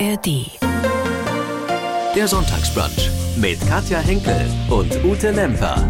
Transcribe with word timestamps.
ARD. 0.00 0.50
Der 2.16 2.26
Sonntagsbrunch 2.26 3.10
mit 3.36 3.60
Katja 3.68 3.98
Henkel 3.98 4.46
und 4.70 4.90
Ute 5.04 5.30
Lemper. 5.30 5.86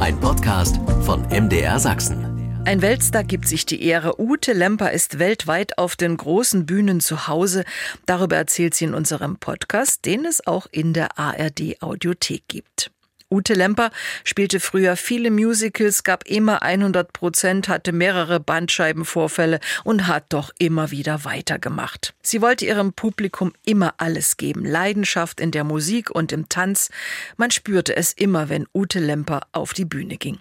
Ein 0.00 0.18
Podcast 0.18 0.80
von 1.02 1.22
MDR 1.28 1.78
Sachsen. 1.78 2.60
Ein 2.64 2.82
Weltstar 2.82 3.22
gibt 3.22 3.46
sich 3.46 3.64
die 3.64 3.84
Ehre. 3.84 4.20
Ute 4.20 4.52
Lemper 4.52 4.90
ist 4.90 5.20
weltweit 5.20 5.78
auf 5.78 5.94
den 5.94 6.16
großen 6.16 6.66
Bühnen 6.66 6.98
zu 6.98 7.28
Hause. 7.28 7.64
Darüber 8.04 8.34
erzählt 8.34 8.74
sie 8.74 8.86
in 8.86 8.94
unserem 8.94 9.36
Podcast, 9.36 10.06
den 10.06 10.24
es 10.24 10.44
auch 10.44 10.66
in 10.72 10.92
der 10.92 11.16
ARD 11.20 11.80
Audiothek 11.82 12.48
gibt. 12.48 12.91
Ute 13.32 13.54
Lemper 13.54 13.90
spielte 14.24 14.60
früher 14.60 14.94
viele 14.94 15.30
Musicals, 15.30 16.04
gab 16.04 16.26
immer 16.26 16.62
100 16.62 17.14
Prozent, 17.14 17.66
hatte 17.66 17.92
mehrere 17.92 18.40
Bandscheibenvorfälle 18.40 19.58
und 19.84 20.06
hat 20.06 20.26
doch 20.28 20.50
immer 20.58 20.90
wieder 20.90 21.24
weitergemacht. 21.24 22.12
Sie 22.20 22.42
wollte 22.42 22.66
ihrem 22.66 22.92
Publikum 22.92 23.54
immer 23.64 23.94
alles 23.96 24.36
geben. 24.36 24.66
Leidenschaft 24.66 25.40
in 25.40 25.50
der 25.50 25.64
Musik 25.64 26.10
und 26.10 26.30
im 26.30 26.50
Tanz. 26.50 26.90
Man 27.38 27.50
spürte 27.50 27.96
es 27.96 28.12
immer, 28.12 28.50
wenn 28.50 28.66
Ute 28.74 29.00
Lemper 29.00 29.40
auf 29.52 29.72
die 29.72 29.86
Bühne 29.86 30.18
ging. 30.18 30.38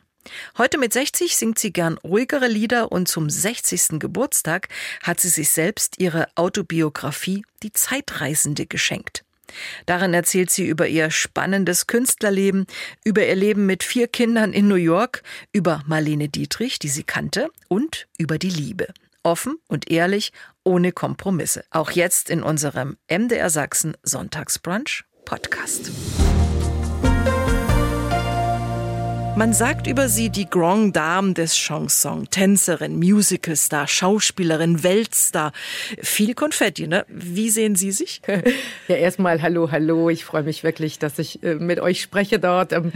Heute 0.58 0.78
mit 0.78 0.92
60 0.92 1.38
singt 1.38 1.60
sie 1.60 1.72
gern 1.72 1.98
ruhigere 1.98 2.48
Lieder 2.48 2.92
und 2.92 3.08
zum 3.08 3.30
60. 3.30 4.00
Geburtstag 4.00 4.68
hat 5.02 5.22
sie 5.22 5.30
sich 5.30 5.50
selbst 5.50 5.96
ihre 6.00 6.28
Autobiografie 6.36 7.44
Die 7.64 7.72
Zeitreisende 7.72 8.66
geschenkt. 8.66 9.24
Darin 9.86 10.14
erzählt 10.14 10.52
sie 10.52 10.68
über 10.68 10.88
ihr 10.88 11.12
spannendes 11.12 11.88
Künstlerleben, 11.88 12.66
über 13.04 13.26
ihr 13.26 13.36
Leben 13.36 13.66
mit 13.66 13.84
vier 13.84 14.08
Kindern 14.08 14.54
in 14.54 14.68
New 14.68 14.76
York, 14.76 15.24
über 15.52 15.84
Marlene 15.86 16.30
Dietrich, 16.30 16.80
die 16.80 16.90
sie 16.90 17.04
kannte, 17.04 17.50
und 17.68 18.08
über 18.18 18.38
die 18.38 18.50
Liebe. 18.50 18.88
Offen 19.24 19.58
und 19.68 19.92
ehrlich, 19.92 20.32
ohne 20.64 20.92
Kompromisse. 20.92 21.64
Auch 21.70 21.92
jetzt 21.92 22.30
in 22.30 22.44
unserem 22.44 22.98
MDR 23.10 23.50
Sachsen 23.50 23.96
Sonntagsbrunch 24.04 25.04
Podcast. 25.26 25.92
Man 29.42 29.54
sagt 29.54 29.88
über 29.88 30.08
sie 30.08 30.30
die 30.30 30.48
Grand 30.48 30.96
Dame 30.96 31.34
des 31.34 31.56
Chanson, 31.56 32.28
Tänzerin, 32.30 33.00
Musicalstar, 33.00 33.88
Schauspielerin, 33.88 34.84
Weltstar. 34.84 35.52
Viel 36.00 36.36
Konfetti, 36.36 36.86
ne? 36.86 37.08
Wie 37.08 37.50
sehen 37.50 37.76
Sie 37.76 37.92
sich? 37.92 38.22
Ja, 38.88 38.98
erstmal 38.98 39.42
hallo, 39.42 39.72
hallo. 39.72 40.10
Ich 40.10 40.26
freue 40.26 40.44
mich 40.44 40.64
wirklich, 40.64 41.00
dass 41.00 41.18
ich 41.18 41.42
äh, 41.44 41.56
mit 41.56 41.80
euch 41.80 42.02
spreche 42.02 42.40
dort 42.40 42.74
ähm, 42.74 42.92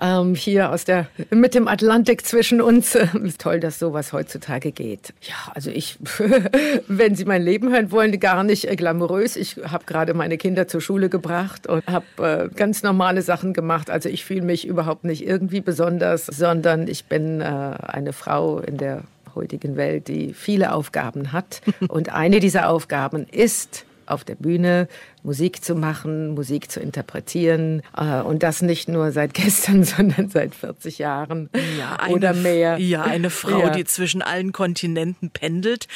ähm, 0.00 0.34
hier 0.34 0.70
aus 0.70 0.84
der 0.84 1.08
mit 1.30 1.54
dem 1.54 1.66
Atlantik 1.66 2.24
zwischen 2.24 2.60
uns. 2.60 2.96
Toll, 3.38 3.58
dass 3.58 3.78
sowas 3.78 4.12
heutzutage 4.12 4.70
geht. 4.70 5.12
Ja, 5.22 5.52
also 5.54 5.70
ich, 5.70 5.98
wenn 6.88 7.16
Sie 7.16 7.24
mein 7.24 7.42
Leben 7.42 7.72
hören 7.72 7.90
wollen, 7.90 8.18
gar 8.20 8.44
nicht 8.44 8.70
äh, 8.70 8.76
glamourös. 8.76 9.36
Ich 9.36 9.56
habe 9.66 9.84
gerade 9.86 10.14
meine 10.14 10.38
Kinder 10.38 10.68
zur 10.68 10.80
Schule 10.80 11.08
gebracht 11.08 11.66
und 11.66 11.84
habe 11.86 12.48
äh, 12.52 12.54
ganz 12.54 12.82
normale 12.82 13.22
Sachen 13.22 13.52
gemacht. 13.52 13.90
Also 13.90 14.08
ich 14.08 14.24
fühle 14.24 14.42
mich 14.42 14.66
überhaupt 14.66 15.04
nicht 15.04 15.26
irgendwie 15.26 15.60
besonders, 15.60 15.73
sondern 16.26 16.88
ich 16.88 17.06
bin 17.06 17.40
äh, 17.40 17.44
eine 17.44 18.12
Frau 18.12 18.58
in 18.58 18.76
der 18.76 19.02
heutigen 19.34 19.76
Welt, 19.76 20.08
die 20.08 20.32
viele 20.32 20.72
Aufgaben 20.72 21.32
hat. 21.32 21.60
Und 21.88 22.10
eine 22.10 22.40
dieser 22.40 22.68
Aufgaben 22.68 23.26
ist, 23.30 23.84
auf 24.06 24.24
der 24.24 24.34
Bühne 24.34 24.88
Musik 25.24 25.64
zu 25.64 25.74
machen, 25.74 26.34
Musik 26.34 26.70
zu 26.70 26.80
interpretieren. 26.80 27.82
Äh, 27.96 28.20
und 28.20 28.42
das 28.42 28.60
nicht 28.60 28.88
nur 28.88 29.10
seit 29.10 29.32
gestern, 29.34 29.82
sondern 29.82 30.28
seit 30.28 30.54
40 30.54 30.98
Jahren 30.98 31.48
ja, 31.78 31.96
eine, 31.96 32.14
oder 32.14 32.34
mehr. 32.34 32.76
Ja, 32.78 33.02
eine 33.02 33.30
Frau, 33.30 33.58
ja. 33.58 33.70
die 33.70 33.84
zwischen 33.86 34.20
allen 34.20 34.52
Kontinenten 34.52 35.30
pendelt, 35.30 35.88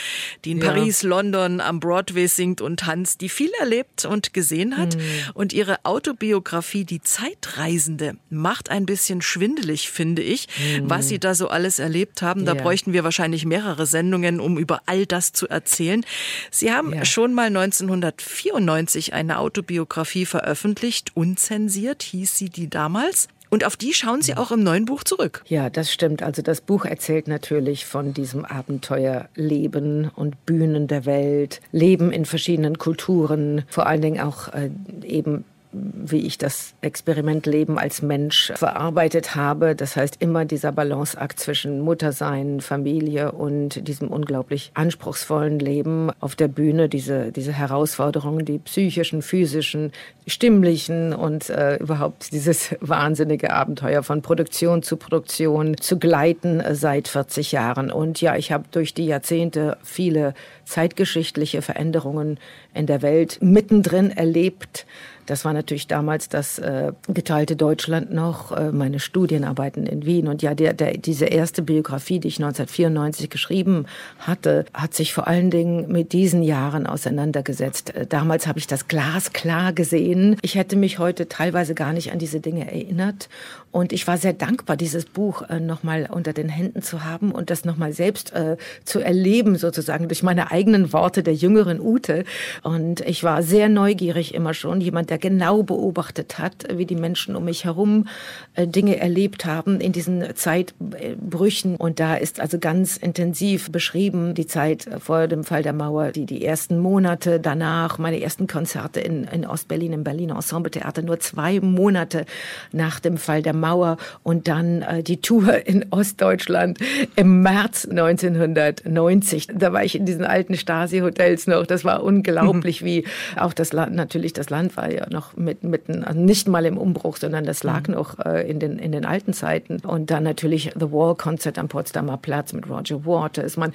die 0.44 0.52
in 0.52 0.58
ja. 0.58 0.68
Paris, 0.72 1.02
London, 1.02 1.60
am 1.60 1.78
Broadway 1.78 2.26
singt 2.26 2.62
und 2.62 2.80
tanzt, 2.80 3.20
die 3.20 3.28
viel 3.28 3.50
erlebt 3.60 4.06
und 4.06 4.32
gesehen 4.32 4.78
hat. 4.78 4.96
Mhm. 4.96 5.02
Und 5.34 5.52
ihre 5.52 5.84
Autobiografie, 5.84 6.84
Die 6.84 7.02
Zeitreisende, 7.02 8.16
macht 8.30 8.70
ein 8.70 8.86
bisschen 8.86 9.20
schwindelig, 9.20 9.90
finde 9.90 10.22
ich, 10.22 10.48
mhm. 10.80 10.88
was 10.88 11.08
sie 11.08 11.18
da 11.18 11.34
so 11.34 11.48
alles 11.48 11.78
erlebt 11.78 12.22
haben. 12.22 12.46
Da 12.46 12.54
bräuchten 12.54 12.94
wir 12.94 13.04
wahrscheinlich 13.04 13.44
mehrere 13.44 13.84
Sendungen, 13.84 14.40
um 14.40 14.56
über 14.56 14.80
all 14.86 15.04
das 15.04 15.32
zu 15.32 15.46
erzählen. 15.48 16.02
Sie 16.50 16.72
haben 16.72 17.04
schon 17.04 17.34
mal 17.34 17.48
1994 17.48 19.17
eine 19.18 19.38
Autobiografie 19.38 20.24
veröffentlicht, 20.24 21.12
unzensiert 21.14 22.02
hieß 22.02 22.38
sie 22.38 22.48
die 22.48 22.70
damals. 22.70 23.28
Und 23.50 23.64
auf 23.64 23.76
die 23.76 23.94
schauen 23.94 24.20
Sie 24.20 24.36
auch 24.36 24.52
im 24.52 24.62
neuen 24.62 24.84
Buch 24.84 25.04
zurück. 25.04 25.42
Ja, 25.46 25.70
das 25.70 25.90
stimmt. 25.90 26.22
Also 26.22 26.42
das 26.42 26.60
Buch 26.60 26.84
erzählt 26.84 27.28
natürlich 27.28 27.86
von 27.86 28.12
diesem 28.12 28.44
Abenteuerleben 28.44 30.10
und 30.14 30.44
Bühnen 30.44 30.86
der 30.86 31.06
Welt, 31.06 31.60
Leben 31.72 32.12
in 32.12 32.26
verschiedenen 32.26 32.76
Kulturen, 32.78 33.62
vor 33.68 33.86
allen 33.86 34.02
Dingen 34.02 34.20
auch 34.20 34.48
äh, 34.48 34.70
eben 35.02 35.44
wie 35.72 36.26
ich 36.26 36.38
das 36.38 36.74
Experiment 36.80 37.44
Leben 37.46 37.78
als 37.78 38.00
Mensch 38.00 38.52
verarbeitet 38.56 39.34
habe. 39.34 39.74
Das 39.74 39.96
heißt 39.96 40.16
immer 40.20 40.44
dieser 40.44 40.72
Balanceakt 40.72 41.38
zwischen 41.38 41.80
Muttersein, 41.80 42.60
Familie 42.60 43.32
und 43.32 43.86
diesem 43.86 44.08
unglaublich 44.08 44.70
anspruchsvollen 44.74 45.58
Leben 45.58 46.10
auf 46.20 46.36
der 46.36 46.48
Bühne, 46.48 46.88
diese, 46.88 47.32
diese 47.32 47.52
Herausforderungen, 47.52 48.44
die 48.46 48.58
psychischen, 48.58 49.20
physischen, 49.20 49.92
stimmlichen 50.26 51.12
und 51.12 51.50
äh, 51.50 51.76
überhaupt 51.76 52.32
dieses 52.32 52.74
wahnsinnige 52.80 53.52
Abenteuer 53.52 54.02
von 54.02 54.22
Produktion 54.22 54.82
zu 54.82 54.96
Produktion 54.96 55.76
zu 55.78 55.98
gleiten 55.98 56.60
äh, 56.60 56.74
seit 56.74 57.08
40 57.08 57.52
Jahren. 57.52 57.90
Und 57.90 58.20
ja, 58.20 58.36
ich 58.36 58.52
habe 58.52 58.64
durch 58.70 58.94
die 58.94 59.06
Jahrzehnte 59.06 59.76
viele 59.82 60.34
zeitgeschichtliche 60.64 61.62
Veränderungen 61.62 62.38
in 62.74 62.86
der 62.86 63.02
Welt 63.02 63.38
mittendrin 63.40 64.10
erlebt. 64.10 64.86
Das 65.28 65.44
war 65.44 65.52
natürlich 65.52 65.86
damals 65.86 66.30
das 66.30 66.58
äh, 66.58 66.92
geteilte 67.06 67.54
Deutschland 67.54 68.10
noch, 68.10 68.50
äh, 68.50 68.72
meine 68.72 68.98
Studienarbeiten 68.98 69.86
in 69.86 70.06
Wien. 70.06 70.26
Und 70.26 70.40
ja, 70.40 70.54
der, 70.54 70.72
der, 70.72 70.96
diese 70.96 71.26
erste 71.26 71.60
Biografie, 71.60 72.18
die 72.18 72.28
ich 72.28 72.38
1994 72.38 73.28
geschrieben 73.28 73.84
hatte, 74.18 74.64
hat 74.72 74.94
sich 74.94 75.12
vor 75.12 75.28
allen 75.28 75.50
Dingen 75.50 75.92
mit 75.92 76.14
diesen 76.14 76.42
Jahren 76.42 76.86
auseinandergesetzt. 76.86 77.94
Äh, 77.94 78.06
damals 78.06 78.46
habe 78.46 78.58
ich 78.58 78.66
das 78.66 78.88
glasklar 78.88 79.74
gesehen. 79.74 80.38
Ich 80.40 80.54
hätte 80.54 80.76
mich 80.76 80.98
heute 80.98 81.28
teilweise 81.28 81.74
gar 81.74 81.92
nicht 81.92 82.10
an 82.10 82.18
diese 82.18 82.40
Dinge 82.40 82.64
erinnert. 82.72 83.28
Und 83.70 83.92
ich 83.92 84.06
war 84.06 84.16
sehr 84.16 84.32
dankbar, 84.32 84.78
dieses 84.78 85.04
Buch 85.04 85.42
äh, 85.42 85.60
nochmal 85.60 86.08
unter 86.10 86.32
den 86.32 86.48
Händen 86.48 86.80
zu 86.80 87.04
haben 87.04 87.32
und 87.32 87.50
das 87.50 87.66
nochmal 87.66 87.92
selbst 87.92 88.32
äh, 88.32 88.56
zu 88.84 89.00
erleben, 89.00 89.56
sozusagen 89.56 90.08
durch 90.08 90.22
meine 90.22 90.50
eigenen 90.50 90.94
Worte 90.94 91.22
der 91.22 91.34
jüngeren 91.34 91.80
Ute. 91.80 92.24
Und 92.62 93.02
ich 93.02 93.24
war 93.24 93.42
sehr 93.42 93.68
neugierig 93.68 94.32
immer 94.32 94.54
schon, 94.54 94.80
jemand, 94.80 95.10
der 95.10 95.17
genau 95.18 95.62
beobachtet 95.62 96.38
hat, 96.38 96.66
wie 96.72 96.86
die 96.86 96.96
Menschen 96.96 97.36
um 97.36 97.44
mich 97.44 97.64
herum 97.64 98.06
äh, 98.54 98.66
Dinge 98.66 98.98
erlebt 98.98 99.44
haben 99.44 99.80
in 99.80 99.92
diesen 99.92 100.34
Zeitbrüchen. 100.34 101.76
Und 101.76 102.00
da 102.00 102.16
ist 102.16 102.40
also 102.40 102.58
ganz 102.58 102.96
intensiv 102.96 103.70
beschrieben 103.70 104.34
die 104.34 104.46
Zeit 104.46 104.88
vor 104.98 105.26
dem 105.26 105.44
Fall 105.44 105.62
der 105.62 105.72
Mauer, 105.72 106.12
die, 106.12 106.26
die 106.26 106.44
ersten 106.44 106.78
Monate 106.78 107.40
danach, 107.40 107.98
meine 107.98 108.20
ersten 108.20 108.46
Konzerte 108.46 109.00
in, 109.00 109.24
in 109.24 109.46
Ostberlin, 109.46 109.92
im 109.92 110.04
Berliner 110.04 110.36
Ensembletheater, 110.36 111.02
nur 111.02 111.20
zwei 111.20 111.60
Monate 111.60 112.24
nach 112.72 113.00
dem 113.00 113.16
Fall 113.16 113.42
der 113.42 113.54
Mauer 113.54 113.96
und 114.22 114.48
dann 114.48 114.82
äh, 114.82 115.02
die 115.02 115.20
Tour 115.20 115.66
in 115.66 115.86
Ostdeutschland 115.90 116.78
im 117.16 117.42
März 117.42 117.86
1990. 117.88 119.48
Da 119.54 119.72
war 119.72 119.84
ich 119.84 119.94
in 119.94 120.06
diesen 120.06 120.24
alten 120.24 120.56
Stasi-Hotels 120.56 121.46
noch. 121.46 121.66
Das 121.66 121.84
war 121.84 122.02
unglaublich, 122.02 122.84
wie 122.84 123.04
auch 123.36 123.52
das 123.52 123.72
Land, 123.72 123.94
natürlich 123.94 124.32
das 124.32 124.50
Land 124.50 124.76
war 124.76 124.90
ja 124.92 125.07
noch 125.10 125.36
mit, 125.36 125.64
mitten, 125.64 126.04
also 126.04 126.18
nicht 126.18 126.48
mal 126.48 126.66
im 126.66 126.76
Umbruch, 126.76 127.16
sondern 127.16 127.44
das 127.44 127.62
lag 127.62 127.88
mhm. 127.88 127.94
noch 127.94 128.18
äh, 128.18 128.48
in, 128.48 128.58
den, 128.58 128.78
in 128.78 128.92
den 128.92 129.04
alten 129.04 129.32
Zeiten. 129.32 129.80
Und 129.80 130.10
dann 130.10 130.22
natürlich 130.22 130.72
The 130.78 130.92
Wall-Konzert 130.92 131.58
am 131.58 131.68
Potsdamer 131.68 132.16
Platz 132.16 132.52
mit 132.52 132.68
Roger 132.68 133.04
Waters. 133.04 133.56
Mein, 133.56 133.72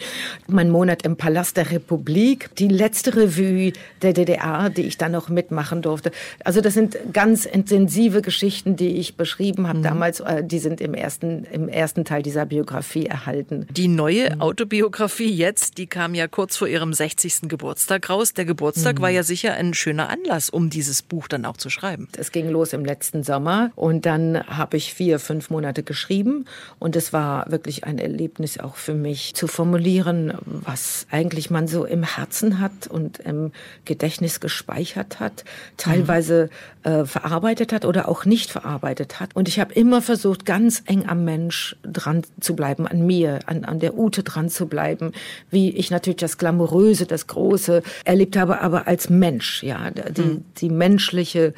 mein 0.48 0.70
Monat 0.70 1.04
im 1.06 1.16
Palast 1.16 1.58
der 1.58 1.72
Republik. 1.72 2.56
Die 2.56 2.68
letzte 2.68 3.16
Revue 3.16 3.74
der 4.02 4.14
DDR, 4.14 4.70
die 4.70 4.84
ich 4.84 4.98
dann 4.98 5.12
noch 5.12 5.30
mitmachen 5.30 5.82
durfte. 5.82 6.12
Also 6.44 6.62
das 6.62 6.74
sind 6.74 6.98
ganz 7.14 7.46
intensive 7.46 8.22
Geschichten, 8.22 8.76
die 8.76 8.98
ich 8.98 9.16
beschrieben 9.16 9.68
habe 9.68 9.80
mhm. 9.80 9.84
damals. 9.84 10.20
Äh, 10.20 10.44
die 10.44 10.60
sind 10.60 10.82
im 10.82 10.94
ersten, 10.94 11.46
im 11.46 11.70
ersten 11.70 12.06
Teil 12.06 12.24
dieser 12.24 12.46
Biografie 12.46 13.06
erhalten. 13.06 13.68
Die 13.72 13.88
neue 13.88 14.36
mhm. 14.36 14.42
Autobiografie 14.42 15.34
jetzt, 15.34 15.78
die 15.78 15.88
kam 15.88 16.16
ja 16.16 16.28
kurz 16.28 16.58
vor 16.58 16.68
ihrem 16.68 16.94
60. 16.94 17.42
Geburtstag 17.44 18.10
raus. 18.10 18.34
Der 18.34 18.46
Geburtstag 18.46 18.98
mhm. 18.98 19.02
war 19.02 19.10
ja 19.10 19.24
sicher 19.24 19.54
ein 19.54 19.74
schöner 19.74 20.10
Anlass, 20.10 20.50
um 20.50 20.70
dieses 20.70 21.02
Buch 21.02 21.23
Buch 21.24 21.28
dann 21.30 21.46
auch 21.46 21.58
zu 21.58 21.70
schreiben? 21.70 22.08
Es 22.18 22.32
ging 22.32 22.50
los 22.50 22.74
im 22.74 22.84
letzten 22.84 23.24
Sommer 23.24 23.72
und 23.76 24.06
dann 24.06 24.46
habe 24.46 24.76
ich 24.78 24.94
vier, 24.94 25.20
fünf 25.20 25.50
Monate 25.50 25.82
geschrieben 25.82 26.46
und 26.80 26.96
es 26.98 27.14
war 27.14 27.50
wirklich 27.50 27.86
ein 27.86 27.98
Erlebnis 27.98 28.60
auch 28.60 28.76
für 28.76 28.94
mich 28.94 29.34
zu 29.34 29.48
formulieren, 29.48 30.34
was 30.46 31.08
eigentlich 31.12 31.50
man 31.50 31.68
so 31.68 31.86
im 31.86 32.04
Herzen 32.04 32.60
hat 32.60 32.88
und 32.88 33.20
im 33.20 33.52
Gedächtnis 33.86 34.42
gespeichert 34.42 35.22
hat, 35.22 35.46
teilweise 35.78 36.50
äh, 36.84 37.06
verarbeitet 37.06 37.72
hat 37.72 37.86
oder 37.86 38.10
auch 38.10 38.26
nicht 38.26 38.52
verarbeitet 38.52 39.22
hat. 39.22 39.36
Und 39.36 39.48
ich 39.48 39.60
habe 39.60 39.74
immer 39.74 40.02
versucht, 40.02 40.46
ganz 40.46 40.84
eng 40.86 41.08
am 41.08 41.24
Mensch 41.24 41.78
dran 41.84 42.24
zu 42.42 42.56
bleiben, 42.56 42.86
an 42.86 43.06
mir, 43.06 43.40
an, 43.46 43.64
an 43.64 43.80
der 43.80 43.98
Ute 43.98 44.24
dran 44.24 44.50
zu 44.50 44.68
bleiben, 44.68 45.14
wie 45.50 45.70
ich 45.70 45.90
natürlich 45.90 46.18
das 46.18 46.38
Glamouröse, 46.38 47.06
das 47.06 47.28
Große 47.28 47.82
erlebt 48.04 48.36
habe, 48.36 48.60
aber 48.60 48.88
als 48.88 49.10
Mensch, 49.10 49.64
ja, 49.64 49.90
die, 49.92 50.22
mhm. 50.22 50.46
die 50.58 50.70
menschliche 51.04 51.54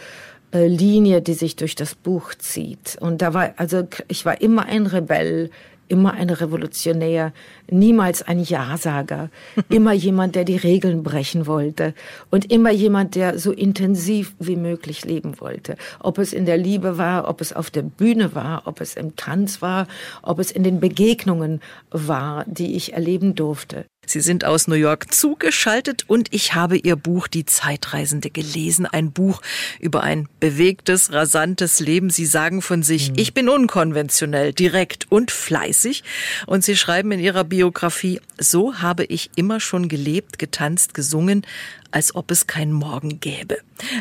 äh, 0.52 0.68
Linie, 0.68 1.22
die 1.22 1.36
sich 1.36 1.56
durch 1.56 1.76
das 1.76 1.94
Buch 1.94 2.34
zieht. 2.34 2.98
Und 3.00 3.22
da 3.22 3.34
war, 3.34 3.54
also 3.58 3.88
ich 4.08 4.26
war 4.26 4.42
immer 4.42 4.66
ein 4.66 4.88
Rebell, 4.88 5.52
immer 5.88 6.14
ein 6.14 6.32
Revolutionär, 6.32 7.32
niemals 7.70 8.24
ein 8.24 8.40
Ja-Sager, 8.40 9.30
immer 9.70 9.94
jemand, 9.94 10.34
der 10.34 10.46
die 10.46 10.58
Regeln 10.58 11.04
brechen 11.04 11.46
wollte 11.46 11.94
und 12.32 12.52
immer 12.52 12.72
jemand, 12.72 13.14
der 13.14 13.38
so 13.38 13.52
intensiv 13.52 14.34
wie 14.40 14.56
möglich 14.56 15.06
leben 15.06 15.40
wollte. 15.40 15.76
Ob 16.00 16.18
es 16.18 16.34
in 16.34 16.48
der 16.48 16.58
Liebe 16.58 16.98
war, 16.98 17.30
ob 17.30 17.40
es 17.40 17.54
auf 17.54 17.70
der 17.70 17.84
Bühne 17.84 18.34
war, 18.34 18.64
ob 18.66 18.82
es 18.82 18.96
im 18.96 19.16
Tanz 19.16 19.62
war, 19.62 19.88
ob 20.24 20.40
es 20.40 20.50
in 20.50 20.64
den 20.64 20.80
Begegnungen 20.80 21.62
war, 21.92 22.46
die 22.48 22.76
ich 22.76 22.94
erleben 22.94 23.36
durfte. 23.36 23.86
Sie 24.06 24.22
sind 24.22 24.46
aus 24.46 24.68
New 24.68 24.76
York 24.76 25.14
zugeschaltet 25.14 26.06
und 26.08 26.34
ich 26.34 26.54
habe 26.54 26.78
Ihr 26.78 26.96
Buch 26.96 27.28
Die 27.28 27.46
Zeitreisende 27.46 28.30
gelesen. 28.30 28.86
Ein 28.86 29.12
Buch 29.12 29.42
über 29.80 30.04
ein 30.04 30.28
bewegtes, 30.40 31.12
rasantes 31.12 31.80
Leben. 31.80 32.10
Sie 32.10 32.26
sagen 32.26 32.62
von 32.62 32.84
sich, 32.84 33.12
mhm. 33.12 33.18
ich 33.18 33.34
bin 33.34 33.50
unkonventionell, 33.50 34.54
direkt 34.54 35.12
und 35.12 35.32
fleißig. 35.32 36.04
Und 36.46 36.64
Sie 36.64 36.76
schreiben 36.76 37.12
in 37.12 37.20
Ihrer 37.20 37.44
Biografie, 37.44 38.20
so 38.38 38.76
habe 38.76 39.06
ich 39.06 39.32
immer 39.36 39.60
schon 39.60 39.88
gelebt, 39.88 40.40
getanzt, 40.40 40.94
gesungen, 40.94 41.46
als 41.92 42.14
ob 42.16 42.32
es 42.32 42.48
keinen 42.48 42.74
Morgen 42.74 43.20
gäbe. 43.20 43.58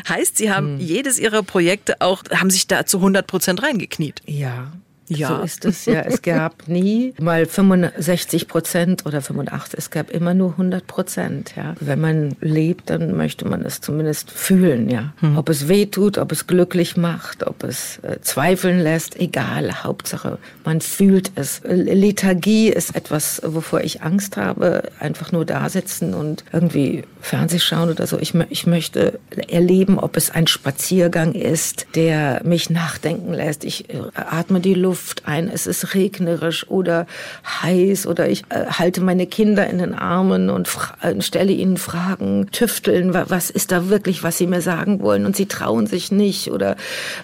Heißt, 0.07 0.37
Sie 0.37 0.51
haben 0.51 0.75
mhm. 0.75 0.81
jedes 0.81 1.19
Ihrer 1.19 1.43
Projekte 1.43 2.01
auch, 2.01 2.23
haben 2.31 2.49
sich 2.49 2.67
da 2.67 2.85
zu 2.85 2.97
100 2.97 3.25
Prozent 3.25 3.63
reingekniet. 3.63 4.21
Ja, 4.25 4.71
ja. 5.07 5.27
So 5.27 5.43
ist 5.43 5.65
es 5.65 5.85
ja. 5.85 6.01
Es 6.01 6.21
gab 6.21 6.67
nie 6.67 7.13
mal 7.19 7.45
65 7.45 8.47
Prozent 8.47 9.05
oder 9.05 9.21
85. 9.21 9.77
Es 9.77 9.89
gab 9.91 10.09
immer 10.09 10.33
nur 10.33 10.51
100 10.51 10.87
Prozent. 10.87 11.53
Ja. 11.55 11.75
Wenn 11.79 12.01
man 12.01 12.35
lebt, 12.41 12.89
dann 12.89 13.15
möchte 13.15 13.47
man 13.47 13.63
es 13.63 13.81
zumindest 13.81 14.31
fühlen. 14.31 14.89
Ja. 14.89 15.13
Hm. 15.19 15.37
Ob 15.37 15.49
es 15.49 15.67
weh 15.67 15.85
tut, 15.85 16.17
ob 16.17 16.31
es 16.31 16.47
glücklich 16.47 16.97
macht, 16.97 17.45
ob 17.45 17.63
es 17.63 17.99
äh, 17.99 18.19
zweifeln 18.21 18.79
lässt, 18.79 19.19
egal. 19.19 19.83
Hauptsache, 19.83 20.37
man 20.63 20.81
fühlt 20.81 21.31
es. 21.35 21.61
Lethargie 21.63 22.69
ist 22.69 22.95
etwas, 22.95 23.41
wovor 23.45 23.81
ich 23.81 24.01
Angst 24.01 24.37
habe. 24.37 24.83
Einfach 24.99 25.31
nur 25.31 25.45
da 25.45 25.69
sitzen 25.69 26.13
und 26.13 26.43
irgendwie 26.51 27.03
Fernseh 27.21 27.59
schauen 27.59 27.89
oder 27.89 28.07
so. 28.07 28.17
Ich, 28.19 28.33
ich 28.49 28.65
möchte 28.65 29.19
erleben, 29.49 29.99
ob 29.99 30.17
es 30.17 30.31
ein 30.31 30.47
Spaziergang 30.47 31.33
ist, 31.33 31.87
der 31.95 32.41
mich 32.43 32.69
nachdenken 32.69 33.33
lässt. 33.33 33.63
Ich 33.63 33.89
äh, 33.89 33.99
atme 34.15 34.59
die 34.59 34.73
Luft 34.73 34.94
Luft 34.95 35.23
ein, 35.25 35.49
es 35.53 35.67
ist 35.67 35.93
regnerisch 35.93 36.69
oder 36.69 37.05
heiß 37.45 38.07
oder 38.07 38.29
ich 38.29 38.43
äh, 38.47 38.65
halte 38.67 39.01
meine 39.01 39.27
Kinder 39.27 39.67
in 39.67 39.79
den 39.79 39.93
Armen 39.93 40.49
und 40.49 40.69
äh, 41.01 41.21
stelle 41.21 41.51
ihnen 41.51 41.75
Fragen, 41.75 42.47
tüfteln, 42.53 43.13
was 43.13 43.49
ist 43.49 43.73
da 43.73 43.89
wirklich, 43.89 44.23
was 44.23 44.37
sie 44.37 44.47
mir 44.47 44.61
sagen 44.61 45.01
wollen 45.01 45.25
und 45.25 45.35
sie 45.35 45.47
trauen 45.47 45.85
sich 45.85 46.13
nicht 46.13 46.49
oder 46.49 46.77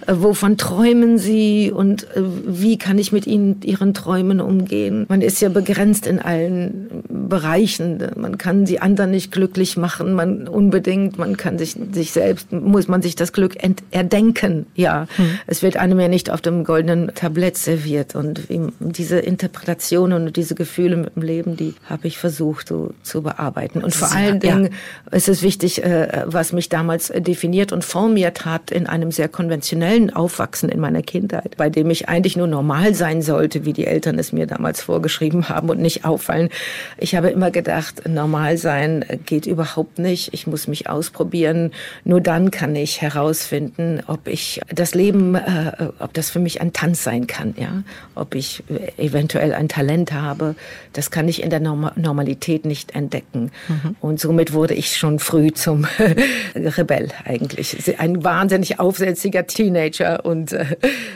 äh, 0.05 0.15
wovon 0.17 0.57
träumen 0.57 1.17
sie 1.17 1.71
und 1.73 2.03
äh, 2.13 2.23
wie 2.45 2.77
kann 2.77 2.97
ich 2.97 3.13
mit 3.13 3.25
ihnen, 3.25 3.61
ihren 3.63 3.93
Träumen 3.93 4.41
umgehen. 4.41 5.05
Man 5.07 5.21
ist 5.21 5.39
ja 5.39 5.47
begrenzt 5.47 6.07
in 6.07 6.19
allen 6.19 7.03
Bereichen. 7.07 8.05
Man 8.17 8.37
kann 8.37 8.65
die 8.65 8.81
anderen 8.81 9.11
nicht 9.11 9.31
glücklich 9.31 9.77
machen, 9.77 10.11
man 10.11 10.49
unbedingt, 10.49 11.17
man 11.17 11.37
kann 11.37 11.57
sich, 11.57 11.77
sich 11.93 12.11
selbst, 12.11 12.51
muss 12.51 12.89
man 12.89 13.01
sich 13.01 13.15
das 13.15 13.31
Glück 13.31 13.55
erdenken, 13.91 14.65
ja. 14.75 15.07
Hm. 15.15 15.39
Es 15.47 15.63
wird 15.63 15.77
einem 15.77 16.01
ja 16.01 16.09
nicht 16.09 16.29
auf 16.29 16.41
dem 16.41 16.65
goldenen 16.65 17.11
Tablett 17.15 17.60
serviert. 17.63 18.15
Und 18.15 18.47
diese 18.79 19.19
Interpretationen 19.19 20.27
und 20.27 20.37
diese 20.37 20.55
Gefühle 20.55 20.97
mit 20.97 21.15
dem 21.15 21.23
Leben, 21.23 21.57
die 21.57 21.73
habe 21.89 22.07
ich 22.07 22.17
versucht 22.17 22.67
so, 22.67 22.93
zu 23.03 23.21
bearbeiten. 23.21 23.83
Und 23.83 23.93
vor 23.93 24.11
allen 24.11 24.39
Dingen 24.39 24.65
ja. 24.65 25.17
ist 25.17 25.29
es 25.29 25.41
wichtig, 25.41 25.83
äh, 25.83 26.23
was 26.25 26.53
mich 26.53 26.69
damals 26.69 27.11
definiert 27.15 27.71
und 27.71 27.83
formiert 27.83 28.45
hat 28.45 28.71
in 28.71 28.87
einem 28.87 29.11
sehr 29.11 29.27
konventionellen 29.27 30.13
Aufwachsen 30.13 30.69
in 30.69 30.79
meiner 30.79 31.01
Kindheit, 31.01 31.57
bei 31.57 31.69
dem 31.69 31.89
ich 31.89 32.09
eigentlich 32.09 32.35
nur 32.37 32.47
normal 32.47 32.93
sein 32.93 33.21
sollte, 33.21 33.65
wie 33.65 33.73
die 33.73 33.85
Eltern 33.85 34.17
es 34.19 34.31
mir 34.31 34.47
damals 34.47 34.81
vorgeschrieben 34.81 35.49
haben 35.49 35.69
und 35.69 35.79
nicht 35.79 36.05
auffallen. 36.05 36.49
Ich 36.97 37.15
habe 37.15 37.29
immer 37.29 37.51
gedacht, 37.51 38.07
normal 38.07 38.57
sein 38.57 39.05
geht 39.25 39.45
überhaupt 39.45 39.99
nicht. 39.99 40.33
Ich 40.33 40.47
muss 40.47 40.67
mich 40.67 40.89
ausprobieren. 40.89 41.71
Nur 42.03 42.21
dann 42.21 42.51
kann 42.51 42.75
ich 42.75 43.01
herausfinden, 43.01 44.01
ob 44.07 44.27
ich 44.27 44.61
das 44.73 44.95
Leben, 44.95 45.35
äh, 45.35 45.89
ob 45.99 46.13
das 46.13 46.29
für 46.29 46.39
mich 46.39 46.61
ein 46.61 46.73
Tanz 46.73 47.03
sein 47.03 47.27
kann 47.27 47.50
ja, 47.57 47.83
ob 48.15 48.35
ich 48.35 48.63
eventuell 48.97 49.53
ein 49.53 49.69
Talent 49.69 50.13
habe, 50.13 50.55
das 50.93 51.11
kann 51.11 51.27
ich 51.27 51.43
in 51.43 51.49
der 51.49 51.59
Norm 51.59 51.91
Normalität 51.95 52.65
nicht 52.65 52.95
entdecken. 52.95 53.51
Mhm. 53.67 53.95
Und 53.99 54.19
somit 54.19 54.53
wurde 54.53 54.73
ich 54.73 54.97
schon 54.97 55.19
früh 55.19 55.51
zum 55.51 55.87
Rebell 56.55 57.09
eigentlich. 57.25 57.99
Ein 57.99 58.23
wahnsinnig 58.23 58.79
aufsätziger 58.79 59.47
Teenager 59.47 60.25
und 60.25 60.53
äh, 60.53 60.65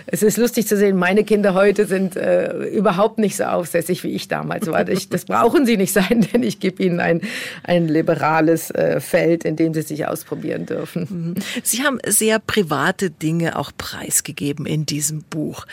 es 0.08 0.24
ist 0.24 0.38
lustig 0.38 0.68
zu 0.68 0.78
sehen, 0.78 0.98
meine 0.98 1.24
Kinder 1.24 1.54
heute 1.54 1.86
sind 1.86 2.16
äh, 2.16 2.54
überhaupt 2.68 3.20
nicht 3.20 3.36
so 3.36 3.44
aufsässig, 3.46 4.04
wie 4.04 4.12
ich 4.12 4.28
damals 4.28 4.68
war. 4.68 4.88
Ich, 4.88 5.10
das 5.10 5.26
brauchen 5.26 5.66
sie 5.66 5.78
nicht 5.78 5.94
sein, 5.94 6.28
denn 6.34 6.44
ich 6.44 6.60
gebe 6.60 6.84
ihnen 6.84 7.00
ein, 7.00 7.22
ein 7.64 7.88
liberales 7.88 8.72
äh, 8.72 9.00
Feld, 9.00 9.46
in 9.46 9.56
dem 9.56 9.74
sie 9.74 9.82
sich 9.82 10.08
ausprobieren 10.08 10.66
dürfen. 10.66 11.08
Mhm. 11.10 11.36
Sie 11.64 11.84
haben 11.84 12.00
sehr 12.06 12.40
private 12.40 13.10
Dinge 13.10 13.58
auch 13.58 13.72
preisgegeben 13.78 14.66
in 14.66 14.86
diesem 14.86 15.24
Buch. 15.24 15.66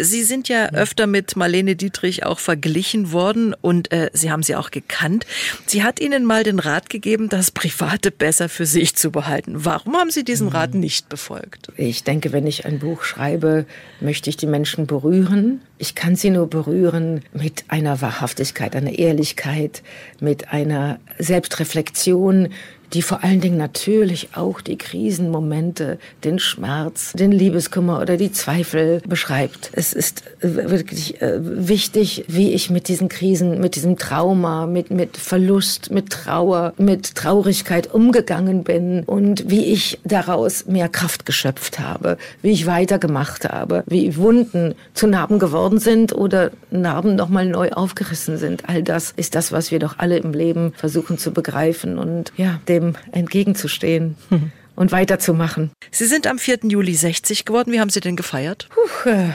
Sie 0.00 0.24
sind 0.24 0.48
ja 0.48 0.70
öfter 0.70 1.06
mit 1.06 1.36
Marlene 1.36 1.76
Dietrich 1.76 2.24
auch 2.24 2.38
verglichen 2.38 3.12
worden 3.12 3.54
und 3.60 3.92
äh, 3.92 4.10
Sie 4.12 4.30
haben 4.30 4.42
sie 4.42 4.56
auch 4.56 4.70
gekannt. 4.70 5.26
Sie 5.66 5.82
hat 5.82 6.00
Ihnen 6.00 6.24
mal 6.24 6.42
den 6.42 6.58
Rat 6.58 6.90
gegeben, 6.90 7.28
das 7.28 7.50
Private 7.50 8.10
besser 8.10 8.48
für 8.48 8.66
sich 8.66 8.96
zu 8.96 9.10
behalten. 9.10 9.64
Warum 9.64 9.96
haben 9.96 10.10
Sie 10.10 10.24
diesen 10.24 10.48
Rat 10.48 10.72
hm. 10.72 10.80
nicht 10.80 11.08
befolgt? 11.08 11.68
Ich 11.76 12.04
denke, 12.04 12.32
wenn 12.32 12.46
ich 12.46 12.66
ein 12.66 12.78
Buch 12.78 13.04
schreibe, 13.04 13.66
möchte 14.00 14.30
ich 14.30 14.36
die 14.36 14.46
Menschen 14.46 14.86
berühren. 14.86 15.60
Ich 15.78 15.94
kann 15.94 16.16
sie 16.16 16.30
nur 16.30 16.48
berühren 16.48 17.22
mit 17.32 17.64
einer 17.68 18.00
Wahrhaftigkeit, 18.00 18.76
einer 18.76 18.98
Ehrlichkeit, 18.98 19.82
mit 20.20 20.52
einer 20.52 21.00
Selbstreflexion, 21.18 22.48
die 22.92 23.02
vor 23.02 23.22
allen 23.22 23.40
Dingen 23.40 23.56
natürlich 23.56 24.30
auch 24.34 24.60
die 24.60 24.76
Krisenmomente, 24.76 25.98
den 26.24 26.38
Schmerz, 26.38 27.12
den 27.12 27.32
Liebeskummer 27.32 28.00
oder 28.00 28.16
die 28.16 28.32
Zweifel 28.32 29.00
beschreibt. 29.06 29.70
Es 29.72 29.92
ist 29.92 30.24
wirklich 30.40 31.20
äh, 31.22 31.38
wichtig, 31.40 32.24
wie 32.28 32.52
ich 32.52 32.70
mit 32.70 32.88
diesen 32.88 33.08
Krisen, 33.08 33.60
mit 33.60 33.76
diesem 33.76 33.96
Trauma, 33.96 34.66
mit, 34.66 34.90
mit 34.90 35.16
Verlust, 35.16 35.90
mit 35.90 36.10
Trauer, 36.10 36.72
mit 36.78 37.14
Traurigkeit 37.14 37.92
umgegangen 37.92 38.64
bin 38.64 39.04
und 39.04 39.48
wie 39.48 39.66
ich 39.66 40.00
daraus 40.04 40.66
mehr 40.66 40.88
Kraft 40.88 41.26
geschöpft 41.26 41.78
habe, 41.78 42.16
wie 42.42 42.50
ich 42.50 42.66
weitergemacht 42.66 43.48
habe, 43.48 43.84
wie 43.86 44.16
Wunden 44.16 44.74
zu 44.94 45.06
Narben 45.06 45.38
geworden 45.38 45.78
sind 45.78 46.12
oder 46.12 46.50
Narben 46.70 47.14
nochmal 47.14 47.46
neu 47.46 47.70
aufgerissen 47.70 48.36
sind. 48.36 48.68
All 48.68 48.82
das 48.82 49.12
ist 49.16 49.34
das, 49.34 49.52
was 49.52 49.70
wir 49.70 49.78
doch 49.78 49.98
alle 49.98 50.18
im 50.18 50.32
Leben 50.32 50.72
versuchen 50.76 51.18
zu 51.18 51.32
begreifen 51.32 51.98
und 51.98 52.32
ja, 52.36 52.60
dem 52.68 52.79
dem 52.80 52.96
entgegenzustehen. 53.12 54.16
Mhm. 54.30 54.52
Und 54.76 54.92
weiterzumachen. 54.92 55.72
Sie 55.90 56.06
sind 56.06 56.26
am 56.26 56.38
4. 56.38 56.60
Juli 56.62 56.94
60 56.94 57.44
geworden. 57.44 57.70
Wie 57.70 57.80
haben 57.80 57.90
Sie 57.90 58.00
denn 58.00 58.16
gefeiert? 58.16 58.66
Puh, 58.70 59.10
äh, 59.10 59.30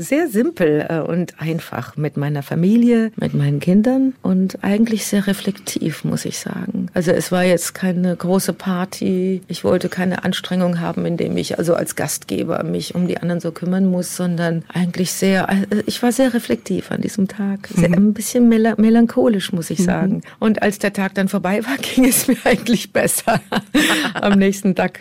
sehr 0.00 0.28
simpel 0.28 0.86
äh, 0.88 1.00
und 1.00 1.40
einfach 1.40 1.96
mit 1.96 2.16
meiner 2.16 2.42
Familie, 2.42 3.12
mit 3.16 3.34
meinen 3.34 3.60
Kindern 3.60 4.14
und 4.22 4.64
eigentlich 4.64 5.04
sehr 5.04 5.26
reflektiv, 5.26 6.04
muss 6.04 6.24
ich 6.24 6.38
sagen. 6.38 6.86
Also 6.94 7.10
es 7.12 7.30
war 7.30 7.44
jetzt 7.44 7.74
keine 7.74 8.16
große 8.16 8.54
Party. 8.54 9.42
Ich 9.46 9.62
wollte 9.62 9.90
keine 9.90 10.24
Anstrengung 10.24 10.80
haben, 10.80 11.04
indem 11.04 11.36
ich 11.36 11.58
also 11.58 11.74
als 11.74 11.96
Gastgeber 11.96 12.64
mich 12.64 12.94
um 12.94 13.08
die 13.08 13.18
anderen 13.18 13.40
so 13.40 13.52
kümmern 13.52 13.86
muss, 13.86 14.16
sondern 14.16 14.64
eigentlich 14.72 15.12
sehr, 15.12 15.48
äh, 15.50 15.82
ich 15.86 16.02
war 16.02 16.12
sehr 16.12 16.32
reflektiv 16.32 16.90
an 16.90 17.02
diesem 17.02 17.28
Tag. 17.28 17.68
Sehr, 17.68 17.90
mhm. 17.90 18.08
ein 18.08 18.14
bisschen 18.14 18.48
mel 18.48 18.74
melancholisch, 18.78 19.52
muss 19.52 19.68
ich 19.68 19.80
mhm. 19.80 19.84
sagen. 19.84 20.12
Mhm. 20.14 20.22
Und 20.38 20.62
als 20.62 20.78
der 20.78 20.94
Tag 20.94 21.14
dann 21.14 21.28
vorbei 21.28 21.62
war, 21.64 21.76
ging 21.94 22.06
es 22.06 22.26
mir 22.26 22.38
eigentlich 22.44 22.92
besser 22.92 23.40
am 24.14 24.38
nächsten 24.38 24.74
Tag. 24.74 25.00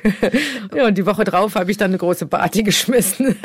Ja, 0.76 0.88
und 0.88 0.98
die 0.98 1.06
Woche 1.06 1.24
drauf 1.24 1.56
habe 1.56 1.72
ich 1.72 1.78
dann 1.78 1.92
eine 1.92 1.98
große 1.98 2.26
Party 2.26 2.64
geschmissen. 2.64 3.36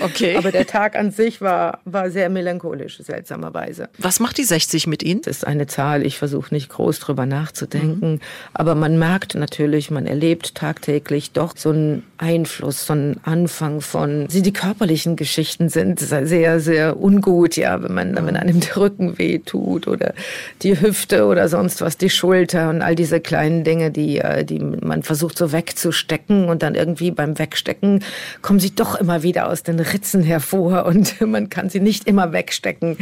Okay. 0.00 0.36
Aber 0.36 0.50
der 0.50 0.66
Tag 0.66 0.96
an 1.02 1.10
sich 1.10 1.40
war, 1.40 1.80
war 1.84 2.10
sehr 2.10 2.30
melancholisch, 2.30 2.98
seltsamerweise. 2.98 3.88
Was 3.98 4.20
macht 4.20 4.38
die 4.38 4.44
60 4.44 4.86
mit 4.86 5.02
Ihnen? 5.02 5.22
Das 5.22 5.38
ist 5.38 5.46
eine 5.46 5.66
Zahl, 5.66 6.06
ich 6.06 6.16
versuche 6.16 6.54
nicht 6.54 6.68
groß 6.68 7.00
drüber 7.00 7.26
nachzudenken. 7.26 8.00
denken. 8.00 8.20
Aber 8.54 8.74
man 8.74 8.98
merkt 8.98 9.34
natürlich, 9.34 9.90
man 9.90 10.06
erlebt 10.06 10.54
tagtäglich 10.54 11.32
doch 11.32 11.54
so 11.56 11.70
einen 11.70 12.04
Einfluss, 12.18 12.86
so 12.86 12.92
einen 12.92 13.20
Anfang 13.24 13.80
von, 13.80 14.26
sie 14.28 14.42
die 14.42 14.52
körperlichen 14.52 15.16
Geschichten 15.16 15.68
sind 15.68 15.98
sehr, 15.98 16.60
sehr 16.60 17.02
ungut, 17.02 17.56
ja, 17.56 17.82
wenn 17.82 17.94
man, 17.94 18.14
wenn 18.14 18.36
einem 18.36 18.60
der 18.60 18.76
Rücken 18.76 19.18
weh 19.18 19.38
tut 19.38 19.88
oder 19.88 20.14
die 20.62 20.80
Hüfte 20.80 21.26
oder 21.26 21.48
sonst 21.48 21.80
was, 21.80 21.96
die 21.96 22.10
Schulter 22.10 22.70
und 22.70 22.82
all 22.82 22.94
diese 22.94 23.20
kleinen 23.20 23.64
Dinge, 23.64 23.90
die, 23.90 24.18
äh, 24.18 24.44
die 24.44 24.60
man 24.60 25.02
versucht 25.02 25.36
so 25.36 25.52
wegzustecken 25.52 26.48
und 26.48 26.62
dann 26.62 26.74
irgendwie 26.74 27.10
beim 27.10 27.38
Wegstecken 27.38 28.04
kommen 28.40 28.60
sie 28.60 28.74
doch 28.74 28.94
immer 28.94 29.22
wieder 29.22 29.48
aus 29.48 29.62
den 29.62 29.80
Ritzen 29.80 30.22
hervor 30.22 30.81
und 30.86 31.20
man 31.26 31.48
kann 31.48 31.68
sie 31.68 31.80
nicht 31.80 32.06
immer 32.06 32.32
wegstecken 32.32 32.96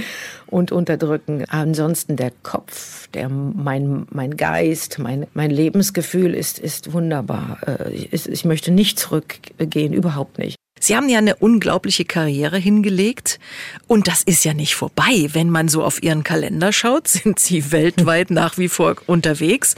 und 0.47 0.73
unterdrücken. 0.73 1.45
Ansonsten 1.49 2.17
der 2.17 2.33
Kopf, 2.43 3.09
der, 3.09 3.29
mein, 3.29 4.07
mein 4.11 4.37
Geist, 4.37 4.99
mein, 4.99 5.27
mein 5.35 5.51
Lebensgefühl 5.51 6.35
ist, 6.35 6.59
ist 6.59 6.93
wunderbar. 6.93 7.59
Äh, 7.67 7.91
ich 8.13 8.45
möchte 8.45 8.71
nicht 8.71 8.99
zurückgehen, 8.99 9.93
überhaupt 9.93 10.39
nicht. 10.39 10.60
Sie 10.83 10.97
haben 10.97 11.11
ja 11.11 11.19
eine 11.19 11.37
unglaubliche 11.37 12.07
Karriere 12.07 12.57
hingelegt 12.57 13.39
und 13.87 14.09
das 14.09 14.23
ist 14.23 14.45
ja 14.45 14.55
nicht 14.55 14.75
vorbei. 14.75 15.29
Wenn 15.33 15.51
man 15.51 15.69
so 15.69 15.85
auf 15.85 16.03
Ihren 16.03 16.25
Kalender 16.25 16.73
schaut, 16.73 17.07
sind 17.09 17.39
Sie 17.39 17.71
weltweit 17.71 18.31
nach 18.31 18.57
wie 18.57 18.69
vor 18.69 18.97
unterwegs. 19.07 19.75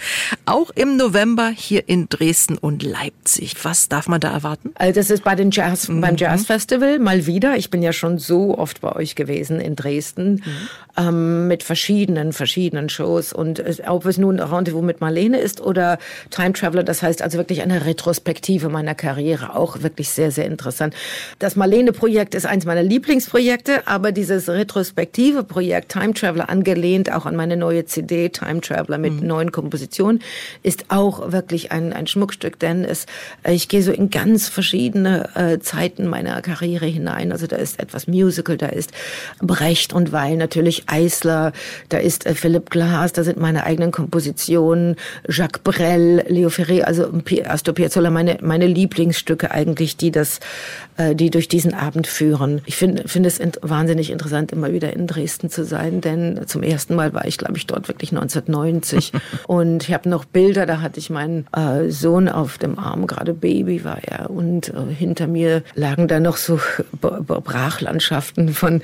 Auch 0.47 0.71
im 0.71 0.97
November 0.97 1.49
hier 1.49 1.89
in 1.89 2.09
Dresden 2.09 2.57
und 2.57 2.85
Leipzig. 2.85 3.57
Was 3.65 3.89
darf 3.89 4.07
man 4.07 4.21
da 4.21 4.33
erwarten? 4.33 4.71
Also 4.77 5.01
das 5.01 5.11
ist 5.11 5.25
bei 5.25 5.35
den 5.35 5.51
Jazz, 5.51 5.89
mhm. 5.89 6.01
beim 6.01 6.17
Jazz 6.17 6.47
Festival 6.47 7.01
mal 7.01 7.27
wieder. 7.27 7.57
Ich 7.57 7.71
bin 7.71 7.83
ja 7.83 7.93
schon 7.93 8.19
so 8.19 8.57
oft 8.57 8.81
bei 8.81 8.95
euch 8.95 9.17
gewesen 9.17 9.61
in 9.61 9.75
Dresden 9.75 10.35
mhm. 10.35 10.43
ähm, 10.97 11.49
mit 11.49 11.65
verschiedenen, 11.65 12.33
verschiedenen 12.33 12.89
Shows 12.89 13.33
und 13.33 13.63
ob 13.89 14.07
es 14.07 14.19
nun 14.19 14.39
Rendezvous 14.39 14.85
mit 14.85 15.01
Marlene 15.01 15.39
ist 15.39 15.61
oder 15.61 15.99
Time 16.31 16.53
Traveler, 16.53 16.85
das 16.85 17.03
heißt 17.03 17.23
also 17.23 17.39
wirklich 17.39 17.63
eine 17.63 17.87
Retrospektive 17.87 18.69
meiner 18.69 18.95
Karriere, 18.95 19.57
auch 19.57 19.83
wirklich 19.83 20.11
sehr, 20.11 20.31
sehr 20.31 20.47
interessant. 20.47 20.92
Das 21.39 21.57
Marlene-Projekt 21.57 22.35
ist 22.35 22.47
eins 22.47 22.65
meiner 22.65 22.83
Lieblingsprojekte, 22.83 23.87
aber 23.87 24.13
dieses 24.13 24.49
retrospektive 24.49 25.45
Projekt 25.45 25.93
Time 25.93 26.15
Traveler, 26.15 26.49
angelehnt 26.49 27.13
auch 27.13 27.27
an 27.27 27.37
meine 27.37 27.57
neue 27.57 27.85
CD 27.85 28.29
Time 28.29 28.61
Traveler 28.61 28.99
mit 28.99 29.21
mhm. 29.21 29.27
neuen 29.27 29.53
Kompositionen, 29.53 30.23
ist 30.63 30.87
auch 30.89 31.33
wirklich 31.33 31.73
ein, 31.73 31.93
ein 31.93 32.07
Schmuckstück, 32.07 32.59
denn 32.59 32.85
es, 32.85 33.07
ich 33.49 33.69
gehe 33.69 33.83
so 33.83 33.93
in 33.93 34.11
ganz 34.11 34.49
verschiedene 34.49 35.29
äh, 35.35 35.59
Zeiten 35.61 36.07
meiner 36.07 36.41
Karriere 36.43 36.87
hinein. 36.87 37.33
Also 37.33 37.47
da 37.47 37.57
ist 37.57 37.81
etwas 37.81 38.07
Musical, 38.07 38.57
da 38.57 38.67
ist 38.67 38.93
Brecht 39.41 39.93
und 39.93 40.13
Weil, 40.13 40.37
natürlich 40.37 40.85
Eisler, 40.87 41.53
da 41.89 41.99
ist 41.99 42.27
äh, 42.27 42.35
Philipp 42.35 42.71
Glass, 42.71 43.13
da 43.13 43.25
sind 43.25 43.39
meine 43.39 43.65
eigenen 43.65 43.91
Kompositionen, 43.93 44.97
Jacques 45.29 45.63
Brel, 45.63 46.25
Leo 46.29 46.49
Ferré, 46.49 46.83
also 46.83 47.11
Astor 47.45 47.75
Piazzolla, 47.75 48.11
meine, 48.11 48.39
meine 48.43 48.67
Lieblingsstücke 48.67 49.51
eigentlich, 49.51 49.97
die 49.97 50.11
das 50.11 50.39
äh, 50.39 50.41
die 51.15 51.31
durch 51.31 51.49
diesen 51.49 51.75
Abend 51.75 52.07
führen. 52.07 52.61
Ich 52.67 52.77
finde 52.77 53.09
finde 53.09 53.29
es 53.29 53.41
wahnsinnig 53.63 54.11
interessant, 54.11 54.53
immer 54.53 54.73
wieder 54.73 54.93
in 54.93 55.07
Dresden 55.07 55.51
zu 55.51 55.65
sein, 55.65 56.01
denn 56.01 56.41
zum 56.47 56.63
ersten 56.63 56.95
Mal 56.95 57.13
war 57.15 57.27
ich, 57.27 57.39
glaube 57.39 57.57
ich, 57.57 57.67
dort 57.67 57.89
wirklich 57.89 58.13
1990. 58.13 59.13
und 59.47 59.85
ich 59.85 59.95
habe 59.95 60.09
noch 60.09 60.25
Bilder, 60.25 60.67
da 60.67 60.81
hatte 60.81 60.99
ich 60.99 61.11
meinen 61.11 61.47
äh, 61.57 61.91
Sohn 61.91 62.29
auf 62.29 62.59
dem 62.59 62.79
Arm, 62.79 63.07
gerade 63.07 63.35
Baby 63.35 63.85
war 63.85 63.99
er, 64.03 64.31
und 64.31 64.69
äh, 64.69 64.95
hinter 64.95 65.27
mir 65.27 65.63
lagen 65.75 66.09
da 66.09 66.21
noch 66.21 66.37
so 66.37 66.61
Brachlandschaften 67.01 68.51
von 68.51 68.83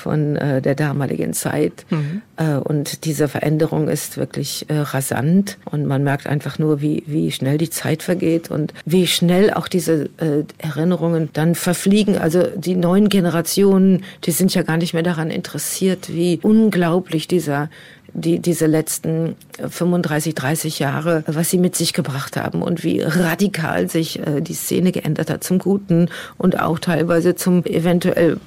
von 0.00 0.36
äh, 0.36 0.60
der 0.60 0.74
damaligen 0.74 1.32
Zeit. 1.32 1.84
Mhm. 1.90 2.22
Äh, 2.36 2.54
und 2.56 3.04
diese 3.04 3.28
Veränderung 3.28 3.88
ist 3.88 4.16
wirklich 4.16 4.66
äh, 4.68 4.78
rasant 4.78 5.58
und 5.70 5.86
man 5.86 6.02
merkt 6.02 6.26
einfach 6.26 6.58
nur, 6.58 6.80
wie, 6.80 7.04
wie 7.06 7.30
schnell 7.30 7.58
die 7.58 7.70
Zeit 7.70 8.02
vergeht 8.02 8.50
und 8.50 8.74
wie 8.84 9.06
schnell 9.06 9.52
auch 9.52 9.68
diese 9.68 10.10
äh, 10.18 10.44
Erinnerungen 10.58 11.28
dann 11.32 11.54
verfliegen. 11.54 12.18
Also 12.18 12.44
die 12.56 12.74
neuen 12.74 13.08
Generationen, 13.08 14.04
die 14.24 14.32
sind 14.32 14.54
ja 14.54 14.62
gar 14.62 14.78
nicht 14.78 14.94
mehr 14.94 15.02
daran 15.02 15.30
interessiert, 15.30 16.08
wie 16.12 16.40
unglaublich 16.42 17.28
dieser 17.28 17.68
die, 18.12 18.38
diese 18.40 18.66
letzten 18.66 19.36
35, 19.58 20.34
30 20.34 20.78
Jahre, 20.78 21.24
was 21.26 21.50
sie 21.50 21.58
mit 21.58 21.76
sich 21.76 21.92
gebracht 21.92 22.36
haben 22.36 22.62
und 22.62 22.84
wie 22.84 23.02
radikal 23.02 23.88
sich 23.88 24.18
äh, 24.20 24.40
die 24.40 24.54
Szene 24.54 24.92
geändert 24.92 25.30
hat 25.30 25.44
zum 25.44 25.58
Guten 25.58 26.08
und 26.38 26.60
auch 26.60 26.78
teilweise 26.78 27.34
zum 27.34 27.64
eventuell 27.64 28.38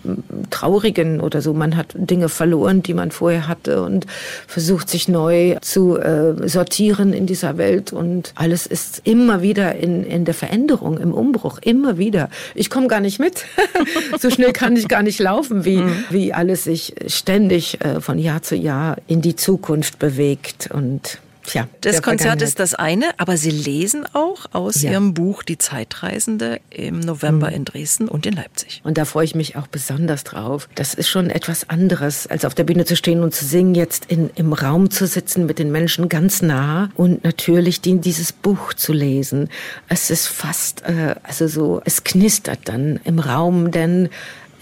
Traurigen 0.49 1.19
oder 1.21 1.41
so. 1.41 1.53
Man 1.53 1.77
hat 1.77 1.87
Dinge 1.95 2.29
verloren, 2.29 2.83
die 2.83 2.93
man 2.93 3.11
vorher 3.11 3.47
hatte 3.47 3.83
und 3.83 4.05
versucht 4.47 4.89
sich 4.89 5.07
neu 5.07 5.57
zu 5.61 5.97
äh, 5.97 6.47
sortieren 6.47 7.13
in 7.13 7.25
dieser 7.25 7.57
Welt 7.57 7.93
und 7.93 8.33
alles 8.35 8.65
ist 8.65 9.01
immer 9.05 9.41
wieder 9.41 9.75
in, 9.75 10.03
in 10.03 10.25
der 10.25 10.33
Veränderung, 10.33 10.97
im 10.97 11.13
Umbruch, 11.13 11.59
immer 11.61 11.97
wieder. 11.97 12.29
Ich 12.55 12.69
komme 12.69 12.87
gar 12.87 12.99
nicht 12.99 13.19
mit. 13.19 13.45
so 14.19 14.29
schnell 14.29 14.53
kann 14.53 14.75
ich 14.75 14.87
gar 14.87 15.03
nicht 15.03 15.19
laufen, 15.19 15.65
wie, 15.65 15.77
mhm. 15.77 16.03
wie 16.09 16.33
alles 16.33 16.63
sich 16.63 16.95
ständig 17.07 17.79
äh, 17.81 18.01
von 18.01 18.17
Jahr 18.17 18.41
zu 18.41 18.55
Jahr 18.55 18.97
in 19.07 19.21
die 19.21 19.35
Zukunft 19.35 19.52
Zukunft 19.53 19.99
bewegt 19.99 20.71
und 20.73 21.19
Tja, 21.45 21.67
das 21.81 22.01
Konzert 22.01 22.41
ist 22.41 22.59
das 22.59 22.73
eine, 22.73 23.07
aber 23.17 23.35
Sie 23.35 23.51
lesen 23.51 24.05
auch 24.13 24.45
aus 24.53 24.81
ja. 24.81 24.91
Ihrem 24.91 25.13
Buch 25.13 25.43
Die 25.43 25.57
Zeitreisende 25.57 26.61
im 26.69 27.01
November 27.01 27.49
mhm. 27.49 27.55
in 27.55 27.65
Dresden 27.65 28.07
und 28.07 28.25
in 28.25 28.33
Leipzig. 28.33 28.81
Und 28.85 28.97
da 28.97 29.03
freue 29.03 29.25
ich 29.25 29.35
mich 29.35 29.57
auch 29.57 29.67
besonders 29.67 30.23
drauf. 30.23 30.69
Das 30.75 30.93
ist 30.93 31.09
schon 31.09 31.29
etwas 31.29 31.69
anderes, 31.69 32.27
als 32.27 32.45
auf 32.45 32.55
der 32.55 32.63
Bühne 32.63 32.85
zu 32.85 32.95
stehen 32.95 33.21
und 33.21 33.35
zu 33.35 33.43
singen, 33.43 33.75
jetzt 33.75 34.05
in, 34.05 34.29
im 34.35 34.53
Raum 34.53 34.89
zu 34.89 35.05
sitzen 35.05 35.45
mit 35.45 35.59
den 35.59 35.69
Menschen 35.69 36.07
ganz 36.07 36.41
nah 36.41 36.89
und 36.95 37.25
natürlich 37.25 37.81
die, 37.81 37.99
dieses 37.99 38.31
Buch 38.31 38.73
zu 38.73 38.93
lesen. 38.93 39.49
Es 39.89 40.09
ist 40.09 40.27
fast, 40.27 40.83
äh, 40.83 41.15
also 41.23 41.47
so, 41.47 41.81
es 41.83 42.05
knistert 42.05 42.61
dann 42.63 43.01
im 43.03 43.19
Raum, 43.19 43.71
denn 43.71 44.09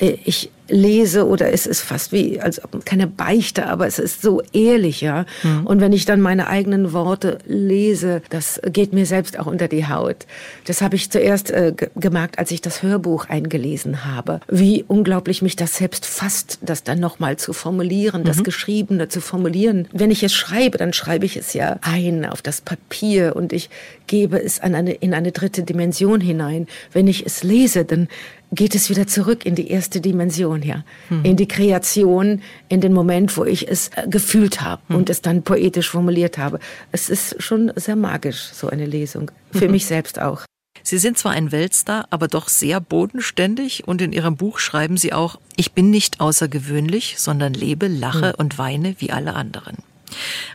ich 0.01 0.49
lese 0.71 1.27
oder 1.27 1.51
es 1.51 1.67
ist 1.67 1.81
fast 1.81 2.11
wie, 2.11 2.39
als 2.39 2.63
ob 2.63 2.85
keine 2.85 3.05
Beichte, 3.05 3.67
aber 3.67 3.87
es 3.87 3.99
ist 3.99 4.21
so 4.21 4.41
ehrlich, 4.53 5.01
ja. 5.01 5.25
Mhm. 5.43 5.67
Und 5.67 5.81
wenn 5.81 5.93
ich 5.93 6.05
dann 6.05 6.21
meine 6.21 6.47
eigenen 6.47 6.93
Worte 6.93 7.39
lese, 7.45 8.21
das 8.29 8.59
geht 8.65 8.93
mir 8.93 9.05
selbst 9.05 9.37
auch 9.37 9.45
unter 9.45 9.67
die 9.67 9.87
Haut. 9.87 10.25
Das 10.65 10.81
habe 10.81 10.95
ich 10.95 11.11
zuerst 11.11 11.51
äh, 11.51 11.73
gemerkt, 11.95 12.39
als 12.39 12.51
ich 12.51 12.61
das 12.61 12.81
Hörbuch 12.81 13.25
eingelesen 13.27 14.05
habe, 14.05 14.39
wie 14.49 14.85
unglaublich 14.87 15.41
mich 15.41 15.55
das 15.55 15.75
selbst 15.75 16.05
fasst, 16.05 16.59
das 16.61 16.83
dann 16.83 16.99
nochmal 16.99 17.37
zu 17.37 17.53
formulieren, 17.53 18.21
mhm. 18.21 18.25
das 18.25 18.43
Geschriebene 18.43 19.09
zu 19.09 19.21
formulieren. 19.21 19.87
Wenn 19.91 20.11
ich 20.11 20.23
es 20.23 20.33
schreibe, 20.33 20.77
dann 20.77 20.93
schreibe 20.93 21.25
ich 21.25 21.35
es 21.35 21.53
ja 21.53 21.77
ein 21.81 22.25
auf 22.25 22.41
das 22.41 22.61
Papier 22.61 23.35
und 23.35 23.51
ich 23.53 23.69
gebe 24.07 24.41
es 24.41 24.61
an 24.61 24.75
eine, 24.75 24.93
in 24.93 25.13
eine 25.13 25.31
dritte 25.31 25.63
Dimension 25.63 26.21
hinein. 26.21 26.67
Wenn 26.93 27.07
ich 27.07 27.25
es 27.25 27.43
lese, 27.43 27.83
dann 27.85 28.07
geht 28.51 28.75
es 28.75 28.89
wieder 28.89 29.07
zurück 29.07 29.45
in 29.45 29.55
die 29.55 29.69
erste 29.69 30.01
Dimension, 30.01 30.61
ja, 30.61 30.83
mhm. 31.09 31.25
in 31.25 31.37
die 31.37 31.47
Kreation, 31.47 32.41
in 32.69 32.81
den 32.81 32.93
Moment, 32.93 33.35
wo 33.37 33.45
ich 33.45 33.67
es 33.67 33.89
äh, 33.95 34.07
gefühlt 34.07 34.61
habe 34.61 34.81
mhm. 34.89 34.95
und 34.97 35.09
es 35.09 35.21
dann 35.21 35.43
poetisch 35.43 35.89
formuliert 35.89 36.37
habe. 36.37 36.59
Es 36.91 37.09
ist 37.09 37.41
schon 37.41 37.71
sehr 37.75 37.95
magisch, 37.95 38.49
so 38.53 38.67
eine 38.67 38.85
Lesung, 38.85 39.31
für 39.51 39.65
mhm. 39.65 39.71
mich 39.71 39.85
selbst 39.85 40.21
auch. 40.21 40.43
Sie 40.83 40.97
sind 40.97 41.17
zwar 41.17 41.33
ein 41.33 41.51
Weltstar, 41.51 42.07
aber 42.09 42.27
doch 42.27 42.49
sehr 42.49 42.79
bodenständig 42.79 43.87
und 43.87 44.01
in 44.01 44.13
Ihrem 44.13 44.35
Buch 44.35 44.59
schreiben 44.59 44.97
Sie 44.97 45.13
auch, 45.13 45.39
ich 45.55 45.73
bin 45.73 45.91
nicht 45.91 46.19
außergewöhnlich, 46.19 47.15
sondern 47.19 47.53
lebe, 47.53 47.87
lache 47.87 48.29
hm. 48.29 48.35
und 48.37 48.57
weine 48.57 48.95
wie 48.97 49.11
alle 49.11 49.35
anderen. 49.35 49.77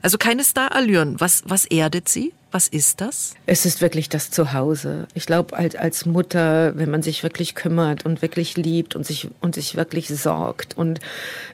Also 0.03 0.19
keine 0.19 0.45
Starallüren. 0.45 1.21
Was, 1.21 1.45
was 1.47 1.65
erdet 1.65 2.09
Sie? 2.09 2.33
Was 2.57 2.69
ist 2.69 3.03
das? 3.03 3.35
Es 3.45 3.67
ist 3.67 3.83
wirklich 3.83 4.09
das 4.09 4.31
Zuhause. 4.31 5.09
Ich 5.13 5.27
glaube, 5.27 5.55
als, 5.55 5.77
als 5.77 6.07
Mutter, 6.07 6.73
wenn 6.75 6.91
man 6.91 7.03
sich 7.03 7.23
wirklich 7.23 7.55
kümmert 7.55 8.07
und 8.07 8.23
wirklich 8.23 8.57
liebt 8.57 8.97
und 8.97 9.05
sich, 9.05 9.29
und 9.43 9.55
sich 9.55 9.77
wirklich 9.77 10.09
sorgt 10.09 10.75
und 10.75 11.01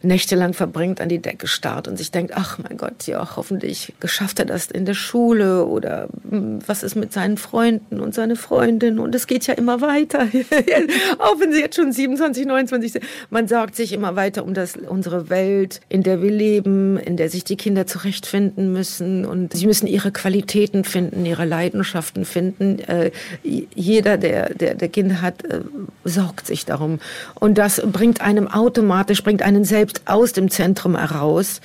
nächtelang 0.02 0.54
verbringt, 0.54 1.00
an 1.00 1.08
die 1.08 1.18
Decke 1.18 1.48
starrt 1.48 1.88
und 1.88 1.96
sich 1.96 2.12
denkt, 2.12 2.34
ach 2.36 2.58
mein 2.58 2.76
Gott, 2.76 3.08
ja, 3.08 3.34
hoffentlich 3.34 3.94
geschafft 3.98 4.38
er 4.38 4.44
das 4.44 4.66
in 4.66 4.84
der 4.84 4.94
Schule 4.94 5.66
oder 5.66 6.08
hm, 6.30 6.60
was 6.68 6.84
ist 6.84 6.94
mit 6.94 7.12
seinen 7.12 7.36
Freunden 7.36 7.98
und 7.98 8.14
seine 8.14 8.36
Freundin 8.36 9.00
und 9.00 9.12
es 9.16 9.26
geht 9.26 9.48
ja 9.48 9.54
immer 9.54 9.80
weiter. 9.80 10.20
Auch 11.18 11.40
wenn 11.40 11.52
sie 11.52 11.62
jetzt 11.62 11.74
schon 11.74 11.90
27, 11.90 12.46
29 12.46 12.92
sind. 12.92 13.04
Man 13.28 13.48
sorgt 13.48 13.74
sich 13.74 13.92
immer 13.92 14.14
weiter 14.14 14.44
um 14.44 14.54
das, 14.54 14.76
unsere 14.76 15.30
Welt, 15.30 15.80
in 15.88 16.04
der 16.04 16.22
wir 16.22 16.30
leben, 16.30 16.96
in 16.96 17.16
der 17.16 17.28
sich 17.28 17.42
die 17.42 17.56
Kinder 17.56 17.88
zurechtfinden 17.88 18.72
müssen 18.72 19.24
und 19.24 19.52
sie 19.52 19.66
müssen 19.66 19.88
ihre 19.88 20.12
Qualitäten 20.12 20.84
finden, 20.92 21.26
ihre 21.26 21.44
Leidenschaften 21.44 22.24
finden. 22.24 22.78
Äh, 22.80 23.10
jeder, 23.42 24.16
der, 24.16 24.54
der, 24.54 24.74
der 24.74 24.88
Kinder 24.88 25.22
hat, 25.22 25.44
äh, 25.44 25.60
sorgt 26.04 26.46
sich 26.46 26.64
darum. 26.64 27.00
Und 27.34 27.58
das 27.58 27.82
bringt 27.84 28.20
einem 28.20 28.46
automatisch, 28.46 29.22
bringt 29.24 29.42
einen 29.42 29.64
selbst 29.64 30.02
aus 30.04 30.32
dem 30.32 30.50
Zentrum 30.50 30.96
heraus 30.96 31.60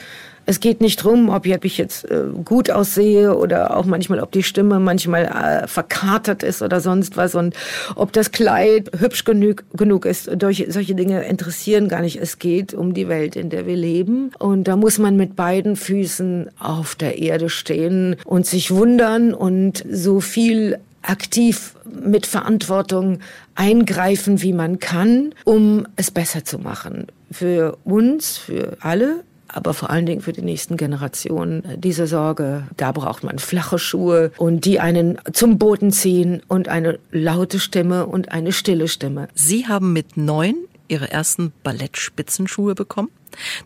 Es 0.49 0.61
geht 0.61 0.79
nicht 0.79 1.03
drum, 1.03 1.27
ob 1.27 1.45
ich 1.45 1.77
jetzt 1.77 2.09
äh, 2.09 2.23
gut 2.45 2.71
aussehe 2.71 3.35
oder 3.35 3.75
auch 3.75 3.83
manchmal, 3.85 4.21
ob 4.21 4.31
die 4.31 4.43
Stimme 4.43 4.79
manchmal 4.79 5.25
äh, 5.25 5.67
verkatert 5.67 6.41
ist 6.41 6.61
oder 6.61 6.79
sonst 6.79 7.17
was 7.17 7.35
und 7.35 7.53
ob 7.95 8.13
das 8.13 8.31
Kleid 8.31 8.89
hübsch 8.97 9.25
genug, 9.25 9.65
genug 9.73 10.05
ist. 10.05 10.31
Solche, 10.39 10.71
solche 10.71 10.95
Dinge 10.95 11.25
interessieren 11.25 11.89
gar 11.89 12.01
nicht. 12.01 12.15
Es 12.15 12.39
geht 12.39 12.73
um 12.73 12.93
die 12.93 13.09
Welt, 13.09 13.35
in 13.35 13.49
der 13.49 13.67
wir 13.67 13.75
leben. 13.75 14.31
Und 14.39 14.69
da 14.69 14.77
muss 14.77 14.99
man 14.99 15.17
mit 15.17 15.35
beiden 15.35 15.75
Füßen 15.75 16.49
auf 16.59 16.95
der 16.95 17.19
Erde 17.19 17.49
stehen 17.49 18.15
und 18.23 18.45
sich 18.45 18.71
wundern 18.71 19.33
und 19.33 19.83
so 19.91 20.21
viel 20.21 20.79
aktiv 21.01 21.75
mit 21.85 22.25
Verantwortung 22.25 23.19
eingreifen, 23.55 24.41
wie 24.41 24.53
man 24.53 24.79
kann, 24.79 25.33
um 25.43 25.87
es 25.97 26.09
besser 26.09 26.45
zu 26.45 26.57
machen. 26.59 27.07
Für 27.31 27.77
uns, 27.83 28.37
für 28.37 28.77
alle, 28.79 29.23
aber 29.47 29.73
vor 29.73 29.89
allen 29.89 30.05
Dingen 30.05 30.21
für 30.21 30.33
die 30.33 30.41
nächsten 30.41 30.77
Generationen. 30.77 31.63
Diese 31.77 32.07
Sorge, 32.07 32.63
da 32.77 32.91
braucht 32.91 33.23
man 33.23 33.39
flache 33.39 33.79
Schuhe 33.79 34.31
und 34.37 34.65
die 34.65 34.79
einen 34.79 35.17
zum 35.33 35.57
Boden 35.57 35.91
ziehen 35.91 36.41
und 36.47 36.67
eine 36.67 36.99
laute 37.11 37.59
Stimme 37.59 38.05
und 38.05 38.31
eine 38.31 38.51
stille 38.51 38.87
Stimme. 38.87 39.27
Sie 39.33 39.67
haben 39.67 39.93
mit 39.93 40.17
neun 40.17 40.55
Ihre 40.87 41.11
ersten 41.11 41.51
Ballettspitzenschuhe 41.63 42.75
bekommen? 42.75 43.09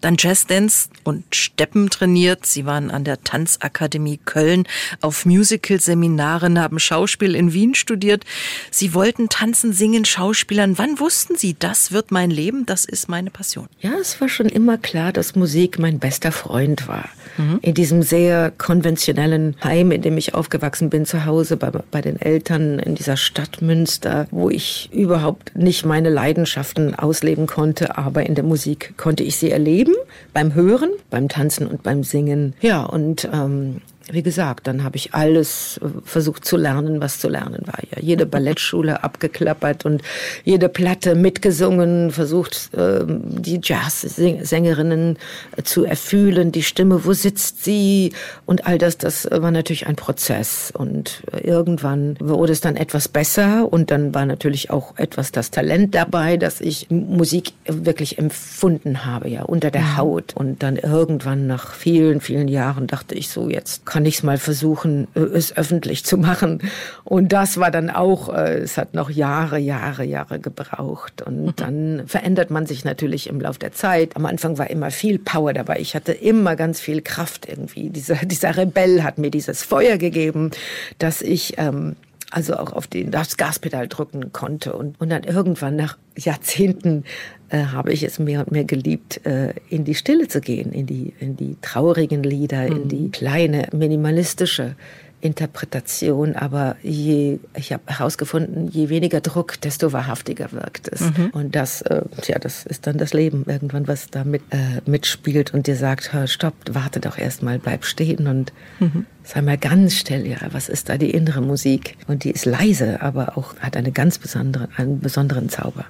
Dann 0.01 0.15
Jazzdance 0.17 0.89
und 1.03 1.35
Steppen 1.35 1.89
trainiert. 1.89 2.45
Sie 2.45 2.65
waren 2.65 2.91
an 2.91 3.03
der 3.03 3.23
Tanzakademie 3.23 4.19
Köln 4.23 4.67
auf 5.01 5.25
Musical-Seminaren, 5.25 6.59
haben 6.59 6.79
Schauspiel 6.79 7.35
in 7.35 7.53
Wien 7.53 7.75
studiert. 7.75 8.25
Sie 8.69 8.93
wollten 8.93 9.29
tanzen, 9.29 9.73
singen, 9.73 10.05
Schauspielern. 10.05 10.77
Wann 10.77 10.99
wussten 10.99 11.35
Sie, 11.35 11.55
das 11.57 11.91
wird 11.91 12.11
mein 12.11 12.31
Leben, 12.31 12.65
das 12.65 12.85
ist 12.85 13.09
meine 13.09 13.31
Passion? 13.31 13.67
Ja, 13.79 13.93
es 13.99 14.19
war 14.19 14.29
schon 14.29 14.47
immer 14.47 14.77
klar, 14.77 15.13
dass 15.13 15.35
Musik 15.35 15.79
mein 15.79 15.99
bester 15.99 16.31
Freund 16.31 16.87
war. 16.87 17.09
Mhm. 17.37 17.59
In 17.61 17.73
diesem 17.73 18.01
sehr 18.01 18.51
konventionellen 18.57 19.55
Heim, 19.63 19.91
in 19.91 20.01
dem 20.01 20.17
ich 20.17 20.33
aufgewachsen 20.33 20.89
bin, 20.89 21.05
zu 21.05 21.25
Hause 21.25 21.57
bei, 21.57 21.69
bei 21.69 22.01
den 22.01 22.19
Eltern 22.19 22.79
in 22.79 22.95
dieser 22.95 23.17
Stadt 23.17 23.61
Münster, 23.61 24.27
wo 24.31 24.49
ich 24.49 24.89
überhaupt 24.91 25.55
nicht 25.55 25.85
meine 25.85 26.09
Leidenschaften 26.09 26.95
ausleben 26.95 27.47
konnte, 27.47 27.97
aber 27.97 28.25
in 28.25 28.35
der 28.35 28.43
Musik 28.43 28.93
konnte 28.97 29.23
ich 29.23 29.37
sie 29.37 29.51
erleben, 29.51 29.93
beim 30.33 30.53
Hören, 30.53 30.89
beim 31.09 31.29
Tanzen 31.29 31.67
und 31.67 31.83
beim 31.83 32.03
Singen. 32.03 32.53
Ja, 32.61 32.83
und 32.83 33.27
ähm, 33.31 33.81
wie 34.11 34.23
gesagt, 34.23 34.67
dann 34.67 34.83
habe 34.83 34.97
ich 34.97 35.13
alles 35.13 35.79
äh, 35.83 35.87
versucht 36.03 36.45
zu 36.45 36.57
lernen, 36.57 37.01
was 37.01 37.19
zu 37.19 37.29
lernen 37.29 37.61
war. 37.65 37.79
Ja, 37.91 38.01
jede 38.01 38.25
Ballettschule 38.25 39.03
abgeklappert 39.03 39.85
und 39.85 40.01
jede 40.43 40.69
Platte 40.69 41.15
mitgesungen, 41.15 42.11
versucht 42.11 42.69
ähm, 42.75 43.21
die 43.23 43.59
Jazz-Sängerinnen 43.61 45.17
äh, 45.57 45.63
zu 45.63 45.85
erfühlen, 45.85 46.51
die 46.51 46.63
Stimme, 46.63 47.05
wo 47.05 47.13
sitzt 47.13 47.63
sie 47.63 48.13
und 48.45 48.67
all 48.67 48.77
das. 48.77 48.97
Das 48.97 49.27
war 49.31 49.51
natürlich 49.51 49.87
ein 49.87 49.95
Prozess 49.95 50.71
und 50.75 51.23
äh, 51.31 51.47
irgendwann 51.47 52.17
wurde 52.19 52.53
es 52.53 52.61
dann 52.61 52.75
etwas 52.75 53.07
besser 53.07 53.71
und 53.71 53.91
dann 53.91 54.13
war 54.13 54.25
natürlich 54.25 54.69
auch 54.69 54.97
etwas 54.97 55.31
das 55.31 55.51
Talent 55.51 55.95
dabei, 55.95 56.37
dass 56.37 56.61
ich 56.61 56.89
Musik 56.89 57.53
wirklich 57.65 58.17
empfunden 58.17 59.05
habe, 59.05 59.29
ja, 59.29 59.43
unter 59.43 59.71
der 59.71 59.81
mhm. 59.81 59.97
Haut 59.97 60.35
und 60.35 60.63
dann 60.63 60.77
irgendwann 60.77 61.47
nach 61.47 61.73
vielen, 61.73 62.21
vielen 62.21 62.47
Jahren 62.47 62.87
dachte 62.87 63.15
ich 63.15 63.29
so, 63.29 63.49
jetzt 63.49 63.85
kann 63.85 64.00
ich 64.05 64.15
es 64.15 64.23
mal 64.23 64.37
versuchen, 64.37 65.07
äh, 65.15 65.19
es 65.19 65.55
öffentlich 65.55 66.03
zu 66.05 66.17
machen. 66.17 66.61
Und 67.03 67.33
das 67.33 67.57
war 67.57 67.71
dann 67.71 67.89
auch, 67.89 68.33
äh, 68.33 68.59
es 68.59 68.77
hat 68.77 68.93
noch 68.93 69.09
Jahre, 69.09 69.57
Jahre, 69.57 70.03
Jahre 70.03 70.39
gebraucht. 70.39 71.21
Und 71.21 71.45
mhm. 71.45 71.53
dann 71.55 72.03
verändert 72.07 72.51
man 72.51 72.65
sich 72.65 72.85
natürlich 72.85 73.27
im 73.27 73.39
Laufe 73.39 73.59
der 73.59 73.71
Zeit. 73.71 74.15
Am 74.15 74.25
Anfang 74.25 74.57
war 74.57 74.69
immer 74.69 74.91
viel 74.91 75.19
Power 75.19 75.53
dabei. 75.53 75.79
Ich 75.79 75.95
hatte 75.95 76.11
immer 76.11 76.55
ganz 76.55 76.79
viel 76.79 77.01
Kraft 77.01 77.47
irgendwie. 77.47 77.89
Dieser, 77.89 78.15
dieser 78.25 78.57
Rebell 78.57 79.03
hat 79.03 79.17
mir 79.17 79.31
dieses 79.31 79.63
Feuer 79.63 79.97
gegeben, 79.97 80.51
dass 80.99 81.21
ich 81.21 81.57
ähm, 81.57 81.95
also 82.31 82.55
auch 82.55 82.73
auf 82.73 82.87
den, 82.87 83.11
das 83.11 83.37
Gaspedal 83.37 83.87
drücken 83.87 84.31
konnte. 84.31 84.73
Und, 84.73 84.99
und 84.99 85.09
dann 85.09 85.23
irgendwann 85.23 85.75
nach 85.75 85.97
Jahrzehnten 86.17 87.03
äh, 87.51 87.65
habe 87.65 87.91
ich 87.91 88.03
es 88.03 88.17
mehr 88.17 88.39
und 88.39 88.51
mehr 88.51 88.63
geliebt, 88.63 89.25
äh, 89.25 89.53
in 89.69 89.83
die 89.83 89.95
Stille 89.95 90.27
zu 90.27 90.41
gehen, 90.41 90.71
in 90.71 90.85
die, 90.85 91.13
in 91.19 91.35
die 91.35 91.57
traurigen 91.61 92.23
Lieder, 92.23 92.69
mhm. 92.69 92.75
in 92.75 92.87
die 92.87 93.11
kleine, 93.11 93.67
minimalistische 93.73 94.75
Interpretation, 95.19 96.35
aber 96.35 96.75
je, 96.81 97.39
ich 97.55 97.71
habe 97.71 97.83
herausgefunden, 97.85 98.67
je 98.69 98.89
weniger 98.89 99.21
Druck, 99.21 99.61
desto 99.61 99.93
wahrhaftiger 99.93 100.51
wirkt 100.51 100.87
es. 100.87 101.01
Mhm. 101.01 101.29
Und 101.33 101.55
das, 101.55 101.81
äh, 101.83 102.01
ja, 102.23 102.39
das 102.39 102.65
ist 102.65 102.87
dann 102.87 102.97
das 102.97 103.13
Leben 103.13 103.45
irgendwann, 103.47 103.87
was 103.87 104.09
da 104.09 104.23
mit, 104.23 104.41
äh, 104.49 104.81
mitspielt 104.89 105.53
und 105.53 105.67
dir 105.67 105.75
sagt, 105.75 106.11
hör, 106.13 106.27
stopp, 106.27 106.55
warte 106.71 106.99
doch 106.99 107.17
erstmal, 107.17 107.59
bleib 107.59 107.85
stehen 107.85 108.27
und 108.27 108.51
mhm. 108.79 109.05
sei 109.23 109.41
mal 109.41 109.57
ganz 109.57 109.95
still, 109.95 110.25
ja, 110.25 110.37
was 110.51 110.69
ist 110.69 110.89
da 110.89 110.97
die 110.97 111.11
innere 111.11 111.41
Musik? 111.41 111.97
Und 112.07 112.23
die 112.23 112.31
ist 112.31 112.45
leise, 112.45 113.01
aber 113.01 113.37
auch 113.37 113.55
hat 113.59 113.77
eine 113.77 113.91
ganz 113.91 114.17
besondere, 114.17 114.69
einen 114.75 115.01
besonderen 115.01 115.49
Zauber. 115.49 115.85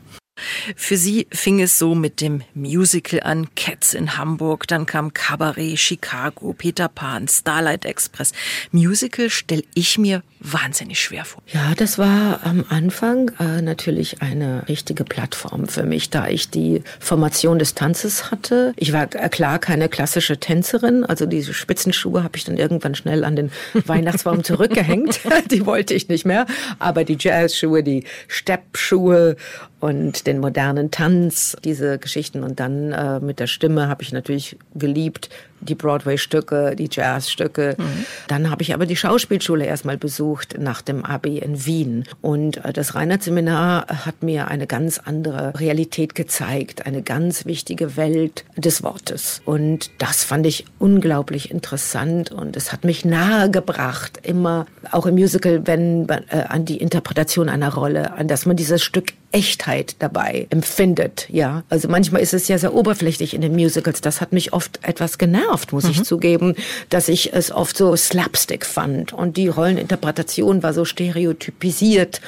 Für 0.76 0.98
sie 0.98 1.28
fing 1.32 1.62
es 1.62 1.78
so 1.78 1.96
mit 1.96 2.22
dem 2.22 2.44
Musical 2.54 3.22
an, 3.22 3.48
Cats 3.56 3.94
in 3.94 4.18
Hamburg, 4.18 4.68
dann 4.68 4.86
kam 4.86 5.14
Cabaret, 5.14 5.78
Chicago, 5.78 6.54
Peter 6.54 6.88
Pan, 6.88 7.28
Starlight 7.28 7.86
Express. 7.86 8.34
Musical 8.72 9.30
stelle 9.30 9.64
ich 9.74 9.98
mir 9.98 10.24
wahnsinnig 10.42 11.00
schwer 11.00 11.24
vor. 11.24 11.42
Ja, 11.54 11.74
das 11.76 11.98
war 11.98 12.40
am 12.44 12.66
Anfang 12.70 13.32
äh, 13.40 13.62
natürlich 13.62 14.22
eine 14.22 14.68
richtige 14.68 15.04
Plattform 15.04 15.68
für 15.68 15.84
mich, 15.84 16.10
da 16.10 16.28
ich 16.28 16.50
die 16.50 16.84
Formation 17.00 17.60
des 17.60 17.76
Tanzes 17.76 18.32
hatte. 18.32 18.74
Ich 18.76 18.92
war 18.92 19.04
äh, 19.14 19.30
klar 19.30 19.60
keine 19.60 19.88
klassische 19.88 20.40
Tänzerin, 20.40 21.06
also 21.06 21.26
diese 21.26 21.54
Spitzenschuhe 21.54 22.24
habe 22.24 22.38
ich 22.38 22.44
dann 22.44 22.58
irgendwann 22.58 22.96
schnell 22.96 23.24
an 23.24 23.36
den 23.36 23.52
Weihnachtsbaum 23.86 24.44
zurückgehängt. 24.44 25.20
die 25.52 25.66
wollte 25.66 25.94
ich 25.94 26.08
nicht 26.08 26.26
mehr, 26.26 26.46
aber 26.80 27.04
die 27.04 27.18
Jazzschuhe, 27.20 27.84
die 27.84 28.06
Steppschuhe 28.28 29.36
und 29.82 30.28
den 30.28 30.40
modernen 30.40 30.92
Tanz, 30.92 31.58
diese 31.66 31.98
Geschichten. 31.98 32.44
Und 32.44 32.60
dann 32.60 32.94
äh, 32.94 33.20
mit 33.20 33.40
der 33.40 33.48
Stimme 33.48 33.90
habe 33.90 34.04
ich 34.04 34.14
natürlich 34.14 34.58
geliebt, 34.76 35.30
die 35.62 35.76
Broadway-Stücke, 35.76 36.76
die 36.76 36.90
Jazz-Stücke. 36.92 37.76
Mhm. 37.78 38.06
Dann 38.28 38.50
habe 38.50 38.62
ich 38.64 38.74
aber 38.74 38.86
die 38.86 38.96
Schauspielschule 38.96 39.66
erstmal 39.66 39.98
besucht 39.98 40.58
nach 40.60 40.82
dem 40.82 41.06
Abi 41.06 41.38
in 41.38 41.66
Wien. 41.66 42.06
Und 42.22 42.64
äh, 42.66 42.74
das 42.74 42.96
Reinhardt-Seminar 42.96 43.88
hat 44.06 44.24
mir 44.24 44.48
eine 44.48 44.68
ganz 44.68 45.00
andere 45.00 45.60
Realität 45.60 46.16
gezeigt, 46.16 46.86
eine 46.86 47.02
ganz 47.02 47.46
wichtige 47.46 47.98
Welt 47.98 48.46
des 48.58 48.84
Wortes. 48.84 49.42
Und 49.46 49.92
das 49.98 50.24
fand 50.24 50.46
ich 50.46 50.66
unglaublich 50.80 51.52
interessant 51.52 52.32
und 52.32 52.58
es 52.58 52.72
hat 52.72 52.84
mich 52.84 53.06
nahegebracht, 53.06 54.20
immer 54.24 54.66
auch 54.92 55.06
im 55.06 55.16
Musical, 55.16 55.62
wenn 55.66 56.08
äh, 56.10 56.44
an 56.48 56.66
die 56.66 56.78
Interpretation 56.78 57.50
einer 57.50 57.74
Rolle, 57.74 58.14
an 58.14 58.28
dass 58.28 58.46
man 58.46 58.56
dieses 58.56 58.82
Stück 58.84 59.14
Echtheit 59.32 59.96
dabei 60.00 60.48
empfindet, 60.50 61.28
ja. 61.30 61.64
Also 61.70 61.88
manchmal 61.88 62.22
ist 62.22 62.34
es 62.34 62.48
ja 62.48 62.58
sehr 62.58 62.74
oberflächlich 62.74 63.34
in 63.34 63.42
den 63.42 63.54
Musicals. 63.54 64.02
Das 64.02 64.20
hat 64.20 64.34
mich 64.34 64.54
oft 64.54 64.80
etwas 64.84 65.18
genervt 65.18 65.51
genervt, 65.52 65.74
muss 65.74 65.84
mhm. 65.86 65.92
ich 65.92 66.04
zugeben, 66.04 66.56
dass 66.90 67.10
ich 67.10 67.34
es 67.34 67.52
oft 67.52 67.78
so 67.78 67.96
Slapstick 67.96 68.66
fand. 68.66 69.14
Und 69.14 69.38
die 69.38 69.48
Rolleninterpretation 69.48 70.64
war 70.64 70.74
so 70.74 70.86
stereotypisiert. 70.86 72.22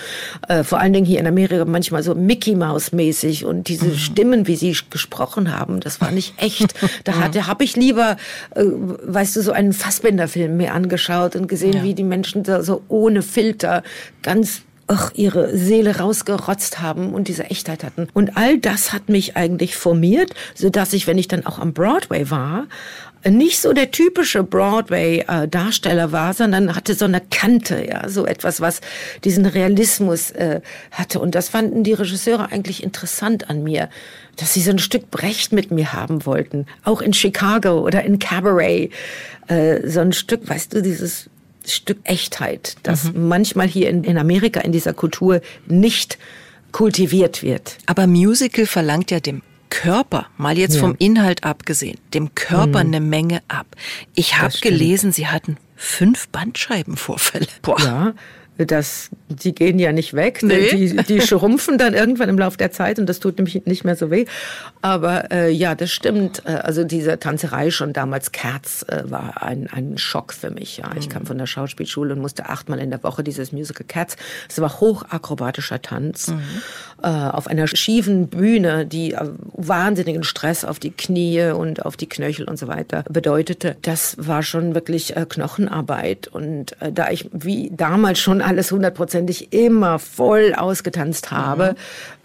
Äh, 0.48 0.64
vor 0.64 0.80
allen 0.80 0.94
Dingen 0.94 1.06
hier 1.06 1.20
in 1.20 1.28
Amerika 1.28 1.66
manchmal 1.66 2.04
so 2.04 2.16
Mickey 2.16 2.56
Mouse 2.56 2.92
mäßig. 2.92 3.46
Und 3.46 3.68
diese 3.68 3.88
mhm. 3.88 3.98
Stimmen, 3.98 4.48
wie 4.48 4.56
sie 4.56 4.76
gesprochen 4.90 5.58
haben, 5.58 5.80
das 5.80 6.02
war 6.02 6.12
nicht 6.12 6.34
echt. 6.38 6.74
Da 7.06 7.16
hatte, 7.16 7.48
habe 7.48 7.64
ich 7.64 7.76
lieber, 7.76 8.18
äh, 8.56 8.64
weißt 8.64 9.36
du, 9.36 9.42
so 9.42 9.52
einen 9.52 9.74
Fassbinder-Film 9.74 10.58
mir 10.58 10.74
angeschaut 10.74 11.36
und 11.36 11.48
gesehen, 11.48 11.74
ja. 11.74 11.84
wie 11.84 11.94
die 11.94 12.04
Menschen 12.04 12.44
da 12.44 12.62
so 12.62 12.82
ohne 12.88 13.22
Filter 13.22 13.84
ganz 14.22 14.62
ach, 14.88 15.12
ihre 15.16 15.56
Seele 15.58 15.98
rausgerotzt 15.98 16.82
haben 16.82 17.14
und 17.14 17.28
diese 17.28 17.46
Echtheit 17.46 17.84
hatten. 17.84 18.08
Und 18.14 18.38
all 18.38 18.58
das 18.58 18.94
hat 18.94 19.10
mich 19.10 19.36
eigentlich 19.36 19.76
formiert, 19.76 20.34
so 20.56 20.70
dass 20.70 20.94
ich, 20.94 21.08
wenn 21.08 21.18
ich 21.18 21.28
dann 21.28 21.46
auch 21.46 21.60
am 21.60 21.74
Broadway 21.74 22.30
war, 22.30 22.68
nicht 23.30 23.60
so 23.60 23.74
der 23.74 23.92
typische 23.92 24.44
Broadway-Darsteller 24.44 26.12
war, 26.12 26.34
sondern 26.34 26.76
hatte 26.76 26.94
so 26.94 27.06
eine 27.06 27.22
Kante, 27.22 27.86
ja, 27.88 28.10
so 28.10 28.26
etwas, 28.26 28.62
was 28.62 28.82
diesen 29.24 29.46
Realismus 29.46 30.32
äh, 30.32 30.62
hatte. 30.92 31.20
Und 31.20 31.36
das 31.36 31.50
fanden 31.50 31.84
die 31.84 31.94
Regisseure 31.94 32.52
eigentlich 32.52 32.84
interessant 32.84 33.50
an 33.50 33.64
mir, 33.64 33.90
dass 34.36 34.54
sie 34.54 34.62
so 34.62 34.72
ein 34.72 34.80
Stück 34.80 35.12
Brecht 35.12 35.54
mit 35.54 35.72
mir 35.72 35.94
haben 35.94 36.26
wollten. 36.26 36.66
Auch 36.84 37.02
in 37.02 37.14
Chicago 37.14 37.80
oder 37.80 38.04
in 38.04 38.20
Cabaret. 38.20 38.92
Äh, 39.48 39.88
so 39.88 40.00
ein 40.00 40.14
Stück, 40.14 40.50
weißt 40.50 40.74
du, 40.74 40.82
dieses 40.82 41.30
Stück 41.66 42.00
Echtheit, 42.04 42.76
das 42.84 43.06
mhm. 43.06 43.28
manchmal 43.28 43.68
hier 43.68 43.90
in, 43.90 44.04
in 44.04 44.18
Amerika 44.18 44.60
in 44.60 44.72
dieser 44.72 44.94
Kultur 44.94 45.42
nicht 45.68 46.18
kultiviert 46.72 47.42
wird. 47.42 47.78
Aber 47.86 48.08
Musical 48.08 48.66
verlangt 48.66 49.12
ja 49.12 49.20
dem 49.20 49.42
Körper, 49.74 50.28
mal 50.38 50.56
jetzt 50.56 50.76
ja. 50.76 50.82
vom 50.82 50.96
Inhalt 51.00 51.44
abgesehen, 51.44 51.98
dem 52.14 52.36
Körper 52.36 52.84
mhm. 52.84 52.94
eine 52.94 53.00
Menge 53.02 53.42
ab. 53.48 53.66
Ich 54.14 54.38
habe 54.38 54.54
gelesen, 54.62 55.12
Sie 55.12 55.28
hatten 55.28 55.58
fünf 55.76 56.28
Bandscheibenvorfälle. 56.28 57.48
Boah. 57.64 57.80
Ja, 57.80 58.14
das, 58.58 59.10
die 59.30 59.56
gehen 59.56 59.80
ja 59.80 59.92
nicht 59.92 60.14
weg. 60.14 60.44
Ne? 60.44 60.54
Nee. 60.54 60.88
Die, 60.88 61.04
die 61.04 61.22
schrumpfen 61.28 61.78
dann 61.78 61.94
irgendwann 61.94 62.30
im 62.30 62.38
Laufe 62.38 62.58
der 62.58 62.72
Zeit 62.72 63.00
und 63.00 63.08
das 63.08 63.20
tut 63.20 63.38
nämlich 63.38 63.66
nicht 63.66 63.84
mehr 63.84 63.96
so 63.96 64.12
weh. 64.12 64.26
Aber 64.82 65.32
äh, 65.32 65.50
ja, 65.50 65.76
das 65.76 65.92
stimmt. 65.92 66.44
Äh, 66.46 66.52
also 66.52 66.84
diese 66.84 67.20
Tanzerei 67.20 67.72
schon 67.72 67.94
damals, 67.94 68.32
Kerz, 68.32 68.86
äh, 68.88 69.10
war 69.10 69.42
ein, 69.42 69.68
ein 69.72 69.98
Schock 69.98 70.34
für 70.34 70.52
mich. 70.52 70.78
Ja. 70.78 70.92
Ich 70.98 71.10
kam 71.10 71.26
von 71.26 71.38
der 71.38 71.48
Schauspielschule 71.48 72.14
und 72.14 72.22
musste 72.22 72.50
achtmal 72.50 72.80
in 72.80 72.92
der 72.92 73.02
Woche 73.04 73.24
dieses 73.24 73.52
Musical 73.52 73.86
Cats. 73.88 74.18
Es 74.50 74.62
war 74.62 74.80
hochakrobatischer 74.80 75.82
Tanz 75.82 76.28
mhm. 76.28 76.42
äh, 77.02 77.08
auf 77.08 77.48
einer 77.48 77.66
schiefen 77.68 78.28
Bühne, 78.28 78.86
die 78.86 79.14
äh, 79.14 79.30
wahnsinnigen 79.54 80.24
Stress 80.24 80.64
auf 80.64 80.78
die 80.78 80.92
Knie 80.92 81.52
und 81.52 81.86
auf 81.86 81.98
die 81.98 82.08
Knöchel 82.08 82.48
und 82.48 82.60
so 82.60 82.68
weiter 82.68 83.04
bedeutete. 83.10 83.78
Das 83.82 84.16
war 84.20 84.44
schon 84.44 84.76
wirklich 84.76 85.16
äh, 85.16 85.26
Knochenarbeit. 85.28 86.28
Und 86.28 86.76
da 86.94 87.10
ich 87.10 87.30
wie 87.32 87.72
damals 87.74 88.20
schon 88.20 88.43
alles 88.44 88.72
hundertprozentig 88.72 89.54
immer 89.54 90.00
voll 90.00 90.54
ausgetanzt 90.56 91.32
habe, 91.32 91.76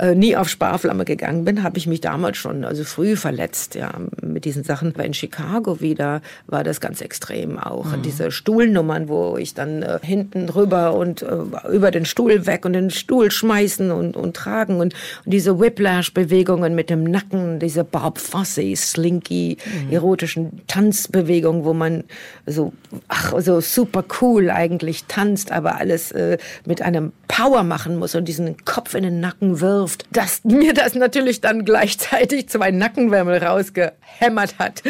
mhm. 0.01 0.07
äh, 0.07 0.15
nie 0.15 0.37
auf 0.37 0.49
Sparflamme 0.49 1.05
gegangen 1.05 1.45
bin, 1.45 1.63
habe 1.63 1.79
ich 1.79 1.87
mich 1.87 2.01
damals 2.01 2.37
schon 2.37 2.65
also 2.65 2.85
früh 2.85 3.17
verletzt, 3.17 3.75
ja, 3.75 3.93
mit 4.23 4.45
diesen 4.45 4.65
Sachen. 4.65 4.95
Aber 4.95 5.05
in 5.05 5.15
Chicago 5.15 5.81
wieder 5.81 6.23
war 6.47 6.65
das 6.65 6.81
ganz 6.81 7.01
extrem 7.01 7.59
auch. 7.59 7.87
Mhm. 7.97 8.03
Diese 8.03 8.31
Stuhlnummern, 8.31 9.09
wo 9.09 9.37
ich 9.37 9.55
dann 9.55 9.83
äh, 9.83 9.99
hinten 10.03 10.49
rüber 10.49 10.95
und 10.95 11.23
äh, 11.23 11.29
über 11.73 11.91
den 11.91 12.05
Stuhl 12.05 12.47
weg 12.47 12.65
und 12.65 12.73
den 12.73 12.91
Stuhl 12.91 13.31
schmeißen 13.31 13.91
und, 13.91 14.17
und 14.17 14.37
tragen 14.37 14.81
und, 14.81 14.95
und 15.25 15.33
diese 15.33 15.59
Whiplash-Bewegungen 15.59 16.75
mit 16.75 16.91
dem 16.91 17.05
Nacken, 17.05 17.59
diese 17.59 17.85
Bob 17.85 18.19
Fosse, 18.19 18.75
slinky, 18.77 19.57
mhm. 19.65 19.93
erotischen 19.93 20.63
Tanzbewegungen, 20.67 21.65
wo 21.65 21.75
man 21.75 22.05
so, 22.47 22.73
ach, 23.09 23.35
so 23.41 23.61
super 23.61 24.05
cool 24.21 24.51
eigentlich 24.51 25.05
tanzt, 25.05 25.53
aber 25.53 25.77
alles 25.77 26.08
äh, 26.13 26.39
mit 26.65 26.83
einem 26.83 27.13
Power 27.29 27.63
machen 27.63 27.97
muss 27.97 28.15
und 28.15 28.27
diesen 28.27 28.65
Kopf 28.65 28.95
in 28.95 29.03
den 29.03 29.21
Nacken 29.21 29.61
wirft, 29.61 30.07
dass 30.11 30.43
mir 30.45 30.75
das 30.75 30.95
natürlich 30.95 31.41
dann 31.41 31.65
gleichzeitig 31.65 32.49
zwei 32.49 32.71
Nackenwärmel 32.71 33.39
rausgehämmert 33.43 34.59
hat. 34.59 34.83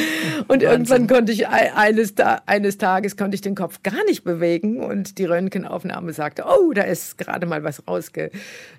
Und 0.47 0.49
Wahnsinn. 0.49 0.69
irgendwann 0.69 1.07
konnte 1.07 1.33
ich 1.33 1.49
eines, 1.49 2.15
eines 2.47 2.79
Tages 2.79 3.17
konnte 3.17 3.35
ich 3.35 3.41
den 3.41 3.55
Kopf 3.55 3.83
gar 3.83 4.05
nicht 4.07 4.25
bewegen 4.25 4.83
und 4.83 5.19
die 5.19 5.25
Röntgenaufnahme 5.25 6.13
sagte, 6.13 6.45
oh, 6.47 6.73
da 6.73 6.83
ist 6.83 7.19
gerade 7.19 7.47
mal 7.47 7.65
was 7.65 7.87
rausge, 7.87 8.31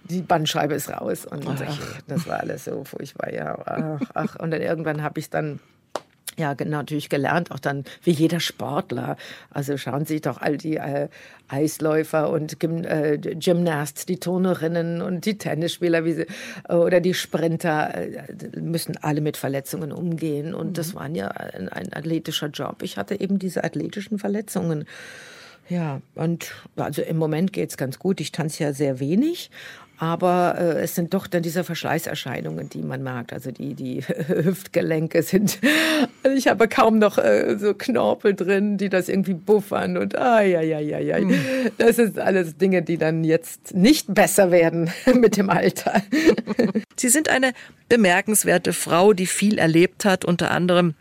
die 0.05 0.21
Bandscheibe 0.21 0.73
ist 0.73 0.89
raus 0.89 1.25
und 1.25 1.45
ach, 1.47 1.61
ach 1.67 2.01
das 2.07 2.27
war 2.27 2.39
alles 2.39 2.65
so 2.65 2.83
furchtbar, 2.83 3.33
ja, 3.33 3.57
ach, 3.65 4.09
ach. 4.13 4.35
und 4.37 4.51
dann 4.51 4.61
irgendwann 4.61 5.03
habe 5.03 5.19
ich 5.19 5.29
dann 5.29 5.59
ja, 6.39 6.55
natürlich 6.65 7.09
gelernt, 7.09 7.51
auch 7.51 7.59
dann 7.59 7.83
wie 8.03 8.11
jeder 8.11 8.39
Sportler. 8.39 9.17
Also 9.51 9.77
schauen 9.77 10.05
Sie 10.05 10.21
doch 10.21 10.39
all 10.41 10.57
die 10.57 10.77
äh, 10.77 11.09
Eisläufer 11.49 12.29
und 12.29 12.59
Gym, 12.59 12.83
äh, 12.85 13.17
Gymnasts, 13.17 14.05
die 14.05 14.19
Turnerinnen 14.19 15.01
und 15.01 15.25
die 15.25 15.37
Tennisspieler 15.37 16.05
wie 16.05 16.13
sie, 16.13 16.27
äh, 16.67 16.73
oder 16.73 17.01
die 17.01 17.13
Sprinter 17.13 17.93
äh, 17.93 18.59
müssen 18.59 18.97
alle 18.97 19.19
mit 19.19 19.35
Verletzungen 19.35 19.91
umgehen. 19.91 20.53
Und 20.53 20.69
mhm. 20.69 20.73
das 20.73 20.95
war 20.95 21.09
ja 21.09 21.27
ein, 21.27 21.67
ein 21.67 21.91
athletischer 21.93 22.47
Job. 22.47 22.81
Ich 22.83 22.97
hatte 22.97 23.19
eben 23.19 23.37
diese 23.37 23.63
athletischen 23.63 24.17
Verletzungen. 24.17 24.85
Ja, 25.67 26.01
und 26.15 26.51
also 26.77 27.01
im 27.03 27.17
Moment 27.17 27.53
geht 27.53 27.69
es 27.69 27.77
ganz 27.77 27.99
gut. 27.99 28.21
Ich 28.21 28.31
tanze 28.31 28.63
ja 28.63 28.73
sehr 28.73 28.99
wenig, 28.99 29.51
aber 29.99 30.55
äh, 30.57 30.81
es 30.81 30.95
sind 30.95 31.13
doch 31.13 31.27
dann 31.27 31.43
diese 31.43 31.65
Verschleißerscheinungen, 31.65 32.69
die 32.69 32.81
man 32.81 33.03
merkt. 33.03 33.33
Also 33.33 33.51
die, 33.51 33.75
die 33.75 34.01
Hüftgelenke 34.27 35.21
sind, 35.23 35.59
also 36.23 36.37
ich 36.37 36.47
habe 36.47 36.69
kaum 36.69 36.99
noch 36.99 37.17
äh, 37.17 37.57
so 37.59 37.73
Knorpel 37.73 38.33
drin, 38.33 38.77
die 38.77 38.87
das 38.87 39.09
irgendwie 39.09 39.33
buffern 39.33 39.97
und 39.97 40.17
ah, 40.17 40.41
ja, 40.41 40.61
ja, 40.61 40.79
ja, 40.79 40.99
ja. 40.99 41.19
Mhm. 41.19 41.37
Das 41.77 41.97
sind 41.97 42.17
alles 42.17 42.55
Dinge, 42.57 42.81
die 42.81 42.97
dann 42.97 43.25
jetzt 43.25 43.75
nicht 43.75 44.13
besser 44.13 44.51
werden 44.51 44.89
mit 45.15 45.35
dem 45.35 45.49
Alter. 45.49 46.01
Sie 46.95 47.09
sind 47.09 47.29
eine 47.29 47.51
bemerkenswerte 47.89 48.71
Frau, 48.71 49.11
die 49.11 49.27
viel 49.27 49.57
erlebt 49.57 50.05
hat, 50.05 50.23
unter 50.23 50.51
anderem 50.51 50.95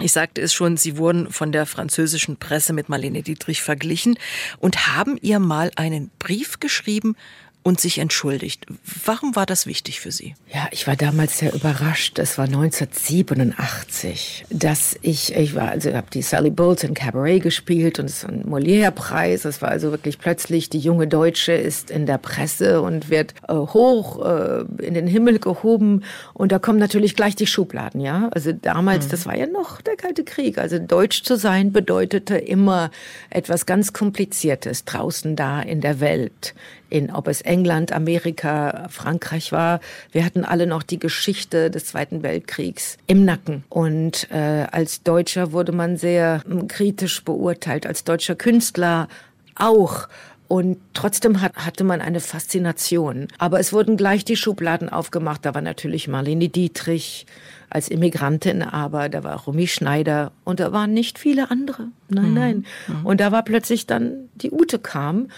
ich 0.00 0.10
sagte 0.10 0.40
es 0.40 0.52
schon, 0.52 0.76
Sie 0.76 0.96
wurden 0.96 1.30
von 1.30 1.52
der 1.52 1.64
französischen 1.64 2.36
Presse 2.36 2.72
mit 2.72 2.88
Marlene 2.88 3.22
Dietrich 3.22 3.62
verglichen 3.62 4.18
und 4.58 4.88
haben 4.88 5.16
ihr 5.20 5.38
mal 5.38 5.70
einen 5.76 6.10
Brief 6.18 6.58
geschrieben, 6.58 7.14
und 7.62 7.80
sich 7.80 7.98
entschuldigt. 7.98 8.66
Warum 9.04 9.36
war 9.36 9.44
das 9.46 9.66
wichtig 9.66 10.00
für 10.00 10.10
Sie? 10.10 10.34
Ja, 10.52 10.66
ich 10.72 10.88
war 10.88 10.96
damals 10.96 11.38
sehr 11.38 11.54
überrascht. 11.54 12.18
Das 12.18 12.36
war 12.36 12.46
1987, 12.46 14.46
dass 14.50 14.98
ich, 15.00 15.36
ich 15.36 15.54
war, 15.54 15.68
also 15.68 15.92
habe 15.92 16.08
die 16.12 16.22
Sally 16.22 16.50
Bolton 16.50 16.94
Cabaret 16.94 17.40
gespielt 17.42 18.00
und 18.00 18.06
es 18.06 18.24
ist 18.24 18.28
ein 18.28 18.44
Molière-Preis. 18.44 19.42
Das 19.42 19.62
war 19.62 19.70
also 19.70 19.92
wirklich 19.92 20.18
plötzlich, 20.18 20.70
die 20.70 20.80
junge 20.80 21.06
Deutsche 21.06 21.52
ist 21.52 21.90
in 21.90 22.06
der 22.06 22.18
Presse 22.18 22.82
und 22.82 23.10
wird 23.10 23.34
äh, 23.48 23.54
hoch 23.54 24.24
äh, 24.24 24.64
in 24.84 24.94
den 24.94 25.06
Himmel 25.06 25.38
gehoben. 25.38 26.02
Und 26.34 26.50
da 26.50 26.58
kommen 26.58 26.80
natürlich 26.80 27.14
gleich 27.14 27.36
die 27.36 27.46
Schubladen, 27.46 28.00
ja. 28.00 28.28
Also 28.32 28.50
damals, 28.52 29.06
mhm. 29.06 29.10
das 29.10 29.26
war 29.26 29.36
ja 29.36 29.46
noch 29.46 29.80
der 29.80 29.94
Kalte 29.96 30.24
Krieg. 30.24 30.58
Also 30.58 30.80
deutsch 30.80 31.22
zu 31.22 31.36
sein 31.36 31.70
bedeutete 31.70 32.36
immer 32.36 32.90
etwas 33.30 33.66
ganz 33.66 33.92
Kompliziertes 33.92 34.84
draußen 34.84 35.36
da 35.36 35.60
in 35.60 35.80
der 35.80 36.00
Welt 36.00 36.54
in, 36.92 37.10
ob 37.10 37.26
es 37.26 37.40
England, 37.40 37.90
Amerika, 37.90 38.86
Frankreich 38.90 39.50
war. 39.50 39.80
Wir 40.12 40.24
hatten 40.24 40.44
alle 40.44 40.66
noch 40.66 40.82
die 40.82 40.98
Geschichte 40.98 41.70
des 41.70 41.86
Zweiten 41.86 42.22
Weltkriegs 42.22 42.98
im 43.06 43.24
Nacken. 43.24 43.64
Und 43.70 44.30
äh, 44.30 44.66
als 44.70 45.02
Deutscher 45.02 45.52
wurde 45.52 45.72
man 45.72 45.96
sehr 45.96 46.42
hm, 46.46 46.68
kritisch 46.68 47.24
beurteilt, 47.24 47.86
als 47.86 48.04
deutscher 48.04 48.34
Künstler 48.34 49.08
auch. 49.56 50.08
Und 50.48 50.76
trotzdem 50.92 51.40
hat, 51.40 51.56
hatte 51.56 51.82
man 51.82 52.02
eine 52.02 52.20
Faszination. 52.20 53.28
Aber 53.38 53.58
es 53.58 53.72
wurden 53.72 53.96
gleich 53.96 54.26
die 54.26 54.36
Schubladen 54.36 54.90
aufgemacht. 54.90 55.46
Da 55.46 55.54
war 55.54 55.62
natürlich 55.62 56.08
Marlene 56.08 56.50
Dietrich 56.50 57.24
als 57.70 57.88
Immigrantin, 57.88 58.62
aber 58.62 59.08
da 59.08 59.24
war 59.24 59.44
Romy 59.44 59.66
Schneider 59.66 60.30
und 60.44 60.60
da 60.60 60.72
waren 60.72 60.92
nicht 60.92 61.18
viele 61.18 61.50
andere. 61.50 61.88
Nein, 62.10 62.28
mhm. 62.28 62.34
nein. 62.34 62.66
Mhm. 62.86 63.06
Und 63.06 63.20
da 63.22 63.32
war 63.32 63.44
plötzlich 63.44 63.86
dann 63.86 64.28
die 64.34 64.50
Ute 64.50 64.78
kam 64.78 65.28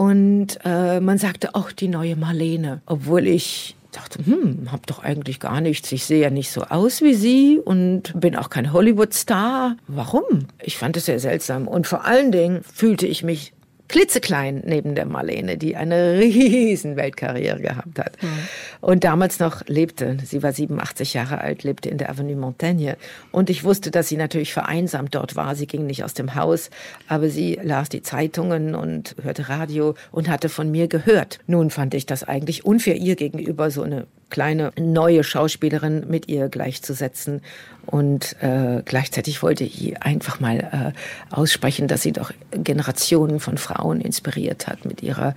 und 0.00 0.58
äh, 0.64 0.98
man 0.98 1.18
sagte 1.18 1.54
auch 1.54 1.72
die 1.72 1.86
neue 1.86 2.16
Marlene, 2.16 2.80
obwohl 2.86 3.26
ich 3.26 3.76
dachte, 3.92 4.24
hm, 4.24 4.72
hab 4.72 4.86
doch 4.86 5.02
eigentlich 5.02 5.40
gar 5.40 5.60
nichts. 5.60 5.92
Ich 5.92 6.06
sehe 6.06 6.22
ja 6.22 6.30
nicht 6.30 6.50
so 6.50 6.62
aus 6.62 7.02
wie 7.02 7.12
sie 7.12 7.60
und 7.62 8.18
bin 8.18 8.34
auch 8.34 8.48
kein 8.48 8.72
Hollywood-Star. 8.72 9.76
Warum? 9.88 10.46
Ich 10.62 10.78
fand 10.78 10.96
es 10.96 11.04
sehr 11.04 11.20
seltsam. 11.20 11.68
Und 11.68 11.86
vor 11.86 12.06
allen 12.06 12.32
Dingen 12.32 12.62
fühlte 12.62 13.06
ich 13.06 13.22
mich 13.22 13.52
klitzeklein 13.90 14.62
neben 14.64 14.94
der 14.94 15.06
Marlene, 15.06 15.58
die 15.58 15.76
eine 15.76 16.18
riesen 16.18 16.96
Weltkarriere 16.96 17.60
gehabt 17.60 17.98
hat. 17.98 18.22
Mhm. 18.22 18.28
Und 18.80 19.04
damals 19.04 19.38
noch 19.38 19.66
lebte, 19.66 20.16
sie 20.24 20.42
war 20.42 20.52
87 20.52 21.14
Jahre 21.14 21.40
alt, 21.40 21.64
lebte 21.64 21.88
in 21.88 21.98
der 21.98 22.10
Avenue 22.10 22.36
Montaigne. 22.36 22.96
Und 23.32 23.50
ich 23.50 23.64
wusste, 23.64 23.90
dass 23.90 24.08
sie 24.08 24.16
natürlich 24.16 24.52
vereinsamt 24.52 25.14
dort 25.14 25.36
war. 25.36 25.54
Sie 25.54 25.66
ging 25.66 25.86
nicht 25.86 26.04
aus 26.04 26.14
dem 26.14 26.34
Haus, 26.34 26.70
aber 27.08 27.28
sie 27.28 27.58
las 27.62 27.88
die 27.88 28.02
Zeitungen 28.02 28.74
und 28.74 29.16
hörte 29.22 29.48
Radio 29.48 29.94
und 30.12 30.28
hatte 30.28 30.48
von 30.48 30.70
mir 30.70 30.88
gehört. 30.88 31.40
Nun 31.46 31.70
fand 31.70 31.94
ich 31.94 32.06
das 32.06 32.24
eigentlich 32.24 32.64
unfair 32.64 32.96
ihr 32.96 33.16
gegenüber, 33.16 33.70
so 33.70 33.82
eine 33.82 34.06
kleine 34.30 34.72
neue 34.78 35.24
Schauspielerin 35.24 36.08
mit 36.08 36.28
ihr 36.28 36.48
gleichzusetzen. 36.48 37.42
Und 37.86 38.36
äh, 38.40 38.82
gleichzeitig 38.84 39.42
wollte 39.42 39.64
ich 39.64 40.00
einfach 40.00 40.38
mal 40.38 40.94
äh, 40.94 41.34
aussprechen, 41.34 41.88
dass 41.88 42.02
sie 42.02 42.12
doch 42.12 42.32
Generationen 42.52 43.40
von 43.40 43.58
Frauen 43.58 44.00
inspiriert 44.00 44.68
hat 44.68 44.84
mit 44.84 45.02
ihrer 45.02 45.34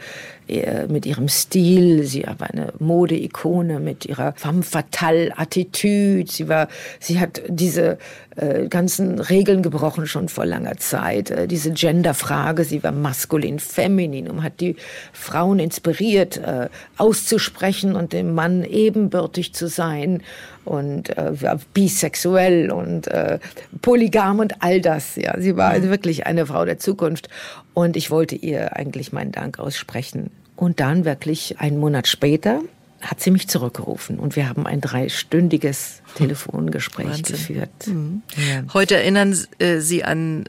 mit 0.87 1.05
ihrem 1.05 1.27
Stil. 1.29 2.03
Sie 2.03 2.23
war 2.23 2.49
eine 2.49 2.73
Modeikone 2.79 3.79
mit 3.79 4.05
ihrer 4.05 4.33
femme 4.35 4.63
fatale 4.63 5.37
Attitüde. 5.37 6.29
Sie 6.29 6.47
war, 6.49 6.67
sie 6.99 7.19
hat 7.19 7.41
diese 7.47 7.97
äh, 8.35 8.67
ganzen 8.67 9.19
Regeln 9.19 9.61
gebrochen 9.61 10.07
schon 10.07 10.27
vor 10.27 10.45
langer 10.45 10.77
Zeit. 10.77 11.29
Äh, 11.29 11.47
diese 11.47 11.71
Genderfrage, 11.71 12.63
sie 12.63 12.83
war 12.83 12.91
maskulin, 12.91 13.59
feminin 13.59 14.27
und 14.27 14.41
hat 14.41 14.59
die 14.59 14.75
Frauen 15.11 15.59
inspiriert, 15.59 16.37
äh, 16.37 16.69
auszusprechen 16.97 17.95
und 17.95 18.11
dem 18.11 18.33
Mann 18.33 18.63
ebenbürtig 18.63 19.53
zu 19.53 19.67
sein 19.67 20.23
und 20.65 21.17
äh, 21.17 21.33
bisexuell 21.73 22.71
und 22.71 23.07
äh, 23.07 23.39
polygam 23.81 24.39
und 24.39 24.61
all 24.61 24.81
das. 24.81 25.15
Ja, 25.15 25.39
sie 25.39 25.57
war 25.57 25.71
also 25.71 25.89
wirklich 25.89 26.25
eine 26.25 26.45
Frau 26.45 26.65
der 26.65 26.79
Zukunft 26.79 27.29
und 27.73 27.97
ich 27.97 28.11
wollte 28.11 28.35
ihr 28.35 28.75
eigentlich 28.75 29.11
meinen 29.11 29.31
Dank 29.31 29.59
aussprechen. 29.59 30.31
Und 30.55 30.79
dann 30.79 31.03
wirklich 31.03 31.59
einen 31.59 31.79
Monat 31.79 32.07
später 32.07 32.61
hat 33.01 33.19
sie 33.19 33.31
mich 33.31 33.47
zurückgerufen 33.47 34.17
und 34.17 34.35
wir 34.35 34.47
haben 34.47 34.65
ein 34.65 34.79
dreistündiges 34.79 36.01
Telefongespräch 36.15 37.07
Wahnsinn. 37.07 37.35
geführt. 37.35 37.87
Mhm. 37.87 38.21
Ja. 38.37 38.73
Heute 38.73 38.95
erinnern 38.95 39.37
äh, 39.59 39.79
Sie 39.79 40.03
an 40.03 40.45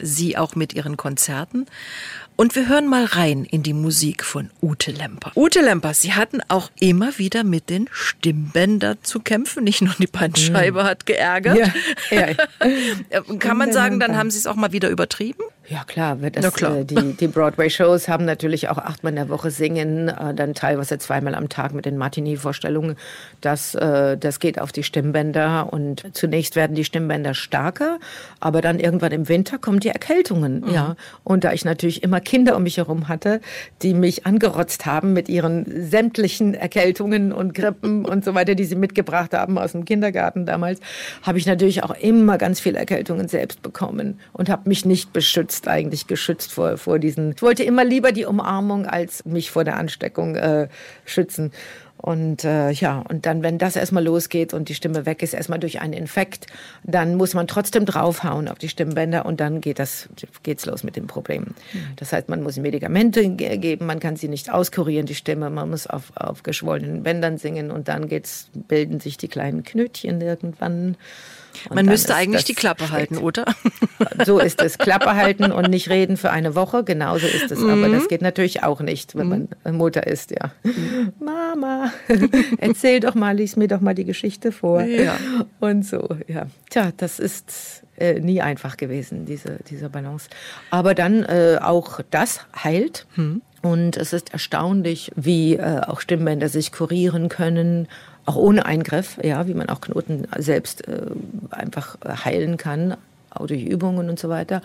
Sie 0.00 0.38
auch 0.38 0.54
mit 0.54 0.74
Ihren 0.74 0.96
Konzerten. 0.96 1.66
Und 2.40 2.54
wir 2.54 2.68
hören 2.68 2.86
mal 2.86 3.04
rein 3.04 3.44
in 3.44 3.64
die 3.64 3.72
Musik 3.72 4.24
von 4.24 4.50
Ute 4.62 4.92
Lemper. 4.92 5.32
Ute 5.34 5.60
Lemper, 5.60 5.92
Sie 5.92 6.12
hatten 6.12 6.40
auch 6.46 6.70
immer 6.78 7.18
wieder 7.18 7.42
mit 7.42 7.68
den 7.68 7.90
Stimmbändern 7.90 8.96
zu 9.02 9.18
kämpfen. 9.18 9.64
Nicht 9.64 9.82
nur 9.82 9.92
die 9.98 10.06
Bandscheibe 10.06 10.84
mhm. 10.84 10.86
hat 10.86 11.04
geärgert. 11.04 11.72
Ja, 12.12 12.28
ja. 12.28 13.22
Kann 13.40 13.56
man 13.56 13.72
sagen, 13.72 13.98
dann 13.98 14.16
haben 14.16 14.30
Sie 14.30 14.38
es 14.38 14.46
auch 14.46 14.54
mal 14.54 14.70
wieder 14.70 14.88
übertrieben? 14.88 15.42
Ja 15.70 15.84
klar, 15.84 16.16
das, 16.16 16.54
klar. 16.54 16.78
Äh, 16.78 16.84
die, 16.84 17.12
die 17.12 17.28
Broadway-Shows 17.28 18.08
haben 18.08 18.24
natürlich 18.24 18.70
auch 18.70 18.78
achtmal 18.78 19.12
in 19.12 19.16
der 19.16 19.28
Woche 19.28 19.50
singen, 19.50 20.08
äh, 20.08 20.32
dann 20.32 20.54
teilweise 20.54 20.98
zweimal 20.98 21.34
am 21.34 21.50
Tag 21.50 21.74
mit 21.74 21.84
den 21.84 21.98
Martini-Vorstellungen. 21.98 22.96
Das, 23.42 23.74
äh, 23.74 24.16
das 24.16 24.40
geht 24.40 24.58
auf 24.58 24.72
die 24.72 24.82
Stimmbänder 24.82 25.70
und 25.70 26.06
zunächst 26.12 26.56
werden 26.56 26.74
die 26.74 26.84
Stimmbänder 26.84 27.34
stärker, 27.34 27.98
aber 28.40 28.62
dann 28.62 28.80
irgendwann 28.80 29.12
im 29.12 29.28
Winter 29.28 29.58
kommen 29.58 29.80
die 29.80 29.90
Erkältungen. 29.90 30.60
Mhm. 30.60 30.70
Ja. 30.70 30.96
Und 31.22 31.44
da 31.44 31.52
ich 31.52 31.66
natürlich 31.66 32.02
immer 32.02 32.20
Kinder 32.20 32.56
um 32.56 32.62
mich 32.62 32.78
herum 32.78 33.08
hatte, 33.08 33.42
die 33.82 33.92
mich 33.92 34.24
angerotzt 34.24 34.86
haben 34.86 35.12
mit 35.12 35.28
ihren 35.28 35.66
sämtlichen 35.90 36.54
Erkältungen 36.54 37.30
und 37.30 37.52
Grippen 37.52 38.04
und 38.06 38.24
so 38.24 38.34
weiter, 38.34 38.54
die 38.54 38.64
sie 38.64 38.76
mitgebracht 38.76 39.34
haben 39.34 39.58
aus 39.58 39.72
dem 39.72 39.84
Kindergarten 39.84 40.46
damals, 40.46 40.80
habe 41.22 41.36
ich 41.36 41.44
natürlich 41.44 41.82
auch 41.82 41.94
immer 42.00 42.38
ganz 42.38 42.58
viele 42.58 42.78
Erkältungen 42.78 43.28
selbst 43.28 43.60
bekommen 43.60 44.18
und 44.32 44.48
habe 44.48 44.66
mich 44.66 44.86
nicht 44.86 45.12
beschützt 45.12 45.57
geschützt, 45.58 45.68
eigentlich 45.68 46.06
geschützt 46.06 46.52
vor, 46.52 46.76
vor 46.76 46.98
diesen. 46.98 47.32
Ich 47.32 47.42
wollte 47.42 47.64
immer 47.64 47.84
lieber 47.84 48.12
die 48.12 48.24
Umarmung 48.24 48.86
als 48.86 49.24
mich 49.24 49.50
vor 49.50 49.64
der 49.64 49.76
Ansteckung 49.76 50.36
äh, 50.36 50.68
schützen. 51.04 51.52
Und 52.00 52.44
äh, 52.44 52.70
ja, 52.70 53.00
und 53.08 53.26
dann, 53.26 53.42
wenn 53.42 53.58
das 53.58 53.74
erstmal 53.74 54.04
losgeht 54.04 54.54
und 54.54 54.68
die 54.68 54.76
Stimme 54.76 55.04
weg 55.04 55.20
ist, 55.20 55.34
erstmal 55.34 55.58
durch 55.58 55.80
einen 55.80 55.94
Infekt, 55.94 56.46
dann 56.84 57.16
muss 57.16 57.34
man 57.34 57.48
trotzdem 57.48 57.86
draufhauen 57.86 58.46
auf 58.46 58.58
die 58.58 58.68
Stimmbänder 58.68 59.26
und 59.26 59.40
dann 59.40 59.60
geht 59.60 59.80
das, 59.80 60.08
geht's 60.44 60.64
los 60.64 60.84
mit 60.84 60.94
dem 60.94 61.08
Problem. 61.08 61.42
Mhm. 61.72 61.78
Das 61.96 62.12
heißt, 62.12 62.28
man 62.28 62.40
muss 62.44 62.56
Medikamente 62.56 63.28
geben, 63.28 63.86
man 63.86 63.98
kann 63.98 64.14
sie 64.14 64.28
nicht 64.28 64.48
auskurieren, 64.48 65.06
die 65.06 65.16
Stimme, 65.16 65.50
man 65.50 65.70
muss 65.70 65.88
auf, 65.88 66.12
auf 66.14 66.44
geschwollenen 66.44 67.02
Bändern 67.02 67.36
singen 67.36 67.72
und 67.72 67.88
dann 67.88 68.06
geht's, 68.06 68.48
bilden 68.54 69.00
sich 69.00 69.16
die 69.16 69.28
kleinen 69.28 69.64
Knötchen 69.64 70.20
irgendwann. 70.20 70.96
Und 71.68 71.76
Man 71.76 71.86
müsste 71.86 72.14
eigentlich 72.14 72.44
die 72.44 72.54
Klappe 72.54 72.90
halten, 72.90 73.18
oder? 73.18 73.44
So 74.24 74.38
ist 74.38 74.62
es. 74.62 74.78
Klappe 74.78 75.16
halten 75.16 75.50
und 75.50 75.70
nicht 75.70 75.90
reden 75.90 76.16
für 76.16 76.30
eine 76.30 76.54
Woche. 76.54 76.84
Genauso 76.84 77.26
ist 77.26 77.50
es. 77.50 77.58
Mhm. 77.58 77.70
Aber 77.70 77.88
das 77.88 78.08
geht 78.08 78.22
natürlich 78.22 78.62
auch 78.62 78.80
nicht, 78.80 79.16
wenn 79.16 79.28
man 79.28 79.48
mhm. 79.64 79.76
Mutter 79.76 80.06
ist, 80.06 80.30
ja. 80.30 80.52
Mhm. 80.62 81.12
Mama, 81.20 81.92
erzähl 82.58 83.00
doch 83.00 83.14
mal, 83.14 83.36
lies 83.36 83.56
mir 83.56 83.68
doch 83.68 83.80
mal 83.80 83.94
die 83.94 84.04
Geschichte 84.04 84.52
vor. 84.52 84.82
Ja. 84.82 85.16
Und 85.60 85.84
so, 85.84 86.08
ja. 86.28 86.46
Tja, 86.70 86.92
das 86.96 87.18
ist 87.18 87.82
äh, 87.96 88.20
nie 88.20 88.40
einfach 88.40 88.76
gewesen, 88.76 89.26
diese, 89.26 89.58
diese 89.68 89.88
Balance. 89.88 90.28
Aber 90.70 90.94
dann 90.94 91.24
äh, 91.24 91.58
auch 91.60 92.00
das 92.10 92.40
heilt. 92.62 93.06
Mhm. 93.16 93.42
Und 93.62 93.96
es 93.96 94.12
ist 94.12 94.32
erstaunlich, 94.32 95.10
wie 95.16 95.54
äh, 95.54 95.80
auch 95.80 96.00
Stimmbänder 96.00 96.48
sich 96.48 96.70
kurieren 96.70 97.28
können, 97.28 97.88
auch 98.28 98.36
ohne 98.36 98.66
Eingriff, 98.66 99.18
ja, 99.22 99.46
wie 99.48 99.54
man 99.54 99.68
auch 99.70 99.80
Knoten 99.80 100.28
selbst 100.36 100.86
äh, 100.86 101.06
einfach 101.50 101.96
äh, 102.04 102.10
heilen 102.24 102.58
kann, 102.58 102.96
auch 103.30 103.46
durch 103.46 103.64
Übungen 103.64 104.10
und 104.10 104.18
so 104.18 104.28
weiter. 104.28 104.60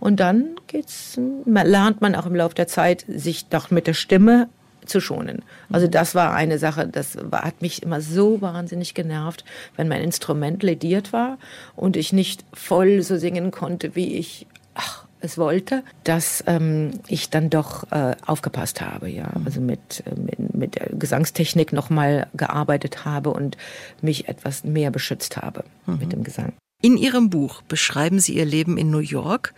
Und 0.00 0.20
dann 0.20 0.56
geht's, 0.66 1.18
lernt 1.46 2.02
man 2.02 2.14
auch 2.14 2.26
im 2.26 2.34
Laufe 2.34 2.54
der 2.54 2.68
Zeit, 2.68 3.04
sich 3.08 3.48
doch 3.48 3.70
mit 3.70 3.86
der 3.86 3.94
Stimme 3.94 4.48
zu 4.84 5.00
schonen. 5.00 5.42
Also 5.70 5.88
das 5.88 6.14
war 6.14 6.34
eine 6.34 6.58
Sache, 6.58 6.86
das 6.86 7.16
war, 7.20 7.42
hat 7.42 7.62
mich 7.62 7.82
immer 7.82 8.00
so 8.00 8.40
wahnsinnig 8.40 8.94
genervt, 8.94 9.44
wenn 9.76 9.88
mein 9.88 10.02
Instrument 10.02 10.62
lediert 10.62 11.12
war 11.12 11.38
und 11.74 11.96
ich 11.96 12.12
nicht 12.12 12.44
voll 12.52 13.02
so 13.02 13.16
singen 13.16 13.50
konnte, 13.50 13.96
wie 13.96 14.14
ich 14.14 14.46
ach, 14.74 15.05
es 15.20 15.38
wollte, 15.38 15.82
dass 16.04 16.44
ähm, 16.46 16.92
ich 17.08 17.30
dann 17.30 17.50
doch 17.50 17.90
äh, 17.90 18.14
aufgepasst 18.26 18.80
habe, 18.80 19.08
ja, 19.08 19.30
also 19.44 19.60
mit, 19.60 20.02
äh, 20.06 20.18
mit, 20.18 20.54
mit 20.54 20.74
der 20.76 20.90
Gesangstechnik 20.90 21.72
nochmal 21.72 22.28
gearbeitet 22.34 23.04
habe 23.04 23.30
und 23.30 23.56
mich 24.02 24.28
etwas 24.28 24.64
mehr 24.64 24.90
beschützt 24.90 25.36
habe 25.36 25.64
mhm. 25.86 25.98
mit 25.98 26.12
dem 26.12 26.24
Gesang. 26.24 26.52
In 26.82 26.98
Ihrem 26.98 27.30
Buch 27.30 27.62
beschreiben 27.62 28.20
Sie 28.20 28.34
Ihr 28.34 28.44
Leben 28.44 28.76
in 28.76 28.90
New 28.90 28.98
York, 28.98 29.54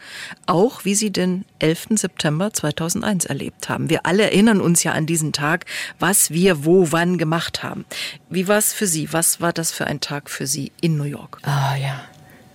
auch 0.47 0.85
wie 0.85 0.95
Sie 0.95 1.11
den 1.11 1.45
11. 1.59 1.89
September 1.97 2.53
2001 2.53 3.25
erlebt 3.25 3.69
haben. 3.69 3.91
Wir 3.91 4.07
alle 4.07 4.23
erinnern 4.23 4.61
uns 4.61 4.85
ja 4.85 4.93
an 4.93 5.05
diesen 5.05 5.33
Tag, 5.33 5.67
was 5.99 6.31
wir 6.31 6.65
wo 6.65 6.93
wann 6.93 7.19
gemacht 7.19 7.65
haben. 7.65 7.85
Wie 8.31 8.47
war 8.47 8.59
es 8.59 8.73
für 8.73 8.87
Sie? 8.87 9.13
Was 9.13 9.41
war 9.41 9.53
das 9.53 9.73
für 9.73 9.89
ein 9.89 9.99
Tag 9.99 10.31
für 10.31 10.47
Sie 10.47 10.71
in 10.81 10.97
New 10.97 11.05
York? 11.05 11.41
Ah 11.43 11.75
ja, 11.75 12.01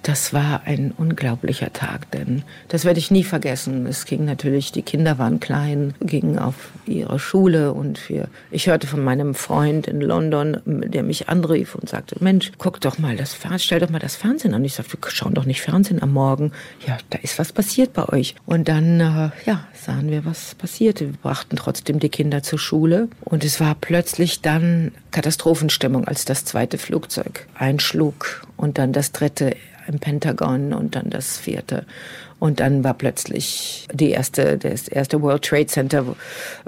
das 0.04 0.34
war 0.34 0.64
ein 0.66 0.92
unglaublicher 0.92 1.72
Tag, 1.72 2.12
denn 2.12 2.44
das 2.68 2.84
werde 2.84 3.00
ich 3.00 3.10
nie 3.10 3.24
vergessen. 3.24 3.88
Es 3.88 4.06
ging 4.06 4.26
natürlich, 4.26 4.74
die 4.74 4.82
Kinder 4.82 5.18
waren 5.18 5.40
klein, 5.40 5.94
gingen 6.02 6.38
auf 6.38 6.72
ihre 6.86 7.20
Schule 7.20 7.72
und 7.72 8.10
wir, 8.10 8.28
ich 8.52 8.68
hörte 8.68 8.86
von 8.86 9.02
meinem 9.02 9.34
Freund 9.34 9.88
in 9.88 10.02
London, 10.02 10.62
der 10.66 11.04
mich 11.04 11.30
anrief 11.30 11.76
und 11.76 11.88
sagte, 11.88 12.18
Mensch, 12.20 12.52
guck 12.58 12.82
doch 12.82 12.98
mal 12.98 13.16
das 13.16 13.34
Fernsehen, 13.34 13.60
stell 13.60 13.80
doch 13.80 13.90
mal 13.90 14.00
das 14.00 14.18
Fernsehen 14.18 14.54
an. 14.54 14.66
Ich 14.66 14.74
sagte, 14.74 14.98
wir 15.02 15.10
schauen 15.10 15.34
doch 15.34 15.46
nicht 15.46 15.62
Fernsehen 15.62 16.04
am 16.04 16.12
Morgen. 16.12 16.52
Ja, 16.86 16.98
da 17.10 17.20
ist 17.20 17.40
was 17.40 17.54
passiert 17.54 17.94
bei 17.94 18.10
euch. 18.10 18.36
Und 18.46 18.68
dann, 18.68 19.00
äh, 19.00 19.30
ja, 19.46 19.68
sahen 19.74 20.12
wir, 20.12 20.26
was 20.26 20.56
passierte. 20.56 21.06
Wir 21.06 21.18
brachten 21.22 21.56
trotzdem 21.56 22.00
die 22.00 22.10
Kinder 22.10 22.44
zur 22.44 22.60
Schule 22.60 23.08
und 23.22 23.46
es 23.46 23.62
war 23.62 23.74
plötzlich 23.80 24.42
dann 24.42 24.92
Katastrophenstimmung, 25.12 26.06
als 26.06 26.26
das 26.26 26.44
zweite 26.44 26.78
Flugzeug 26.78 27.48
einschlug 27.56 28.46
und 28.58 28.78
dann 28.78 28.92
das 28.92 29.14
dritte 29.14 29.56
im 29.88 30.00
Pentagon 30.00 30.74
und 30.74 30.96
dann 30.96 31.10
das 31.10 31.38
vierte. 31.38 31.86
Und 32.44 32.60
dann 32.60 32.84
war 32.84 32.94
plötzlich 32.94 33.88
die 33.94 34.10
erste, 34.10 34.58
das 34.58 34.90
erste 34.90 35.22
World 35.22 35.46
Trade 35.46 35.68
Center 35.68 36.04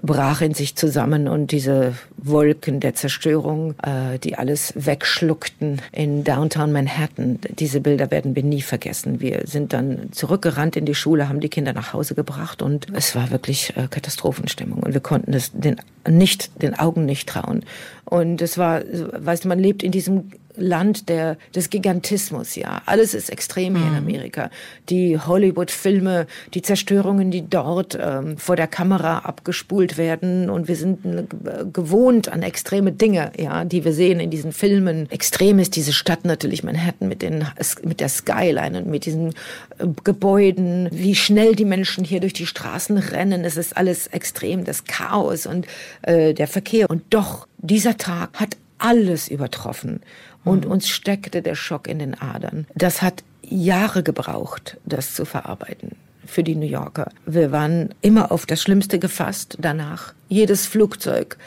brach 0.02 0.40
in 0.40 0.54
sich 0.54 0.78
zusammen 0.78 1.28
und 1.28 1.52
diese 1.52 1.96
Wolken 2.16 2.80
der 2.80 2.96
Zerstörung, 2.96 3.76
äh, 3.84 4.18
die 4.20 4.38
alles 4.38 4.72
wegschluckten 4.78 5.82
in 5.92 6.24
Downtown 6.24 6.72
Manhattan. 6.72 7.40
Diese 7.60 7.82
Bilder 7.82 8.10
werden 8.10 8.38
wir 8.38 8.44
nie 8.44 8.62
vergessen. 8.62 9.20
Wir 9.20 9.42
sind 9.44 9.74
dann 9.74 10.14
zurückgerannt 10.14 10.78
in 10.78 10.86
die 10.86 10.96
Schule, 10.96 11.28
haben 11.28 11.42
die 11.42 11.50
Kinder 11.50 11.74
nach 11.74 11.92
Hause 11.92 12.16
gebracht 12.16 12.62
und 12.62 12.88
es 12.94 13.14
war 13.14 13.32
wirklich 13.32 13.76
äh, 13.76 13.90
Katastrophenstimmung 13.90 14.80
und 14.80 14.94
wir 14.94 15.02
konnten 15.02 15.34
es 15.34 15.52
den 15.52 15.76
nicht, 16.08 16.62
den 16.62 16.74
Augen 16.80 17.06
nicht 17.06 17.28
trauen. 17.28 17.66
Und 18.06 18.42
es 18.42 18.58
war, 18.58 18.82
weißt 18.82 19.44
du, 19.44 19.50
man 19.50 19.60
lebt 19.60 19.84
in 19.84 19.92
diesem 19.92 20.32
Land 20.58 21.10
der, 21.10 21.38
des 21.54 21.70
Gigantismus, 21.70 22.56
ja. 22.56 22.82
Alles 22.86 23.14
ist 23.14 23.30
extrem 23.30 23.76
hier 23.76 23.86
in 23.86 23.92
mhm. 23.92 23.98
Amerika. 23.98 24.50
Die 24.90 25.18
Hollywood-Filme, 25.18 26.28
die 26.54 26.62
Zerstörungen, 26.62 27.32
die 27.32 27.48
dort 27.48 27.98
ähm, 28.02 28.38
vor 28.38 28.56
der 28.56 28.68
Kamera 28.68 29.20
abgespult 29.20 29.98
werden 29.98 30.50
und 30.50 30.68
wir 30.68 30.76
sind 30.76 31.06
äh, 31.06 31.24
gewohnt 31.72 32.30
an 32.30 32.44
extreme 32.44 32.92
Dinge, 32.92 33.32
ja, 33.38 33.66
die 33.66 33.84
wir 33.86 33.94
sehen 33.94 34.20
in 34.20 34.30
diesen 34.30 34.52
Filmen. 34.52 35.10
Extrem 35.12 35.60
ist 35.60 35.76
diese 35.76 35.94
Stadt 35.94 36.26
natürlich 36.26 36.64
Manhattan 36.64 37.08
mit 37.08 37.22
den, 37.22 37.46
mit 37.84 38.00
der 38.00 38.10
Skyline 38.10 38.78
und 38.78 38.88
mit 38.88 39.06
diesen 39.06 39.30
äh, 39.78 39.88
Gebäuden, 40.04 40.90
wie 40.92 41.16
schnell 41.16 41.56
die 41.56 41.66
Menschen 41.66 42.04
hier 42.04 42.20
durch 42.20 42.34
die 42.34 42.46
Straßen 42.46 42.98
rennen. 42.98 43.44
Es 43.46 43.58
ist 43.58 43.76
alles 43.78 44.08
extrem, 44.08 44.66
das 44.66 44.86
Chaos 44.86 45.46
und 45.46 45.68
äh, 46.04 46.34
der 46.34 46.48
Verkehr. 46.48 46.90
Und 46.90 47.04
doch, 47.10 47.48
dieser 47.58 47.98
Tag 47.98 48.30
hat 48.34 48.58
alles 48.78 49.28
übertroffen 49.30 50.02
und 50.46 50.66
mhm. 50.66 50.72
uns 50.72 50.88
steckte 50.88 51.42
der 51.42 51.56
Schock 51.56 51.88
in 51.88 52.00
den 52.00 52.14
Adern. 52.14 52.68
Das 52.76 53.02
hat 53.02 53.24
Jahre 53.42 54.04
gebraucht, 54.04 54.78
das 54.86 55.14
zu 55.14 55.26
verarbeiten 55.26 55.92
für 56.26 56.44
die 56.44 56.56
New 56.56 56.66
Yorker. 56.66 57.12
Wir 57.26 57.52
waren 57.52 57.94
immer 58.02 58.32
auf 58.32 58.46
das 58.46 58.62
Schlimmste 58.62 59.00
gefasst 59.00 59.58
danach. 59.60 60.14
Jedes 60.28 60.66
Flugzeug 60.66 61.38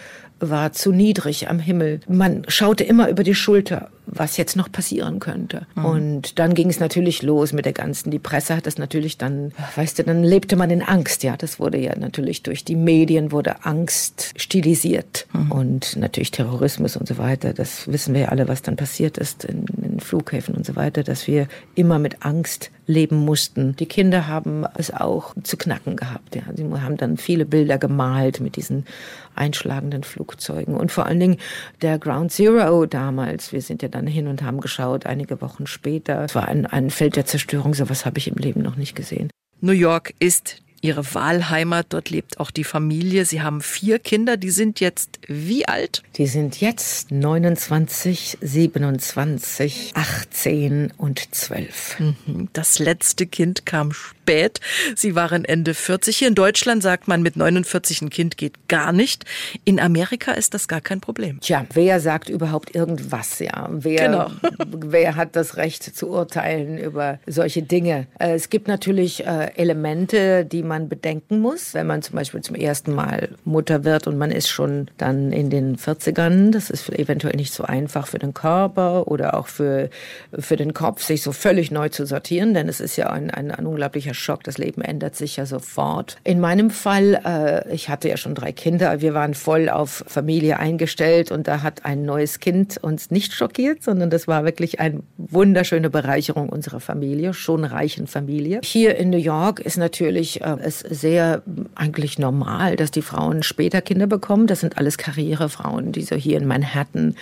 war 0.40 0.72
zu 0.72 0.92
niedrig 0.92 1.48
am 1.48 1.58
Himmel. 1.58 2.00
Man 2.08 2.44
schaute 2.48 2.84
immer 2.84 3.08
über 3.08 3.24
die 3.24 3.34
Schulter 3.34 3.90
was 4.10 4.36
jetzt 4.36 4.56
noch 4.56 4.70
passieren 4.70 5.20
könnte. 5.20 5.66
Mhm. 5.74 5.84
Und 5.84 6.38
dann 6.38 6.54
ging 6.54 6.70
es 6.70 6.80
natürlich 6.80 7.22
los 7.22 7.52
mit 7.52 7.64
der 7.64 7.72
ganzen, 7.72 8.10
die 8.10 8.18
Presse 8.18 8.56
hat 8.56 8.66
das 8.66 8.78
natürlich 8.78 9.18
dann, 9.18 9.52
weißt 9.76 9.98
du, 9.98 10.04
dann 10.04 10.24
lebte 10.24 10.56
man 10.56 10.70
in 10.70 10.82
Angst, 10.82 11.22
ja. 11.22 11.36
Das 11.36 11.60
wurde 11.60 11.78
ja 11.78 11.96
natürlich 11.96 12.42
durch 12.42 12.64
die 12.64 12.76
Medien 12.76 13.32
wurde 13.32 13.64
Angst 13.64 14.32
stilisiert 14.36 15.26
mhm. 15.32 15.52
und 15.52 15.96
natürlich 15.96 16.30
Terrorismus 16.30 16.96
und 16.96 17.06
so 17.06 17.18
weiter. 17.18 17.52
Das 17.52 17.86
wissen 17.88 18.14
wir 18.14 18.22
ja 18.22 18.28
alle, 18.28 18.48
was 18.48 18.62
dann 18.62 18.76
passiert 18.76 19.18
ist 19.18 19.44
in, 19.44 19.66
in 19.82 20.00
Flughäfen 20.00 20.54
und 20.54 20.66
so 20.66 20.76
weiter, 20.76 21.02
dass 21.02 21.26
wir 21.26 21.48
immer 21.74 21.98
mit 21.98 22.24
Angst 22.24 22.70
leben 22.88 23.16
mussten. 23.16 23.76
Die 23.76 23.86
Kinder 23.86 24.26
haben 24.26 24.64
es 24.76 24.90
auch 24.92 25.34
zu 25.42 25.56
knacken 25.56 25.94
gehabt. 25.96 26.34
Ja. 26.34 26.42
Sie 26.56 26.64
haben 26.64 26.96
dann 26.96 27.18
viele 27.18 27.44
Bilder 27.44 27.78
gemalt 27.78 28.40
mit 28.40 28.56
diesen 28.56 28.86
einschlagenden 29.34 30.02
Flugzeugen 30.02 30.74
und 30.74 30.90
vor 30.90 31.06
allen 31.06 31.20
Dingen 31.20 31.36
der 31.82 31.98
Ground 31.98 32.32
Zero 32.32 32.86
damals. 32.86 33.52
Wir 33.52 33.62
sind 33.62 33.82
ja 33.82 33.88
dann 33.88 33.97
dann 33.98 34.06
hin 34.06 34.28
und 34.28 34.42
haben 34.42 34.60
geschaut, 34.60 35.06
einige 35.06 35.40
Wochen 35.40 35.66
später. 35.66 36.24
Es 36.24 36.34
war 36.34 36.48
ein, 36.48 36.66
ein 36.66 36.90
Feld 36.90 37.16
der 37.16 37.26
Zerstörung, 37.26 37.74
sowas 37.74 38.06
habe 38.06 38.18
ich 38.18 38.28
im 38.28 38.36
Leben 38.36 38.62
noch 38.62 38.76
nicht 38.76 38.94
gesehen. 38.94 39.30
New 39.60 39.72
York 39.72 40.14
ist 40.20 40.62
Ihre 40.80 41.14
Wahlheimat, 41.14 41.86
dort 41.90 42.10
lebt 42.10 42.38
auch 42.38 42.50
die 42.50 42.64
Familie. 42.64 43.24
Sie 43.24 43.42
haben 43.42 43.60
vier 43.60 43.98
Kinder, 43.98 44.36
die 44.36 44.50
sind 44.50 44.80
jetzt 44.80 45.18
wie 45.26 45.66
alt? 45.66 46.02
Die 46.16 46.26
sind 46.26 46.60
jetzt 46.60 47.10
29, 47.10 48.38
27, 48.40 49.92
18 49.94 50.92
und 50.96 51.34
12. 51.34 52.00
Mhm. 52.00 52.48
Das 52.52 52.78
letzte 52.78 53.26
Kind 53.26 53.66
kam 53.66 53.92
spät. 53.92 54.60
Sie 54.94 55.14
waren 55.14 55.44
Ende 55.44 55.74
40. 55.74 56.16
Hier 56.16 56.28
in 56.28 56.34
Deutschland 56.34 56.82
sagt 56.82 57.08
man, 57.08 57.22
mit 57.22 57.36
49 57.36 58.02
ein 58.02 58.10
Kind 58.10 58.36
geht 58.36 58.68
gar 58.68 58.92
nicht. 58.92 59.24
In 59.64 59.80
Amerika 59.80 60.32
ist 60.32 60.54
das 60.54 60.68
gar 60.68 60.80
kein 60.80 61.00
Problem. 61.00 61.40
Tja, 61.40 61.66
wer 61.72 61.98
sagt 61.98 62.28
überhaupt 62.28 62.74
irgendwas, 62.74 63.38
ja? 63.40 63.68
Wer, 63.72 64.06
genau. 64.06 64.30
wer 64.66 65.16
hat 65.16 65.34
das 65.34 65.56
Recht 65.56 65.82
zu 65.96 66.08
urteilen 66.08 66.78
über 66.78 67.18
solche 67.26 67.62
Dinge? 67.62 68.06
Äh, 68.18 68.34
es 68.34 68.48
gibt 68.48 68.68
natürlich 68.68 69.26
äh, 69.26 69.50
Elemente, 69.56 70.44
die 70.44 70.62
man 70.68 70.88
bedenken 70.88 71.40
muss, 71.40 71.74
wenn 71.74 71.86
man 71.86 72.02
zum 72.02 72.16
Beispiel 72.16 72.40
zum 72.40 72.54
ersten 72.54 72.94
Mal 72.94 73.30
Mutter 73.44 73.84
wird 73.84 74.06
und 74.06 74.18
man 74.18 74.30
ist 74.30 74.48
schon 74.48 74.88
dann 74.98 75.32
in 75.32 75.50
den 75.50 75.76
40ern. 75.76 76.52
Das 76.52 76.70
ist 76.70 76.88
eventuell 76.90 77.36
nicht 77.36 77.52
so 77.52 77.64
einfach 77.64 78.06
für 78.06 78.18
den 78.18 78.34
Körper 78.34 79.08
oder 79.08 79.34
auch 79.34 79.48
für, 79.48 79.90
für 80.38 80.56
den 80.56 80.74
Kopf, 80.74 81.02
sich 81.02 81.22
so 81.22 81.32
völlig 81.32 81.70
neu 81.70 81.88
zu 81.88 82.06
sortieren, 82.06 82.54
denn 82.54 82.68
es 82.68 82.80
ist 82.80 82.96
ja 82.96 83.10
ein, 83.10 83.30
ein, 83.30 83.50
ein 83.50 83.66
unglaublicher 83.66 84.14
Schock. 84.14 84.44
Das 84.44 84.58
Leben 84.58 84.82
ändert 84.82 85.16
sich 85.16 85.36
ja 85.36 85.46
sofort. 85.46 86.16
In 86.24 86.40
meinem 86.40 86.70
Fall, 86.70 87.20
äh, 87.24 87.74
ich 87.74 87.88
hatte 87.88 88.08
ja 88.08 88.16
schon 88.16 88.34
drei 88.34 88.52
Kinder, 88.52 89.00
wir 89.00 89.14
waren 89.14 89.34
voll 89.34 89.68
auf 89.68 90.04
Familie 90.06 90.58
eingestellt 90.58 91.32
und 91.32 91.48
da 91.48 91.62
hat 91.62 91.84
ein 91.84 92.04
neues 92.04 92.38
Kind 92.38 92.78
uns 92.78 93.10
nicht 93.10 93.32
schockiert, 93.32 93.82
sondern 93.82 94.10
das 94.10 94.28
war 94.28 94.44
wirklich 94.44 94.80
eine 94.80 95.00
wunderschöne 95.16 95.90
Bereicherung 95.90 96.48
unserer 96.48 96.80
Familie, 96.80 97.34
schon 97.34 97.64
reichen 97.64 98.06
Familie. 98.06 98.60
Hier 98.62 98.96
in 98.96 99.10
New 99.10 99.18
York 99.18 99.60
ist 99.60 99.76
natürlich 99.76 100.40
äh, 100.42 100.56
es 100.62 100.80
sehr 100.80 101.42
eigentlich 101.74 102.18
normal, 102.18 102.76
dass 102.76 102.90
die 102.90 103.02
Frauen 103.02 103.42
später 103.42 103.80
Kinder 103.80 104.06
bekommen. 104.06 104.46
Das 104.46 104.60
sind 104.60 104.78
alles 104.78 104.98
Karrierefrauen, 104.98 105.92
die 105.92 106.02
so 106.02 106.16
hier 106.16 106.38
in 106.38 106.46
Manhattan 106.46 107.14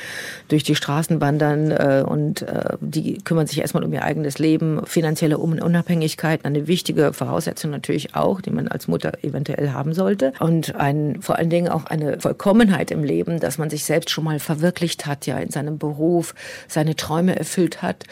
durch 0.49 0.63
die 0.63 0.75
Straßen 0.75 1.21
wandern 1.21 1.71
äh, 1.71 2.05
und 2.07 2.43
äh, 2.43 2.77
die 2.81 3.19
kümmern 3.19 3.47
sich 3.47 3.61
erstmal 3.61 3.85
um 3.85 3.93
ihr 3.93 4.03
eigenes 4.03 4.39
Leben, 4.39 4.85
finanzielle 4.87 5.39
Unabhängigkeit, 5.39 6.45
eine 6.45 6.67
wichtige 6.67 7.13
Voraussetzung 7.13 7.71
natürlich 7.71 8.15
auch, 8.15 8.41
die 8.41 8.51
man 8.51 8.69
als 8.69 8.89
Mutter 8.89 9.13
eventuell 9.23 9.71
haben 9.71 9.93
sollte 9.95 10.33
und 10.41 10.75
ein, 10.77 11.21
vor 11.21 11.37
allen 11.37 11.51
Dingen 11.51 11.69
auch 11.69 11.87
eine 11.87 12.21
Vollkommenheit 12.21 12.91
im 12.91 13.05
Leben, 13.05 13.41
dass 13.41 13.59
man 13.59 13.71
sich 13.71 13.85
selbst 13.85 14.11
schon 14.11 14.25
mal 14.25 14.39
verwirklicht 14.39 15.07
hat, 15.07 15.27
ja 15.27 15.39
in 15.39 15.51
seinem 15.51 15.79
Beruf, 15.79 16.35
seine 16.69 16.97
Träume 16.97 17.37
erfüllt 17.37 17.83
hat 17.83 18.05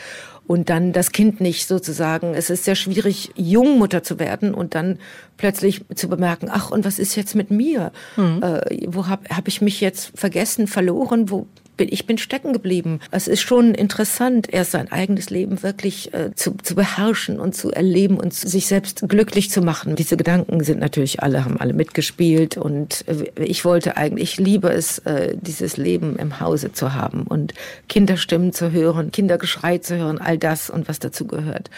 und 0.46 0.68
dann 0.68 0.92
das 0.92 1.12
Kind 1.12 1.40
nicht 1.40 1.66
sozusagen, 1.66 2.34
es 2.34 2.50
ist 2.50 2.64
sehr 2.64 2.74
schwierig, 2.74 3.30
Jungmutter 3.34 4.02
zu 4.02 4.18
werden 4.18 4.54
und 4.54 4.74
dann 4.74 4.98
plötzlich 5.36 5.84
zu 5.94 6.08
bemerken, 6.08 6.48
ach, 6.50 6.70
und 6.70 6.84
was 6.84 6.98
ist 6.98 7.14
jetzt 7.16 7.34
mit 7.34 7.50
mir? 7.50 7.92
Mhm. 8.16 8.42
Äh, 8.42 8.86
wo 8.88 9.06
habe 9.06 9.28
hab 9.30 9.48
ich 9.48 9.60
mich 9.60 9.80
jetzt 9.80 10.12
vergessen, 10.18 10.66
verloren? 10.66 11.30
Wo 11.30 11.46
bin, 11.76 11.88
ich 11.90 12.06
bin 12.06 12.18
stecken 12.18 12.52
geblieben. 12.52 13.00
Es 13.10 13.28
ist 13.28 13.40
schon 13.40 13.74
interessant, 13.74 14.52
erst 14.52 14.72
sein 14.72 14.90
eigenes 14.90 15.30
Leben 15.30 15.62
wirklich 15.62 16.12
äh, 16.14 16.34
zu, 16.34 16.52
zu 16.62 16.74
beherrschen 16.74 17.38
und 17.40 17.54
zu 17.54 17.70
erleben 17.70 18.18
und 18.18 18.32
sich 18.32 18.66
selbst 18.66 19.04
glücklich 19.08 19.50
zu 19.50 19.62
machen. 19.62 19.96
Diese 19.96 20.16
Gedanken 20.16 20.62
sind 20.62 20.80
natürlich 20.80 21.22
alle, 21.22 21.44
haben 21.44 21.58
alle 21.58 21.72
mitgespielt 21.72 22.56
und 22.56 23.04
äh, 23.08 23.42
ich 23.42 23.64
wollte 23.64 23.96
eigentlich, 23.96 24.34
ich 24.34 24.38
liebe 24.38 24.70
es, 24.70 24.98
äh, 25.00 25.36
dieses 25.40 25.76
Leben 25.76 26.16
im 26.16 26.40
Hause 26.40 26.72
zu 26.72 26.94
haben 26.94 27.24
und 27.24 27.54
Kinderstimmen 27.88 28.52
zu 28.52 28.72
hören, 28.72 29.12
Kindergeschrei 29.12 29.78
zu 29.78 29.96
hören, 29.96 30.18
all 30.18 30.38
das 30.38 30.70
und 30.70 30.88
was 30.88 30.98
dazu 30.98 31.26
gehört. 31.26 31.70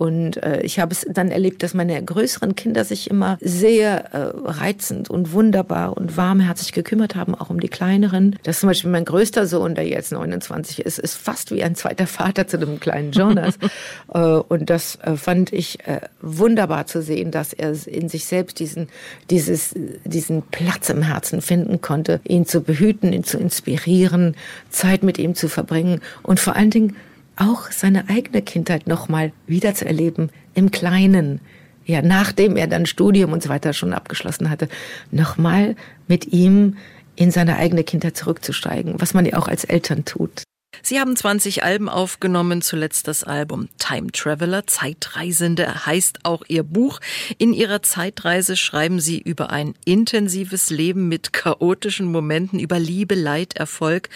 Und 0.00 0.42
äh, 0.42 0.62
ich 0.62 0.80
habe 0.80 0.92
es 0.92 1.06
dann 1.10 1.30
erlebt, 1.30 1.62
dass 1.62 1.74
meine 1.74 2.02
größeren 2.02 2.56
Kinder 2.56 2.86
sich 2.86 3.10
immer 3.10 3.36
sehr 3.42 4.14
äh, 4.14 4.32
reizend 4.34 5.10
und 5.10 5.32
wunderbar 5.32 5.94
und 5.94 6.16
warmherzig 6.16 6.72
gekümmert 6.72 7.16
haben, 7.16 7.34
auch 7.34 7.50
um 7.50 7.60
die 7.60 7.68
kleineren. 7.68 8.36
Das 8.42 8.60
zum 8.60 8.70
Beispiel 8.70 8.90
mein 8.90 9.04
größter 9.04 9.46
Sohn, 9.46 9.74
der 9.74 9.86
jetzt 9.86 10.10
29 10.12 10.86
ist, 10.86 10.98
ist 10.98 11.16
fast 11.16 11.50
wie 11.50 11.62
ein 11.62 11.74
zweiter 11.74 12.06
Vater 12.06 12.46
zu 12.46 12.56
dem 12.56 12.80
kleinen 12.80 13.12
Jonas. 13.12 13.58
äh, 14.14 14.18
und 14.18 14.70
das 14.70 14.96
äh, 15.02 15.16
fand 15.16 15.52
ich 15.52 15.86
äh, 15.86 16.00
wunderbar 16.22 16.86
zu 16.86 17.02
sehen, 17.02 17.30
dass 17.30 17.52
er 17.52 17.74
in 17.86 18.08
sich 18.08 18.24
selbst 18.24 18.58
diesen, 18.58 18.88
dieses, 19.28 19.74
diesen 20.06 20.40
Platz 20.44 20.88
im 20.88 21.02
Herzen 21.02 21.42
finden 21.42 21.82
konnte, 21.82 22.22
ihn 22.26 22.46
zu 22.46 22.62
behüten, 22.62 23.12
ihn 23.12 23.24
zu 23.24 23.36
inspirieren, 23.36 24.34
Zeit 24.70 25.02
mit 25.02 25.18
ihm 25.18 25.34
zu 25.34 25.50
verbringen 25.50 26.00
und 26.22 26.40
vor 26.40 26.56
allen 26.56 26.70
Dingen 26.70 26.96
auch 27.40 27.70
seine 27.70 28.08
eigene 28.08 28.42
Kindheit 28.42 28.86
nochmal 28.86 29.32
wieder 29.46 29.74
zu 29.74 29.86
erleben 29.86 30.30
im 30.54 30.70
Kleinen. 30.70 31.40
Ja, 31.86 32.02
nachdem 32.02 32.56
er 32.56 32.66
dann 32.66 32.86
Studium 32.86 33.32
und 33.32 33.42
so 33.42 33.48
weiter 33.48 33.72
schon 33.72 33.94
abgeschlossen 33.94 34.50
hatte, 34.50 34.68
nochmal 35.10 35.74
mit 36.06 36.32
ihm 36.32 36.76
in 37.16 37.30
seine 37.30 37.56
eigene 37.56 37.84
Kindheit 37.84 38.16
zurückzusteigen, 38.16 39.00
was 39.00 39.14
man 39.14 39.26
ja 39.26 39.36
auch 39.36 39.48
als 39.48 39.64
Eltern 39.64 40.04
tut. 40.04 40.42
Sie 40.82 41.00
haben 41.00 41.16
20 41.16 41.62
Alben 41.62 41.88
aufgenommen, 41.88 42.62
zuletzt 42.62 43.08
das 43.08 43.24
Album 43.24 43.68
Time 43.78 44.12
Traveler, 44.12 44.66
Zeitreisende 44.66 45.86
heißt 45.86 46.24
auch 46.24 46.42
Ihr 46.48 46.62
Buch. 46.62 47.00
In 47.38 47.52
Ihrer 47.52 47.82
Zeitreise 47.82 48.56
schreiben 48.56 49.00
Sie 49.00 49.18
über 49.18 49.50
ein 49.50 49.74
intensives 49.84 50.70
Leben 50.70 51.08
mit 51.08 51.32
chaotischen 51.32 52.10
Momenten, 52.10 52.58
über 52.58 52.78
Liebe, 52.78 53.14
Leid, 53.14 53.56
Erfolg 53.56 54.08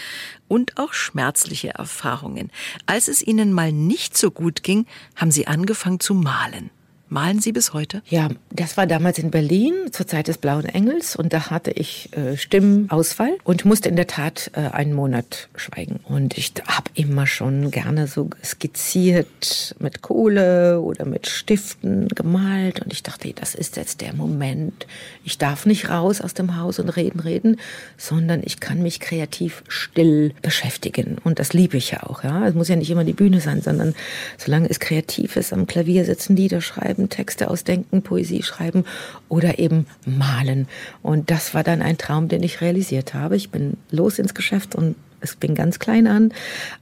und 0.49 0.79
auch 0.79 0.93
schmerzliche 0.93 1.71
Erfahrungen. 1.71 2.51
Als 2.87 3.09
es 3.09 3.23
Ihnen 3.23 3.53
mal 3.53 3.73
nicht 3.73 4.17
so 4.17 4.31
gut 4.31 4.63
ging, 4.63 4.87
haben 5.17 5.31
Sie 5.31 5.47
angefangen 5.47 6.01
zu 6.01 6.15
malen. 6.15 6.71
Malen 7.15 7.39
Sie 7.39 7.53
bis 7.53 7.73
heute? 7.73 8.03
Ja, 8.09 8.29
das 8.51 8.77
war 8.77 8.89
damals 8.89 9.21
in 9.21 9.31
Berlin 9.31 9.73
zur 9.93 10.05
Zeit 10.09 10.27
des 10.27 10.37
Blauen 10.37 10.65
Engels 10.65 11.15
und 11.15 11.33
da 11.33 11.49
hatte 11.49 11.71
ich 11.71 12.09
äh, 12.17 12.37
Stimmausfall 12.37 13.37
und 13.45 13.65
musste 13.65 13.89
in 13.89 13.95
der 13.95 14.09
Tat 14.09 14.51
äh, 14.55 14.63
einen 14.63 14.95
Monat 14.95 15.49
schweigen. 15.55 16.01
Und 16.03 16.37
ich 16.37 16.55
habe 16.67 16.91
immer 16.95 17.29
schon 17.29 17.71
gerne 17.71 18.09
so 18.09 18.31
skizziert 18.45 19.77
mit 19.79 20.03
Kohle 20.03 20.81
oder 20.81 21.05
mit 21.05 21.29
Stiften 21.29 22.09
gemalt 22.09 22.81
und 22.83 22.93
ich 22.93 23.05
dachte, 23.05 23.33
das 23.33 23.55
ist 23.55 23.77
jetzt 23.77 24.01
der 24.01 24.13
Moment. 24.13 24.89
Ich 25.23 25.39
darf 25.39 25.67
nicht 25.67 25.91
raus 25.91 26.21
aus 26.21 26.35
dem 26.35 26.57
Haus 26.57 26.81
und 26.81 26.89
reden, 26.89 27.21
reden, 27.21 27.61
sondern 27.97 28.43
ich 28.45 28.59
kann 28.59 28.83
mich 28.83 28.99
kreativ 28.99 29.63
still 29.69 30.35
beschäftigen 30.43 31.19
und 31.23 31.39
das 31.39 31.53
liebe 31.53 31.77
ich 31.77 31.93
ja 31.93 32.03
auch. 32.03 32.25
Ja, 32.25 32.45
es 32.49 32.55
muss 32.55 32.67
ja 32.67 32.75
nicht 32.75 32.91
immer 32.91 33.05
die 33.05 33.13
Bühne 33.13 33.41
sein, 33.41 33.63
sondern 33.63 33.95
solange 34.37 34.69
es 34.69 34.81
kreativ 34.81 35.37
ist, 35.37 35.53
am 35.53 35.69
Klavier 35.69 36.05
sitzen, 36.05 36.35
Lieder 36.35 36.61
schreiben 36.61 37.04
schreiben, 37.05 37.09
Texte 37.09 37.51
ausdenken, 37.51 38.03
Poesie 38.03 38.43
schreiben 38.43 38.85
oder 39.29 39.59
eben 39.59 39.87
malen. 40.07 40.67
Und 41.03 41.31
das 41.31 41.55
war 41.55 41.63
dann 41.63 41.83
ein 41.83 41.99
Traum, 41.99 42.29
den 42.29 42.43
ich 42.43 42.61
realisiert 42.61 43.15
habe. 43.15 43.37
Ich 43.37 43.51
bin 43.51 43.77
los 43.91 44.19
ins 44.19 44.35
Geschäft 44.35 44.75
und 44.75 44.97
es 45.25 45.37
fing 45.41 45.55
ganz 45.55 45.79
klein 45.79 46.07
an, 46.07 46.33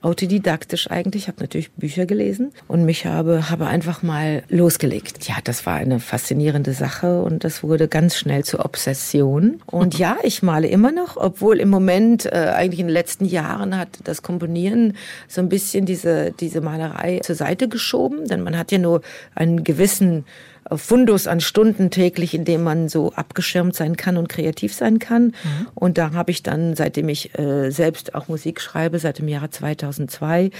autodidaktisch 0.02 0.90
eigentlich. 0.90 1.22
Ich 1.22 1.28
habe 1.28 1.40
natürlich 1.40 1.70
Bücher 1.72 2.06
gelesen 2.06 2.52
und 2.68 2.84
mich 2.84 3.06
habe, 3.06 3.48
habe 3.50 3.66
einfach 3.66 4.02
mal 4.02 4.42
losgelegt. 4.48 5.28
Ja, 5.28 5.36
das 5.44 5.64
war 5.66 5.76
eine 5.76 6.00
faszinierende 6.00 6.72
Sache 6.72 7.22
und 7.22 7.44
das 7.44 7.62
wurde 7.62 7.88
ganz 7.88 8.16
schnell 8.16 8.44
zur 8.44 8.64
Obsession. 8.64 9.60
Und 9.66 9.98
ja, 9.98 10.16
ich 10.22 10.42
male 10.42 10.66
immer 10.66 10.92
noch, 10.92 11.16
obwohl 11.16 11.60
im 11.60 11.70
Moment, 11.70 12.26
äh, 12.26 12.52
eigentlich 12.54 12.80
in 12.80 12.86
den 12.88 12.92
letzten 12.92 13.24
Jahren 13.24 13.76
hat 13.76 14.00
das 14.04 14.22
Komponieren 14.22 14.96
so 15.28 15.40
ein 15.40 15.48
bisschen 15.48 15.86
diese, 15.86 16.32
diese 16.32 16.60
Malerei 16.60 17.20
zur 17.22 17.36
Seite 17.36 17.68
geschoben, 17.68 18.26
denn 18.26 18.42
man 18.42 18.58
hat 18.58 18.72
ja 18.72 18.78
nur 18.78 19.02
einen 19.34 19.64
gewissen 19.64 20.24
Fundus 20.76 21.26
an 21.26 21.40
Stunden 21.40 21.90
täglich, 21.90 22.34
in 22.34 22.44
dem 22.44 22.62
man 22.62 22.88
so 22.88 23.12
abgeschirmt 23.12 23.74
sein 23.74 23.96
kann 23.96 24.16
und 24.16 24.28
kreativ 24.28 24.74
sein 24.74 24.98
kann. 24.98 25.24
Mhm. 25.24 25.68
Und 25.74 25.98
da 25.98 26.12
habe 26.12 26.30
ich 26.30 26.42
dann, 26.42 26.74
seitdem 26.74 27.08
ich 27.08 27.38
äh, 27.38 27.70
selbst 27.70 28.14
auch 28.14 28.28
Musik 28.28 28.60
schreibe, 28.60 28.98
seit 28.98 29.18
dem 29.18 29.28
Jahre 29.28 29.50
2002, 29.50 30.50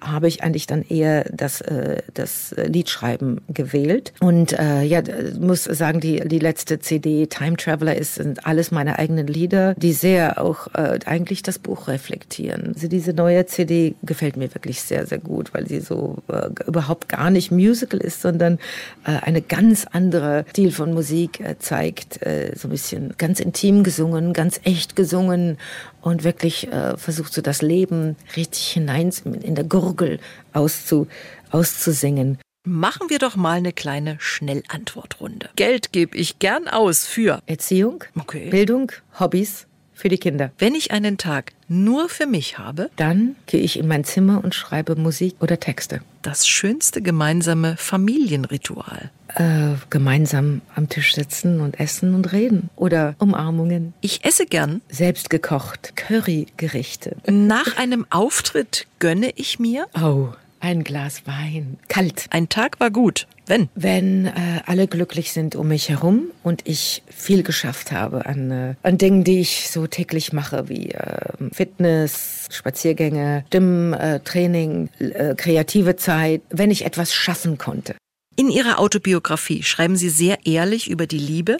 habe 0.00 0.28
ich 0.28 0.42
eigentlich 0.42 0.66
dann 0.66 0.82
eher 0.82 1.24
das, 1.32 1.60
äh, 1.60 2.02
das 2.14 2.54
Liedschreiben 2.56 3.40
gewählt. 3.48 4.12
Und 4.20 4.58
äh, 4.58 4.82
ja, 4.82 5.02
muss 5.38 5.64
sagen, 5.64 6.00
die, 6.00 6.20
die 6.26 6.38
letzte 6.38 6.78
CD, 6.78 7.26
Time 7.26 7.56
Traveler, 7.56 7.96
ist, 7.96 8.16
sind 8.16 8.46
alles 8.46 8.70
meine 8.70 8.98
eigenen 8.98 9.26
Lieder, 9.26 9.74
die 9.74 9.92
sehr 9.92 10.42
auch 10.42 10.68
äh, 10.74 10.98
eigentlich 11.04 11.42
das 11.42 11.58
Buch 11.58 11.88
reflektieren. 11.88 12.72
Also 12.74 12.88
diese 12.88 13.12
neue 13.12 13.46
CD 13.46 13.94
gefällt 14.02 14.36
mir 14.36 14.52
wirklich 14.54 14.80
sehr, 14.82 15.06
sehr 15.06 15.18
gut, 15.18 15.52
weil 15.54 15.66
sie 15.66 15.80
so 15.80 16.18
äh, 16.28 16.48
überhaupt 16.66 17.08
gar 17.08 17.30
nicht 17.30 17.50
Musical 17.50 18.00
ist, 18.00 18.22
sondern 18.22 18.58
äh, 19.04 19.12
eine 19.22 19.42
ganz 19.42 19.59
andere 19.86 20.44
Stil 20.50 20.72
von 20.72 20.92
Musik 20.92 21.40
äh, 21.40 21.58
zeigt. 21.58 22.22
Äh, 22.22 22.52
so 22.56 22.68
ein 22.68 22.70
bisschen 22.70 23.14
ganz 23.18 23.40
intim 23.40 23.84
gesungen, 23.84 24.32
ganz 24.32 24.60
echt 24.64 24.96
gesungen 24.96 25.58
und 26.00 26.24
wirklich 26.24 26.68
äh, 26.68 26.96
versucht 26.96 27.32
so 27.32 27.42
das 27.42 27.62
Leben 27.62 28.16
richtig 28.36 28.68
hinein 28.72 29.12
in 29.42 29.54
der 29.54 29.64
Gurgel 29.64 30.18
auszu, 30.52 31.06
auszusingen. 31.50 32.38
Machen 32.66 33.08
wir 33.08 33.18
doch 33.18 33.36
mal 33.36 33.56
eine 33.56 33.72
kleine 33.72 34.16
Schnellantwortrunde. 34.20 35.48
Geld 35.56 35.92
gebe 35.92 36.16
ich 36.16 36.38
gern 36.38 36.68
aus 36.68 37.06
für 37.06 37.40
Erziehung, 37.46 38.04
okay. 38.18 38.50
Bildung, 38.50 38.92
Hobbys, 39.18 39.66
für 40.00 40.08
die 40.08 40.18
Kinder. 40.18 40.50
Wenn 40.58 40.74
ich 40.74 40.90
einen 40.90 41.18
Tag 41.18 41.52
nur 41.68 42.08
für 42.08 42.26
mich 42.26 42.58
habe, 42.58 42.90
dann 42.96 43.36
gehe 43.46 43.60
ich 43.60 43.78
in 43.78 43.86
mein 43.86 44.04
Zimmer 44.04 44.42
und 44.42 44.54
schreibe 44.54 44.96
Musik 44.96 45.36
oder 45.40 45.60
Texte. 45.60 46.00
Das 46.22 46.48
schönste 46.48 47.00
gemeinsame 47.02 47.76
Familienritual. 47.76 49.10
Äh, 49.36 49.74
gemeinsam 49.90 50.60
am 50.74 50.88
Tisch 50.88 51.14
sitzen 51.14 51.60
und 51.60 51.78
essen 51.78 52.14
und 52.14 52.32
reden 52.32 52.68
oder 52.74 53.14
Umarmungen. 53.18 53.94
Ich 54.00 54.24
esse 54.24 54.46
gern 54.46 54.80
selbst 54.88 55.30
gekocht 55.30 55.92
Currygerichte. 55.94 57.16
Nach 57.28 57.76
einem 57.76 58.06
Auftritt 58.10 58.86
gönne 58.98 59.30
ich 59.36 59.60
mir 59.60 59.86
Oh, 59.94 60.28
Ein 60.60 60.84
Glas 60.84 61.26
Wein. 61.26 61.78
Kalt. 61.88 62.26
Ein 62.30 62.50
Tag 62.50 62.80
war 62.80 62.90
gut. 62.90 63.26
Wenn? 63.46 63.68
Wenn 63.74 64.26
äh, 64.26 64.60
alle 64.66 64.86
glücklich 64.86 65.32
sind 65.32 65.56
um 65.56 65.68
mich 65.68 65.88
herum 65.88 66.30
und 66.42 66.62
ich 66.68 67.02
viel 67.08 67.42
geschafft 67.42 67.90
habe 67.90 68.26
an, 68.26 68.50
äh, 68.50 68.74
an 68.82 68.98
Dingen, 68.98 69.24
die 69.24 69.40
ich 69.40 69.70
so 69.70 69.86
täglich 69.86 70.32
mache, 70.32 70.68
wie 70.68 70.90
äh, 70.90 71.32
Fitness, 71.52 72.46
Spaziergänge, 72.50 73.44
Stimmtraining, 73.48 74.90
äh, 74.98 75.34
kreative 75.34 75.96
Zeit, 75.96 76.42
wenn 76.50 76.70
ich 76.70 76.84
etwas 76.84 77.14
schaffen 77.14 77.58
konnte. 77.58 77.96
In 78.40 78.48
Ihrer 78.48 78.78
Autobiografie 78.78 79.62
schreiben 79.62 79.96
Sie 79.96 80.08
sehr 80.08 80.46
ehrlich 80.46 80.88
über 80.88 81.06
die 81.06 81.18
Liebe, 81.18 81.58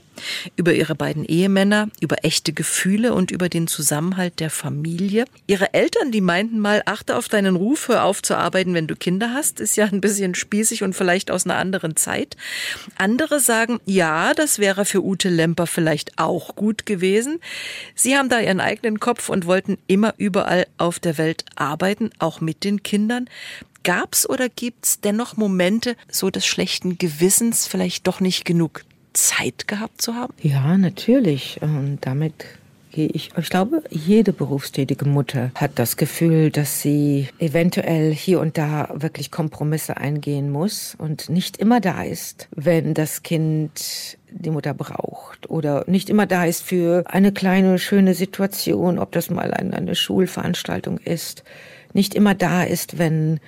über 0.56 0.72
Ihre 0.72 0.94
beiden 0.94 1.26
Ehemänner, 1.26 1.90
über 2.00 2.24
echte 2.24 2.54
Gefühle 2.54 3.12
und 3.12 3.30
über 3.30 3.50
den 3.50 3.66
Zusammenhalt 3.66 4.40
der 4.40 4.48
Familie. 4.48 5.26
Ihre 5.46 5.74
Eltern, 5.74 6.10
die 6.10 6.22
meinten 6.22 6.58
mal, 6.58 6.80
achte 6.86 7.16
auf 7.16 7.28
deinen 7.28 7.54
Ruf, 7.54 7.88
hör 7.88 8.04
auf 8.04 8.22
zu 8.22 8.34
arbeiten, 8.34 8.72
wenn 8.72 8.86
du 8.86 8.96
Kinder 8.96 9.34
hast, 9.34 9.60
ist 9.60 9.76
ja 9.76 9.84
ein 9.84 10.00
bisschen 10.00 10.34
spießig 10.34 10.82
und 10.82 10.94
vielleicht 10.94 11.30
aus 11.30 11.44
einer 11.44 11.56
anderen 11.56 11.96
Zeit. 11.96 12.38
Andere 12.96 13.40
sagen, 13.40 13.78
ja, 13.84 14.32
das 14.32 14.58
wäre 14.58 14.86
für 14.86 15.04
Ute 15.04 15.28
Lemper 15.28 15.66
vielleicht 15.66 16.18
auch 16.18 16.56
gut 16.56 16.86
gewesen. 16.86 17.40
Sie 17.94 18.16
haben 18.16 18.30
da 18.30 18.40
ihren 18.40 18.60
eigenen 18.60 19.00
Kopf 19.00 19.28
und 19.28 19.44
wollten 19.44 19.76
immer 19.86 20.14
überall 20.16 20.66
auf 20.78 20.98
der 20.98 21.18
Welt 21.18 21.44
arbeiten, 21.56 22.08
auch 22.20 22.40
mit 22.40 22.64
den 22.64 22.82
Kindern. 22.82 23.28
Gab's 23.82 24.28
oder 24.28 24.48
gibt's 24.48 25.00
dennoch 25.00 25.36
Momente 25.36 25.96
so 26.10 26.30
des 26.30 26.46
schlechten 26.46 26.98
Gewissens, 26.98 27.66
vielleicht 27.66 28.06
doch 28.06 28.20
nicht 28.20 28.44
genug 28.44 28.84
Zeit 29.12 29.66
gehabt 29.68 30.02
zu 30.02 30.14
haben? 30.14 30.34
Ja, 30.40 30.76
natürlich. 30.76 31.58
Und 31.60 31.98
damit 32.02 32.34
gehe 32.90 33.08
ich. 33.08 33.30
Ich 33.36 33.50
glaube, 33.50 33.82
jede 33.90 34.32
berufstätige 34.32 35.04
Mutter 35.04 35.50
hat 35.54 35.72
das 35.76 35.96
Gefühl, 35.96 36.50
dass 36.50 36.82
sie 36.82 37.28
eventuell 37.38 38.12
hier 38.12 38.40
und 38.40 38.58
da 38.58 38.90
wirklich 38.94 39.30
Kompromisse 39.30 39.96
eingehen 39.96 40.50
muss 40.50 40.94
und 40.98 41.28
nicht 41.28 41.56
immer 41.56 41.80
da 41.80 42.02
ist, 42.02 42.48
wenn 42.54 42.94
das 42.94 43.22
Kind 43.22 44.18
die 44.30 44.50
Mutter 44.50 44.74
braucht 44.74 45.50
oder 45.50 45.84
nicht 45.86 46.08
immer 46.10 46.26
da 46.26 46.44
ist 46.44 46.62
für 46.62 47.04
eine 47.06 47.32
kleine 47.32 47.78
schöne 47.78 48.14
Situation, 48.14 48.98
ob 48.98 49.12
das 49.12 49.30
mal 49.30 49.52
eine 49.52 49.94
Schulveranstaltung 49.94 50.98
ist, 50.98 51.42
nicht 51.92 52.14
immer 52.14 52.34
da 52.34 52.62
ist, 52.62 52.98
wenn 52.98 53.40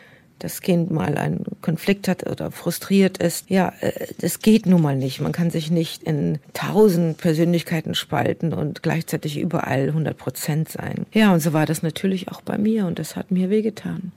das 0.43 0.61
Kind 0.61 0.91
mal 0.91 1.17
einen 1.17 1.45
Konflikt 1.61 2.09
hat 2.09 2.29
oder 2.29 2.51
frustriert 2.51 3.19
ist. 3.19 3.49
Ja, 3.49 3.73
äh, 3.81 3.93
das 4.19 4.41
geht 4.41 4.67
nun 4.67 4.83
mal 4.83 4.97
nicht. 4.97 5.21
Man 5.21 5.33
kann 5.33 5.51
sich 5.51 5.71
nicht 5.71 6.03
in 6.03 6.39
tausend 6.53 7.19
Persönlichkeiten 7.19 7.95
spalten 7.95 8.53
und 8.53 8.83
gleichzeitig 8.83 9.39
überall 9.39 9.89
100 9.89 10.17
Prozent 10.17 10.69
sein. 10.69 11.07
Ja, 11.13 11.33
und 11.33 11.41
so 11.41 11.53
war 11.53 11.67
das 11.67 11.83
natürlich 11.83 12.29
auch 12.29 12.41
bei 12.41 12.59
mir 12.59 12.87
und 12.87 12.99
das 12.99 13.15
hat 13.17 13.31
mir 13.31 13.51
wehgetan. 13.51 14.13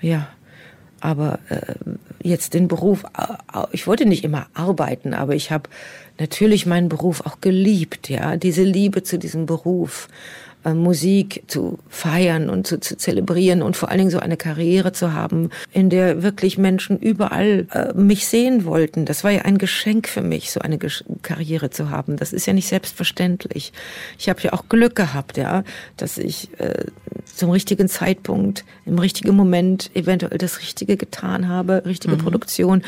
Ja, 0.00 0.28
aber 1.00 1.40
äh, 1.48 1.74
jetzt 2.22 2.54
den 2.54 2.68
Beruf, 2.68 3.04
äh, 3.18 3.64
ich 3.72 3.86
wollte 3.86 4.06
nicht 4.06 4.24
immer 4.24 4.46
arbeiten, 4.54 5.12
aber 5.12 5.34
ich 5.34 5.50
habe 5.50 5.68
natürlich 6.18 6.66
meinen 6.66 6.88
Beruf 6.88 7.20
auch 7.26 7.40
geliebt, 7.40 8.08
ja, 8.08 8.36
diese 8.36 8.62
Liebe 8.62 9.02
zu 9.02 9.18
diesem 9.18 9.46
Beruf. 9.46 10.08
Äh, 10.64 10.72
Musik 10.72 11.44
zu 11.46 11.78
feiern 11.88 12.48
und 12.48 12.66
zu, 12.66 12.80
zu 12.80 12.96
zelebrieren 12.96 13.62
und 13.62 13.76
vor 13.76 13.90
allen 13.90 13.98
Dingen 13.98 14.10
so 14.10 14.18
eine 14.18 14.36
Karriere 14.36 14.92
zu 14.92 15.12
haben, 15.12 15.50
in 15.72 15.90
der 15.90 16.22
wirklich 16.22 16.56
Menschen 16.56 16.98
überall 16.98 17.66
äh, 17.72 17.92
mich 17.92 18.26
sehen 18.26 18.64
wollten. 18.64 19.04
Das 19.04 19.24
war 19.24 19.30
ja 19.30 19.42
ein 19.42 19.58
Geschenk 19.58 20.08
für 20.08 20.22
mich, 20.22 20.50
so 20.50 20.60
eine 20.60 20.78
Gesch 20.78 21.04
Karriere 21.22 21.68
zu 21.68 21.90
haben. 21.90 22.16
Das 22.16 22.32
ist 22.32 22.46
ja 22.46 22.54
nicht 22.54 22.68
selbstverständlich. 22.68 23.72
Ich 24.18 24.28
habe 24.30 24.40
ja 24.40 24.54
auch 24.54 24.68
Glück 24.68 24.94
gehabt, 24.94 25.36
ja, 25.36 25.64
dass 25.98 26.16
ich 26.16 26.48
äh, 26.58 26.84
zum 27.26 27.50
richtigen 27.50 27.88
Zeitpunkt, 27.88 28.64
im 28.86 28.98
richtigen 28.98 29.36
Moment 29.36 29.90
eventuell 29.94 30.38
das 30.38 30.60
Richtige 30.60 30.96
getan 30.96 31.48
habe, 31.48 31.82
richtige 31.84 32.14
mhm. 32.14 32.20
Produktion. 32.20 32.82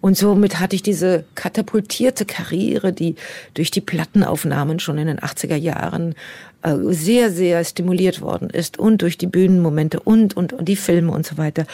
Und 0.00 0.18
somit 0.18 0.60
hatte 0.60 0.76
ich 0.76 0.82
diese 0.82 1.24
katapultierte 1.34 2.26
Karriere, 2.26 2.92
die 2.92 3.16
durch 3.54 3.70
die 3.70 3.80
Plattenaufnahmen 3.80 4.80
schon 4.80 4.98
in 4.98 5.06
den 5.06 5.20
80er 5.20 5.56
Jahren 5.56 6.14
sehr, 6.62 7.30
sehr 7.30 7.64
stimuliert 7.64 8.20
worden 8.20 8.50
ist 8.50 8.78
und 8.78 9.02
durch 9.02 9.18
die 9.18 9.26
Bühnenmomente 9.26 10.00
und, 10.00 10.36
und, 10.36 10.52
und 10.52 10.68
die 10.68 10.76
Filme 10.76 11.12
und 11.12 11.26
so 11.26 11.38
weiter. 11.38 11.66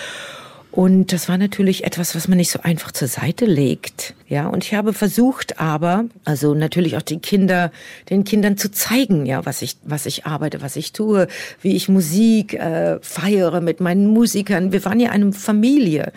Und 0.70 1.12
das 1.12 1.28
war 1.28 1.38
natürlich 1.38 1.84
etwas, 1.84 2.14
was 2.14 2.28
man 2.28 2.36
nicht 2.36 2.50
so 2.50 2.60
einfach 2.62 2.92
zur 2.92 3.08
Seite 3.08 3.46
legt. 3.46 4.14
Ja, 4.28 4.46
und 4.46 4.62
ich 4.64 4.74
habe 4.74 4.92
versucht 4.92 5.58
aber, 5.58 6.04
also 6.24 6.54
natürlich 6.54 6.96
auch 6.96 7.02
die 7.02 7.18
Kinder, 7.18 7.72
den 8.10 8.24
Kindern 8.24 8.58
zu 8.58 8.70
zeigen, 8.70 9.24
ja, 9.24 9.46
was 9.46 9.62
ich, 9.62 9.76
was 9.82 10.04
ich 10.04 10.26
arbeite, 10.26 10.60
was 10.60 10.76
ich 10.76 10.92
tue, 10.92 11.26
wie 11.62 11.74
ich 11.74 11.88
Musik 11.88 12.52
äh, 12.52 12.98
feiere 13.00 13.62
mit 13.62 13.80
meinen 13.80 14.08
Musikern. 14.08 14.70
Wir 14.70 14.84
waren 14.84 15.00
ja 15.00 15.10
eine 15.10 15.32
Familie, 15.32 16.12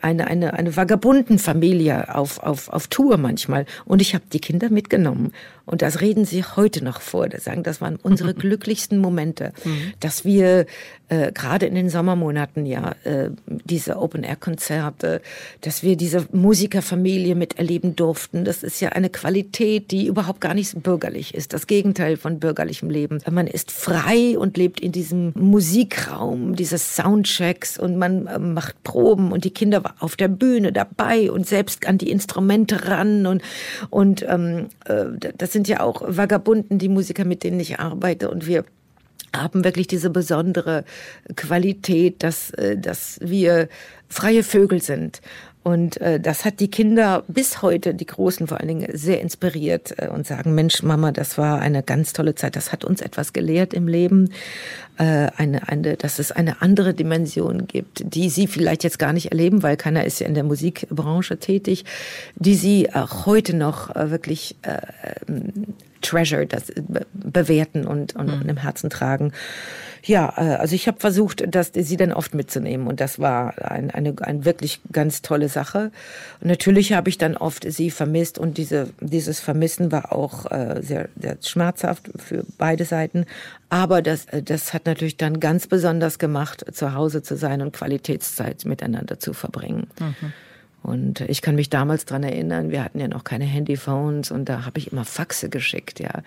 eine, 0.00 0.26
eine, 0.26 0.54
eine 0.54 0.76
vagabunden 0.76 1.38
Familie 1.38 2.14
auf, 2.14 2.40
auf, 2.40 2.68
auf 2.70 2.88
Tour 2.88 3.18
manchmal. 3.18 3.66
Und 3.84 4.02
ich 4.02 4.14
habe 4.14 4.24
die 4.32 4.40
Kinder 4.40 4.68
mitgenommen. 4.68 5.32
Und 5.72 5.80
das 5.80 6.02
reden 6.02 6.26
sie 6.26 6.44
heute 6.44 6.84
noch 6.84 7.00
vor. 7.00 7.30
Das 7.30 7.44
sagen, 7.44 7.62
das 7.62 7.80
waren 7.80 7.96
unsere 7.96 8.34
glücklichsten 8.42 8.98
Momente, 8.98 9.54
mhm. 9.64 9.94
dass 10.00 10.22
wir 10.22 10.66
äh, 11.12 11.32
gerade 11.32 11.64
in 11.66 11.74
den 11.74 11.88
Sommermonaten 11.88 12.64
ja 12.66 12.94
äh, 13.04 13.30
diese 13.46 13.96
Open-Air-Konzerte, 13.96 15.22
dass 15.62 15.82
wir 15.82 15.96
diese 15.96 16.26
Musikerfamilie 16.32 17.34
miterleben 17.34 17.96
durften. 17.96 18.44
Das 18.44 18.62
ist 18.62 18.80
ja 18.80 18.90
eine 18.90 19.08
Qualität, 19.08 19.90
die 19.90 20.06
überhaupt 20.06 20.40
gar 20.40 20.54
nicht 20.54 20.82
bürgerlich 20.82 21.34
ist. 21.34 21.52
Das 21.52 21.66
Gegenteil 21.66 22.16
von 22.16 22.38
bürgerlichem 22.38 22.90
Leben. 22.90 23.18
Man 23.30 23.46
ist 23.46 23.70
frei 23.70 24.38
und 24.38 24.56
lebt 24.56 24.80
in 24.80 24.92
diesem 24.92 25.32
Musikraum, 25.34 26.54
dieses 26.54 26.96
Soundchecks 26.96 27.78
und 27.78 27.96
man 27.96 28.26
äh, 28.26 28.38
macht 28.38 28.82
Proben 28.82 29.32
und 29.32 29.44
die 29.44 29.52
Kinder 29.52 29.84
waren 29.84 29.96
auf 30.00 30.16
der 30.16 30.28
Bühne 30.28 30.72
dabei 30.72 31.30
und 31.30 31.46
selbst 31.46 31.86
an 31.86 31.98
die 31.98 32.10
Instrumente 32.10 32.88
ran 32.88 33.26
und, 33.26 33.42
und 33.90 34.24
ähm, 34.28 34.68
äh, 34.86 35.04
das 35.36 35.52
sind 35.52 35.61
ja 35.68 35.80
auch 35.80 36.02
Vagabunden, 36.06 36.78
die 36.78 36.88
Musiker, 36.88 37.24
mit 37.24 37.44
denen 37.44 37.60
ich 37.60 37.80
arbeite 37.80 38.30
und 38.30 38.46
wir 38.46 38.64
haben 39.34 39.64
wirklich 39.64 39.86
diese 39.86 40.10
besondere 40.10 40.84
Qualität, 41.36 42.22
dass, 42.22 42.50
äh, 42.50 42.76
dass 42.76 43.18
wir 43.22 43.68
freie 44.08 44.42
Vögel 44.42 44.82
sind. 44.82 45.22
Und 45.62 46.00
äh, 46.00 46.18
das 46.18 46.44
hat 46.44 46.58
die 46.58 46.70
Kinder 46.70 47.22
bis 47.28 47.62
heute, 47.62 47.94
die 47.94 48.06
Großen 48.06 48.48
vor 48.48 48.58
allen 48.58 48.68
Dingen, 48.68 48.88
sehr 48.92 49.20
inspiriert 49.20 49.94
äh, 49.96 50.08
und 50.08 50.26
sagen, 50.26 50.54
Mensch, 50.54 50.82
Mama, 50.82 51.12
das 51.12 51.38
war 51.38 51.60
eine 51.60 51.84
ganz 51.84 52.12
tolle 52.12 52.34
Zeit. 52.34 52.56
Das 52.56 52.72
hat 52.72 52.84
uns 52.84 53.00
etwas 53.00 53.32
gelehrt 53.32 53.72
im 53.72 53.86
Leben, 53.86 54.30
äh, 54.98 55.28
eine, 55.36 55.68
eine, 55.68 55.96
dass 55.96 56.18
es 56.18 56.32
eine 56.32 56.62
andere 56.62 56.94
Dimension 56.94 57.68
gibt, 57.68 58.02
die 58.04 58.28
sie 58.28 58.48
vielleicht 58.48 58.82
jetzt 58.82 58.98
gar 58.98 59.12
nicht 59.12 59.30
erleben, 59.30 59.62
weil 59.62 59.76
keiner 59.76 60.04
ist 60.04 60.18
ja 60.20 60.26
in 60.26 60.34
der 60.34 60.44
Musikbranche 60.44 61.38
tätig, 61.38 61.84
die 62.34 62.56
sie 62.56 62.92
auch 62.92 63.26
heute 63.26 63.54
noch 63.54 63.94
äh, 63.94 64.10
wirklich 64.10 64.56
äh, 64.62 64.78
treasure, 66.00 66.46
das 66.46 66.70
äh, 66.70 66.82
bewerten 67.12 67.86
und, 67.86 68.16
und 68.16 68.42
mhm. 68.42 68.48
im 68.48 68.56
Herzen 68.56 68.90
tragen. 68.90 69.32
Ja, 70.04 70.32
äh, 70.36 70.56
also 70.56 70.74
ich 70.74 70.88
habe 70.88 71.00
versucht, 71.00 71.44
das, 71.46 71.72
sie 71.74 71.96
dann 71.96 72.12
oft 72.12 72.34
mitzunehmen 72.34 72.86
und 72.86 73.00
das 73.00 73.18
war 73.18 73.70
ein, 73.70 73.90
eine, 73.90 74.14
eine 74.20 74.44
wirklich 74.44 74.80
ganz 74.90 75.22
tolle 75.22 75.48
Sache. 75.48 75.92
Und 76.40 76.48
natürlich 76.48 76.92
habe 76.92 77.08
ich 77.08 77.18
dann 77.18 77.36
oft 77.36 77.64
sie 77.70 77.90
vermisst 77.90 78.38
und 78.38 78.58
diese, 78.58 78.90
dieses 79.00 79.40
Vermissen 79.40 79.92
war 79.92 80.12
auch 80.12 80.50
äh, 80.50 80.80
sehr, 80.82 81.08
sehr 81.20 81.36
schmerzhaft 81.42 82.10
für 82.16 82.44
beide 82.58 82.84
Seiten. 82.84 83.26
Aber 83.68 84.02
das, 84.02 84.26
äh, 84.26 84.42
das 84.42 84.74
hat 84.74 84.86
natürlich 84.86 85.16
dann 85.16 85.40
ganz 85.40 85.66
besonders 85.66 86.18
gemacht, 86.18 86.64
zu 86.72 86.94
Hause 86.94 87.22
zu 87.22 87.36
sein 87.36 87.62
und 87.62 87.72
Qualitätszeit 87.72 88.64
miteinander 88.64 89.18
zu 89.18 89.32
verbringen. 89.32 89.86
Mhm. 90.00 90.32
Und 90.82 91.20
ich 91.22 91.42
kann 91.42 91.54
mich 91.54 91.70
damals 91.70 92.06
dran 92.06 92.24
erinnern, 92.24 92.70
wir 92.70 92.82
hatten 92.82 92.98
ja 92.98 93.06
noch 93.06 93.22
keine 93.22 93.44
Handyphones 93.44 94.32
und 94.32 94.48
da 94.48 94.64
habe 94.64 94.78
ich 94.78 94.90
immer 94.90 95.04
Faxe 95.04 95.48
geschickt, 95.48 96.00
ja. 96.00 96.22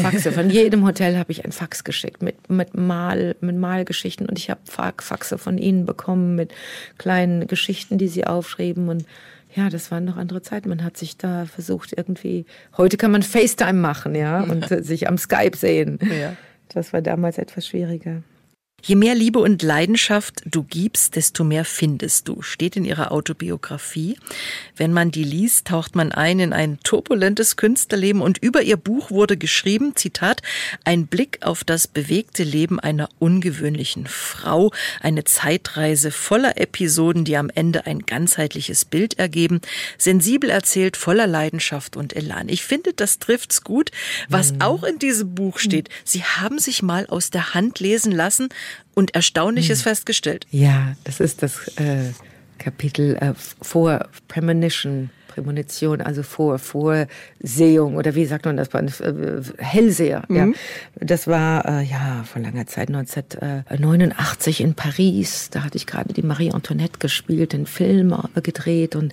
Faxe. 0.00 0.32
Von 0.32 0.48
jedem 0.48 0.86
Hotel 0.86 1.18
habe 1.18 1.30
ich 1.30 1.44
ein 1.44 1.52
Fax 1.52 1.84
geschickt 1.84 2.22
mit, 2.22 2.48
mit, 2.48 2.74
Mal, 2.74 3.36
mit 3.40 3.56
Malgeschichten 3.56 4.26
und 4.26 4.38
ich 4.38 4.48
habe 4.48 4.60
Faxe 4.64 5.36
von 5.36 5.58
ihnen 5.58 5.84
bekommen 5.84 6.36
mit 6.36 6.54
kleinen 6.96 7.46
Geschichten, 7.46 7.98
die 7.98 8.08
sie 8.08 8.26
aufschrieben 8.26 8.88
und 8.88 9.04
ja, 9.54 9.68
das 9.70 9.90
waren 9.90 10.04
noch 10.04 10.16
andere 10.16 10.42
Zeiten. 10.42 10.68
Man 10.68 10.84
hat 10.84 10.96
sich 10.96 11.16
da 11.16 11.46
versucht 11.46 11.92
irgendwie, 11.96 12.46
heute 12.76 12.96
kann 12.96 13.10
man 13.10 13.22
FaceTime 13.22 13.74
machen, 13.74 14.14
ja, 14.14 14.42
und 14.42 14.68
sich 14.84 15.08
am 15.08 15.18
Skype 15.18 15.56
sehen. 15.56 15.98
Ja. 16.02 16.34
Das 16.68 16.92
war 16.92 17.00
damals 17.00 17.38
etwas 17.38 17.66
schwieriger. 17.66 18.22
Je 18.80 18.94
mehr 18.94 19.16
Liebe 19.16 19.40
und 19.40 19.62
Leidenschaft 19.62 20.42
du 20.44 20.62
gibst, 20.62 21.16
desto 21.16 21.42
mehr 21.42 21.64
findest 21.64 22.28
du, 22.28 22.42
steht 22.42 22.76
in 22.76 22.84
ihrer 22.84 23.10
Autobiografie. 23.10 24.16
Wenn 24.76 24.92
man 24.92 25.10
die 25.10 25.24
liest, 25.24 25.66
taucht 25.66 25.96
man 25.96 26.12
ein 26.12 26.38
in 26.38 26.52
ein 26.52 26.78
turbulentes 26.84 27.56
Künstlerleben 27.56 28.22
und 28.22 28.38
über 28.38 28.62
ihr 28.62 28.76
Buch 28.76 29.10
wurde 29.10 29.36
geschrieben, 29.36 29.96
Zitat, 29.96 30.42
ein 30.84 31.08
Blick 31.08 31.40
auf 31.42 31.64
das 31.64 31.88
bewegte 31.88 32.44
Leben 32.44 32.78
einer 32.78 33.08
ungewöhnlichen 33.18 34.06
Frau, 34.06 34.70
eine 35.00 35.24
Zeitreise 35.24 36.12
voller 36.12 36.56
Episoden, 36.56 37.24
die 37.24 37.36
am 37.36 37.50
Ende 37.52 37.84
ein 37.84 38.06
ganzheitliches 38.06 38.84
Bild 38.84 39.18
ergeben, 39.18 39.60
sensibel 39.98 40.50
erzählt, 40.50 40.96
voller 40.96 41.26
Leidenschaft 41.26 41.96
und 41.96 42.14
Elan. 42.14 42.48
Ich 42.48 42.62
finde, 42.62 42.92
das 42.92 43.18
trifft's 43.18 43.64
gut, 43.64 43.90
was 44.28 44.52
mhm. 44.52 44.62
auch 44.62 44.84
in 44.84 45.00
diesem 45.00 45.34
Buch 45.34 45.58
steht. 45.58 45.88
Sie 46.04 46.22
haben 46.22 46.60
sich 46.60 46.80
mal 46.80 47.06
aus 47.06 47.30
der 47.30 47.54
Hand 47.54 47.80
lesen 47.80 48.12
lassen, 48.12 48.50
und 48.94 49.14
Erstaunliches 49.14 49.80
hm. 49.80 49.84
festgestellt. 49.84 50.46
Ja, 50.50 50.96
das 51.04 51.20
ist 51.20 51.42
das, 51.42 51.68
äh, 51.76 52.12
Kapitel 52.58 53.16
äh, 53.16 53.34
vor 53.62 54.08
Premonition 54.26 55.10
Prämonition, 55.38 56.00
also 56.00 56.22
vor, 56.22 56.58
Vorsehung 56.58 57.96
oder 57.96 58.14
wie 58.14 58.26
sagt 58.26 58.44
man 58.44 58.56
das? 58.56 58.68
Äh, 59.00 59.40
Hellseher. 59.58 60.24
Mhm. 60.28 60.36
Ja. 60.36 60.46
Das 61.00 61.28
war 61.28 61.64
äh, 61.64 61.84
ja 61.84 62.24
vor 62.24 62.42
langer 62.42 62.66
Zeit, 62.66 62.88
1989 62.88 64.60
in 64.60 64.74
Paris. 64.74 65.50
Da 65.50 65.62
hatte 65.62 65.76
ich 65.76 65.86
gerade 65.86 66.12
die 66.12 66.22
Marie 66.22 66.50
Antoinette 66.52 66.98
gespielt, 66.98 67.52
den 67.52 67.66
Film 67.66 68.12
äh, 68.34 68.40
gedreht 68.40 68.96
und 68.96 69.12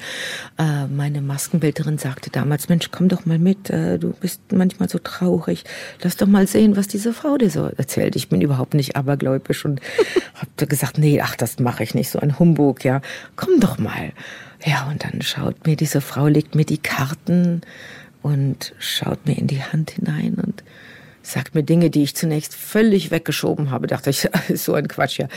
äh, 0.57 0.87
meine 0.87 1.21
Maskenbildnerin 1.21 1.99
sagte 1.99 2.31
damals, 2.31 2.69
Mensch, 2.69 2.89
komm 2.91 3.07
doch 3.07 3.25
mal 3.25 3.39
mit, 3.39 3.69
äh, 3.69 3.99
du 3.99 4.13
bist 4.13 4.41
manchmal 4.51 4.89
so 4.89 4.97
traurig. 4.97 5.63
Lass 6.01 6.17
doch 6.17 6.27
mal 6.27 6.47
sehen, 6.47 6.75
was 6.75 6.87
diese 6.87 7.13
Frau 7.13 7.37
dir 7.37 7.51
so 7.51 7.69
erzählt. 7.77 8.15
Ich 8.15 8.29
bin 8.29 8.41
überhaupt 8.41 8.73
nicht 8.73 8.95
abergläubisch 8.95 9.63
und 9.65 9.79
habe 10.33 10.67
gesagt, 10.67 10.97
nee, 10.97 11.21
ach, 11.21 11.35
das 11.35 11.59
mache 11.59 11.83
ich 11.83 11.93
nicht, 11.93 12.09
so 12.09 12.19
ein 12.19 12.39
Humbug, 12.39 12.83
ja. 12.83 13.01
Komm 13.35 13.59
doch 13.59 13.77
mal. 13.77 14.11
Ja, 14.63 14.87
und 14.89 15.03
dann 15.03 15.21
schaut 15.21 15.65
mir 15.65 15.75
diese 15.75 16.01
Frau, 16.01 16.27
legt 16.27 16.55
mir 16.55 16.65
die 16.65 16.77
Karten 16.77 17.61
und 18.21 18.73
schaut 18.79 19.25
mir 19.25 19.37
in 19.37 19.47
die 19.47 19.63
Hand 19.63 19.91
hinein 19.91 20.35
und 20.35 20.63
sagt 21.21 21.55
mir 21.55 21.63
Dinge, 21.63 21.89
die 21.89 22.03
ich 22.03 22.15
zunächst 22.15 22.55
völlig 22.55 23.11
weggeschoben 23.11 23.71
habe. 23.71 23.87
Dachte 23.87 24.09
ich, 24.09 24.27
so 24.55 24.73
ein 24.73 24.87
Quatsch, 24.87 25.19
ja. 25.19 25.27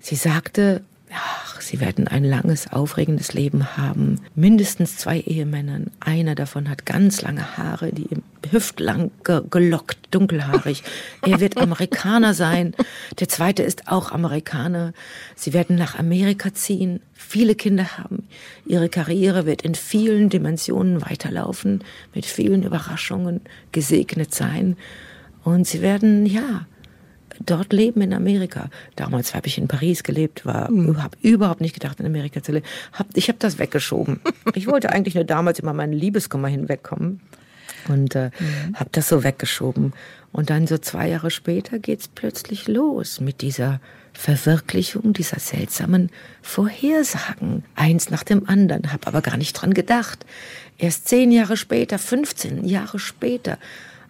Sie 0.00 0.16
sagte, 0.16 0.82
ach, 1.12 1.60
Sie 1.70 1.78
werden 1.78 2.08
ein 2.08 2.24
langes, 2.24 2.72
aufregendes 2.72 3.32
Leben 3.32 3.76
haben. 3.76 4.20
Mindestens 4.34 4.96
zwei 4.96 5.20
Ehemännern. 5.20 5.92
Einer 6.00 6.34
davon 6.34 6.68
hat 6.68 6.84
ganz 6.84 7.22
lange 7.22 7.56
Haare, 7.56 7.92
die 7.92 8.08
hüftlang 8.50 9.12
ge 9.22 9.42
gelockt, 9.48 9.98
dunkelhaarig. 10.10 10.82
Er 11.22 11.38
wird 11.38 11.58
Amerikaner 11.58 12.34
sein. 12.34 12.74
Der 13.20 13.28
zweite 13.28 13.62
ist 13.62 13.86
auch 13.86 14.10
Amerikaner. 14.10 14.92
Sie 15.36 15.52
werden 15.52 15.76
nach 15.76 15.96
Amerika 15.96 16.52
ziehen, 16.52 17.00
viele 17.14 17.54
Kinder 17.54 17.98
haben. 17.98 18.26
Ihre 18.66 18.88
Karriere 18.88 19.46
wird 19.46 19.62
in 19.62 19.76
vielen 19.76 20.28
Dimensionen 20.28 21.02
weiterlaufen, 21.02 21.84
mit 22.14 22.26
vielen 22.26 22.64
Überraschungen 22.64 23.42
gesegnet 23.70 24.34
sein. 24.34 24.76
Und 25.44 25.68
sie 25.68 25.82
werden, 25.82 26.26
ja, 26.26 26.66
dort 27.44 27.72
leben 27.72 28.02
in 28.02 28.12
Amerika. 28.12 28.70
Damals 28.96 29.34
habe 29.34 29.46
ich 29.46 29.58
in 29.58 29.68
Paris 29.68 30.02
gelebt, 30.02 30.46
war 30.46 30.70
mhm. 30.70 31.02
habe 31.02 31.16
überhaupt 31.22 31.60
nicht 31.60 31.74
gedacht, 31.74 32.00
in 32.00 32.06
Amerika 32.06 32.42
zu 32.42 32.52
leben. 32.52 32.66
Hab, 32.92 33.06
ich 33.14 33.28
habe 33.28 33.38
das 33.38 33.58
weggeschoben. 33.58 34.20
ich 34.54 34.66
wollte 34.66 34.90
eigentlich 34.90 35.14
nur 35.14 35.24
damals 35.24 35.58
immer 35.58 35.72
meinen 35.72 35.92
Liebeskummer 35.92 36.48
hinwegkommen 36.48 37.20
und 37.88 38.14
äh, 38.14 38.30
mhm. 38.38 38.76
habe 38.76 38.90
das 38.92 39.08
so 39.08 39.24
weggeschoben. 39.24 39.92
Und 40.32 40.50
dann 40.50 40.66
so 40.66 40.78
zwei 40.78 41.08
Jahre 41.08 41.30
später 41.30 41.78
geht's 41.78 42.06
plötzlich 42.06 42.68
los 42.68 43.20
mit 43.20 43.40
dieser 43.40 43.80
Verwirklichung 44.12 45.12
dieser 45.12 45.40
seltsamen 45.40 46.10
Vorhersagen. 46.42 47.64
Eins 47.74 48.10
nach 48.10 48.22
dem 48.22 48.48
anderen, 48.48 48.92
habe 48.92 49.06
aber 49.06 49.22
gar 49.22 49.36
nicht 49.36 49.54
dran 49.54 49.74
gedacht. 49.74 50.24
Erst 50.78 51.08
zehn 51.08 51.32
Jahre 51.32 51.56
später, 51.56 51.98
15 51.98 52.64
Jahre 52.64 52.98
später, 52.98 53.58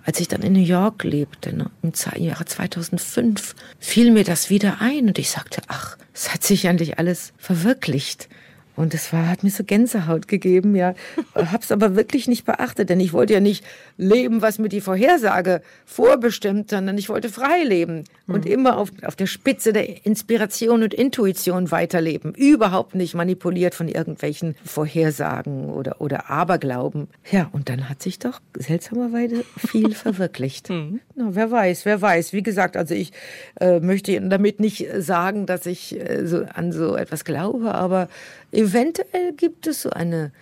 als 0.05 0.21
ich 0.21 0.29
dann 0.29 0.43
in 0.43 0.53
New 0.53 0.61
York 0.61 1.05
lebte, 1.05 1.55
ne, 1.55 1.71
im 1.83 1.93
Jahre 2.17 2.45
2005, 2.45 3.55
fiel 3.79 4.11
mir 4.11 4.25
das 4.25 4.51
wieder 4.51 4.81
ein 4.81 5.09
und 5.09 5.19
ich 5.19 5.31
sagte, 5.31 5.63
ach, 5.69 5.97
es 6.15 6.33
hat 6.33 6.43
sich 6.43 6.69
eigentlich 6.69 6.99
alles 6.99 7.33
verwirklicht. 7.39 8.29
Und 8.77 8.95
es 8.95 9.13
war, 9.13 9.29
hat 9.29 9.43
mir 9.43 9.51
so 9.51 9.65
Gänsehaut 9.65 10.29
gegeben, 10.29 10.75
ja. 10.75 10.95
Hab's 11.35 11.73
aber 11.73 11.97
wirklich 11.97 12.29
nicht 12.29 12.45
beachtet, 12.45 12.91
denn 12.91 13.01
ich 13.01 13.13
wollte 13.13 13.35
ja 13.35 13.41
nicht 13.41 13.65
leben, 13.97 14.43
was 14.43 14.59
mir 14.59 14.69
die 14.69 14.81
Vorhersage 14.81 15.63
vorbestimmt, 15.85 16.71
sondern 16.71 16.97
ich 16.97 17.09
wollte 17.09 17.29
frei 17.29 17.63
leben 17.65 18.05
und 18.27 18.45
mhm. 18.45 18.51
immer 18.51 18.79
auf, 18.79 18.91
auf 19.05 19.17
der 19.17 19.27
Spitze 19.27 19.73
der 19.73 20.07
Inspiration 20.07 20.83
und 20.83 20.95
Intuition 20.95 21.71
weiterleben. 21.71 22.35
Überhaupt 22.35 22.95
nicht 22.95 23.15
manipuliert 23.15 23.75
von 23.75 23.89
irgendwelchen 23.89 24.57
Vorhersagen 24.65 25.71
oder, 25.71 26.01
oder 26.01 26.31
Aberglauben. 26.31 27.09
Ja, 27.31 27.49
und 27.53 27.69
dann 27.69 27.89
hat 27.89 28.03
sich 28.03 28.19
doch 28.19 28.41
seltsamerweise 28.57 29.45
viel 29.57 29.95
verwirklicht. 29.95 30.71
Mhm. 30.71 31.01
Na, 31.15 31.29
wer 31.33 31.51
weiß, 31.51 31.85
wer 31.85 32.01
weiß. 32.01 32.33
Wie 32.33 32.43
gesagt, 32.43 32.77
also 32.77 32.95
ich 32.95 33.13
äh, 33.61 33.81
möchte 33.81 34.21
damit 34.21 34.61
nicht 34.61 34.87
sagen, 34.99 35.47
dass 35.47 35.67
ich 35.67 35.99
äh, 35.99 36.27
so 36.27 36.45
an 36.55 36.73
so 36.73 36.97
etwas 36.97 37.25
glaube, 37.25 37.75
aber 37.75 38.09
Eventuell 38.53 39.33
gibt 39.37 39.67
es 39.67 39.83
so 39.83 39.91
eine 39.91 40.33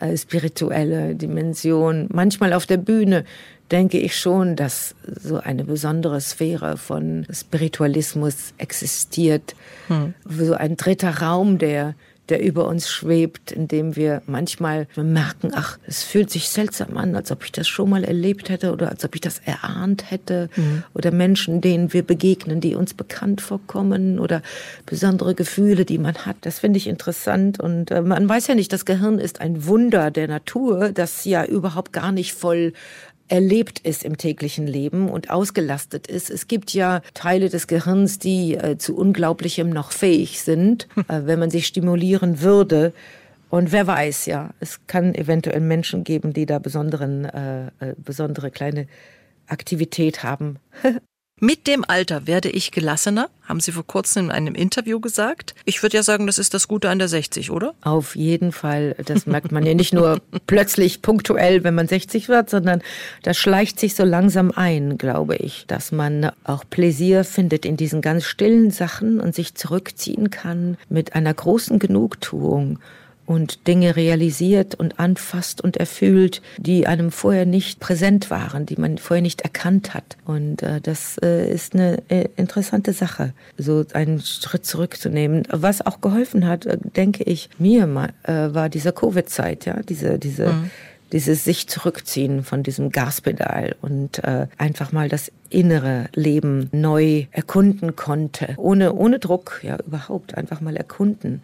äh, 0.00 0.16
spirituelle 0.16 1.14
Dimension. 1.14 2.08
Manchmal 2.12 2.52
auf 2.52 2.66
der 2.66 2.76
Bühne 2.76 3.24
denke 3.70 3.98
ich 3.98 4.16
schon, 4.16 4.56
dass 4.56 4.94
so 5.04 5.38
eine 5.38 5.64
besondere 5.64 6.20
Sphäre 6.20 6.76
von 6.76 7.26
Spiritualismus 7.30 8.54
existiert. 8.58 9.54
Hm. 9.88 10.14
So 10.26 10.54
ein 10.54 10.76
dritter 10.76 11.18
Raum, 11.18 11.58
der 11.58 11.94
der 12.28 12.42
über 12.42 12.68
uns 12.68 12.90
schwebt, 12.90 13.52
indem 13.52 13.96
wir 13.96 14.22
manchmal 14.26 14.86
merken, 14.96 15.52
ach, 15.54 15.78
es 15.86 16.02
fühlt 16.02 16.30
sich 16.30 16.48
seltsam 16.48 16.96
an, 16.96 17.14
als 17.14 17.30
ob 17.30 17.44
ich 17.44 17.52
das 17.52 17.66
schon 17.68 17.90
mal 17.90 18.04
erlebt 18.04 18.48
hätte 18.48 18.72
oder 18.72 18.90
als 18.90 19.04
ob 19.04 19.14
ich 19.14 19.20
das 19.20 19.40
erahnt 19.44 20.10
hätte 20.10 20.50
mhm. 20.56 20.82
oder 20.94 21.10
Menschen, 21.10 21.60
denen 21.60 21.92
wir 21.92 22.02
begegnen, 22.02 22.60
die 22.60 22.74
uns 22.74 22.94
bekannt 22.94 23.40
vorkommen 23.40 24.18
oder 24.18 24.42
besondere 24.86 25.34
Gefühle, 25.34 25.84
die 25.84 25.98
man 25.98 26.14
hat. 26.14 26.36
Das 26.42 26.58
finde 26.58 26.78
ich 26.78 26.86
interessant 26.86 27.60
und 27.60 27.90
äh, 27.90 28.02
man 28.02 28.28
weiß 28.28 28.46
ja 28.48 28.54
nicht, 28.54 28.72
das 28.72 28.84
Gehirn 28.84 29.18
ist 29.18 29.40
ein 29.40 29.66
Wunder 29.66 30.10
der 30.10 30.28
Natur, 30.28 30.90
das 30.92 31.24
ja 31.24 31.44
überhaupt 31.44 31.92
gar 31.92 32.12
nicht 32.12 32.34
voll 32.34 32.72
erlebt 33.28 33.78
ist 33.80 34.04
im 34.04 34.16
täglichen 34.16 34.66
Leben 34.66 35.08
und 35.08 35.30
ausgelastet 35.30 36.06
ist. 36.06 36.30
Es 36.30 36.48
gibt 36.48 36.74
ja 36.74 37.02
Teile 37.14 37.48
des 37.48 37.66
Gehirns, 37.66 38.18
die 38.18 38.54
äh, 38.54 38.78
zu 38.78 38.96
Unglaublichem 38.96 39.70
noch 39.70 39.92
fähig 39.92 40.40
sind, 40.42 40.88
äh, 41.08 41.22
wenn 41.24 41.38
man 41.38 41.50
sie 41.50 41.62
stimulieren 41.62 42.40
würde. 42.40 42.92
Und 43.50 43.72
wer 43.72 43.86
weiß, 43.86 44.26
ja, 44.26 44.50
es 44.60 44.86
kann 44.86 45.14
eventuell 45.14 45.60
Menschen 45.60 46.04
geben, 46.04 46.32
die 46.32 46.46
da 46.46 46.58
besonderen, 46.58 47.24
äh, 47.24 47.66
äh 47.80 47.94
besondere 47.96 48.50
kleine 48.50 48.86
Aktivität 49.46 50.22
haben. 50.22 50.58
Mit 51.40 51.68
dem 51.68 51.84
Alter 51.86 52.26
werde 52.26 52.50
ich 52.50 52.72
gelassener, 52.72 53.30
haben 53.44 53.60
Sie 53.60 53.70
vor 53.70 53.86
kurzem 53.86 54.26
in 54.26 54.30
einem 54.32 54.54
Interview 54.56 54.98
gesagt. 54.98 55.54
Ich 55.64 55.82
würde 55.84 55.96
ja 55.96 56.02
sagen, 56.02 56.26
das 56.26 56.36
ist 56.38 56.52
das 56.52 56.66
Gute 56.66 56.90
an 56.90 56.98
der 56.98 57.06
60, 57.06 57.52
oder? 57.52 57.74
Auf 57.82 58.16
jeden 58.16 58.50
Fall. 58.50 58.96
Das 59.06 59.24
merkt 59.26 59.52
man 59.52 59.64
ja 59.64 59.74
nicht 59.74 59.92
nur 59.92 60.20
plötzlich 60.48 61.00
punktuell, 61.00 61.62
wenn 61.62 61.76
man 61.76 61.86
60 61.86 62.28
wird, 62.28 62.50
sondern 62.50 62.82
das 63.22 63.38
schleicht 63.38 63.78
sich 63.78 63.94
so 63.94 64.02
langsam 64.02 64.50
ein, 64.50 64.98
glaube 64.98 65.36
ich, 65.36 65.64
dass 65.68 65.92
man 65.92 66.32
auch 66.42 66.64
Pläsier 66.68 67.22
findet 67.22 67.64
in 67.64 67.76
diesen 67.76 68.00
ganz 68.00 68.24
stillen 68.24 68.72
Sachen 68.72 69.20
und 69.20 69.32
sich 69.34 69.54
zurückziehen 69.54 70.30
kann 70.30 70.76
mit 70.88 71.14
einer 71.14 71.32
großen 71.32 71.78
Genugtuung 71.78 72.80
und 73.28 73.66
Dinge 73.66 73.94
realisiert 73.94 74.74
und 74.74 74.98
anfasst 74.98 75.60
und 75.60 75.76
erfüllt, 75.76 76.40
die 76.56 76.86
einem 76.86 77.12
vorher 77.12 77.44
nicht 77.44 77.78
präsent 77.78 78.30
waren, 78.30 78.64
die 78.64 78.76
man 78.76 78.96
vorher 78.96 79.20
nicht 79.20 79.42
erkannt 79.42 79.92
hat. 79.92 80.16
Und 80.24 80.62
äh, 80.62 80.80
das 80.80 81.18
äh, 81.22 81.52
ist 81.52 81.74
eine 81.74 82.02
äh, 82.08 82.28
interessante 82.36 82.94
Sache, 82.94 83.34
so 83.58 83.84
einen 83.92 84.20
Schritt 84.20 84.64
zurückzunehmen. 84.64 85.42
Was 85.50 85.84
auch 85.84 86.00
geholfen 86.00 86.46
hat, 86.46 86.64
äh, 86.64 86.78
denke 86.96 87.22
ich, 87.24 87.50
mir 87.58 87.86
mal, 87.86 88.14
äh, 88.22 88.54
war 88.54 88.70
diese 88.70 88.92
Covid-Zeit, 88.92 89.66
ja, 89.66 89.82
diese, 89.82 90.18
diese, 90.18 90.46
mhm. 90.46 90.70
dieses 91.12 91.44
sich 91.44 91.68
zurückziehen 91.68 92.44
von 92.44 92.62
diesem 92.62 92.88
Gaspedal 92.88 93.76
und 93.82 94.24
äh, 94.24 94.46
einfach 94.56 94.90
mal 94.90 95.10
das 95.10 95.30
innere 95.50 96.06
Leben 96.14 96.70
neu 96.72 97.26
erkunden 97.32 97.94
konnte, 97.94 98.54
ohne, 98.56 98.94
ohne 98.94 99.18
Druck, 99.18 99.60
ja, 99.62 99.76
überhaupt 99.86 100.34
einfach 100.34 100.62
mal 100.62 100.78
erkunden. 100.78 101.42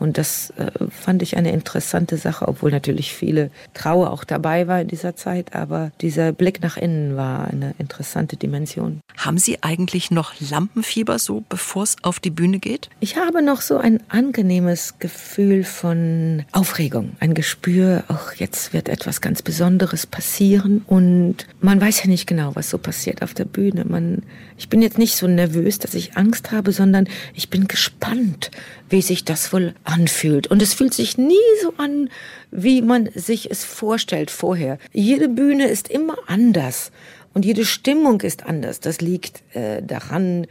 Und 0.00 0.16
das 0.16 0.50
äh, 0.56 0.70
fand 0.88 1.22
ich 1.22 1.36
eine 1.36 1.52
interessante 1.52 2.16
Sache, 2.16 2.48
obwohl 2.48 2.70
natürlich 2.70 3.12
viele 3.12 3.50
Trauer 3.74 4.10
auch 4.10 4.24
dabei 4.24 4.66
war 4.66 4.80
in 4.80 4.88
dieser 4.88 5.14
Zeit. 5.14 5.54
Aber 5.54 5.92
dieser 6.00 6.32
Blick 6.32 6.62
nach 6.62 6.78
innen 6.78 7.16
war 7.16 7.46
eine 7.46 7.74
interessante 7.78 8.36
Dimension. 8.36 9.00
Haben 9.18 9.38
Sie 9.38 9.62
eigentlich 9.62 10.10
noch 10.10 10.32
Lampenfieber 10.40 11.18
so, 11.18 11.44
bevor 11.48 11.82
es 11.82 11.96
auf 12.02 12.18
die 12.18 12.30
Bühne 12.30 12.58
geht? 12.58 12.88
Ich 13.00 13.16
habe 13.16 13.42
noch 13.42 13.60
so 13.60 13.76
ein 13.76 14.00
angenehmes 14.08 14.98
Gefühl 14.98 15.64
von 15.64 16.44
Aufregung, 16.52 17.12
ein 17.20 17.34
Gespür, 17.34 18.04
auch 18.08 18.32
jetzt 18.32 18.72
wird 18.72 18.88
etwas 18.88 19.20
ganz 19.20 19.42
Besonderes 19.42 20.06
passieren. 20.06 20.82
Und 20.86 21.46
man 21.60 21.78
weiß 21.78 22.02
ja 22.04 22.08
nicht 22.08 22.26
genau, 22.26 22.56
was 22.56 22.70
so 22.70 22.78
passiert 22.78 23.22
auf 23.22 23.34
der 23.34 23.44
Bühne. 23.44 23.84
Man, 23.84 24.22
ich 24.56 24.70
bin 24.70 24.80
jetzt 24.80 24.96
nicht 24.96 25.16
so 25.16 25.26
nervös, 25.26 25.78
dass 25.78 25.92
ich 25.92 26.16
Angst 26.16 26.52
habe, 26.52 26.72
sondern 26.72 27.06
ich 27.34 27.50
bin 27.50 27.68
gespannt, 27.68 28.50
wie 28.90 29.02
sich 29.02 29.24
das 29.24 29.52
wohl 29.52 29.74
anfühlt. 29.84 30.48
Und 30.48 30.60
es 30.60 30.74
fühlt 30.74 30.92
sich 30.92 31.16
nie 31.16 31.36
so 31.62 31.72
an, 31.78 32.10
wie 32.50 32.82
man 32.82 33.08
sich 33.14 33.50
es 33.50 33.64
vorstellt 33.64 34.30
vorher. 34.30 34.78
Jede 34.92 35.28
Bühne 35.28 35.68
ist 35.68 35.88
immer 35.88 36.16
anders 36.26 36.90
und 37.32 37.44
jede 37.44 37.64
Stimmung 37.64 38.20
ist 38.20 38.44
anders. 38.44 38.80
Das 38.80 39.00
liegt 39.00 39.42
äh, 39.54 39.82
daran, 39.82 40.46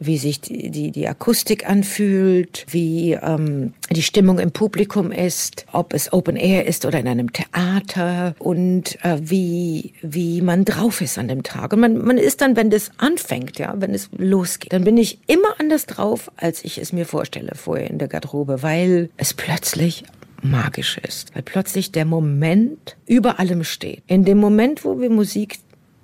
wie 0.00 0.16
sich 0.16 0.40
die, 0.40 0.70
die, 0.70 0.90
die 0.90 1.06
Akustik 1.06 1.68
anfühlt, 1.68 2.66
wie 2.70 3.12
ähm, 3.12 3.74
die 3.90 4.02
Stimmung 4.02 4.38
im 4.38 4.50
Publikum 4.50 5.12
ist, 5.12 5.66
ob 5.72 5.92
es 5.92 6.12
Open 6.12 6.36
Air 6.36 6.66
ist 6.66 6.86
oder 6.86 6.98
in 6.98 7.06
einem 7.06 7.32
Theater 7.32 8.34
und 8.38 8.98
äh, 9.04 9.18
wie, 9.20 9.92
wie 10.00 10.40
man 10.40 10.64
drauf 10.64 11.02
ist 11.02 11.18
an 11.18 11.28
dem 11.28 11.42
Tag. 11.42 11.74
Und 11.74 11.80
man, 11.80 11.98
man 11.98 12.16
ist 12.16 12.40
dann, 12.40 12.56
wenn 12.56 12.70
das 12.70 12.90
anfängt, 12.96 13.58
ja, 13.58 13.74
wenn 13.76 13.92
es 13.92 14.08
losgeht, 14.16 14.72
dann 14.72 14.84
bin 14.84 14.96
ich 14.96 15.18
immer 15.26 15.60
anders 15.60 15.84
drauf, 15.84 16.32
als 16.36 16.64
ich 16.64 16.78
es 16.78 16.92
mir 16.92 17.04
vorstelle 17.04 17.52
vorher 17.54 17.90
in 17.90 17.98
der 17.98 18.08
Garderobe, 18.08 18.62
weil 18.62 19.10
es 19.18 19.34
plötzlich 19.34 20.04
magisch 20.42 20.96
ist, 20.96 21.34
weil 21.34 21.42
plötzlich 21.42 21.92
der 21.92 22.06
Moment 22.06 22.96
über 23.06 23.38
allem 23.38 23.64
steht. 23.64 24.02
In 24.06 24.24
dem 24.24 24.38
Moment, 24.38 24.84
wo 24.84 24.98
wir 24.98 25.10
Musik 25.10 25.58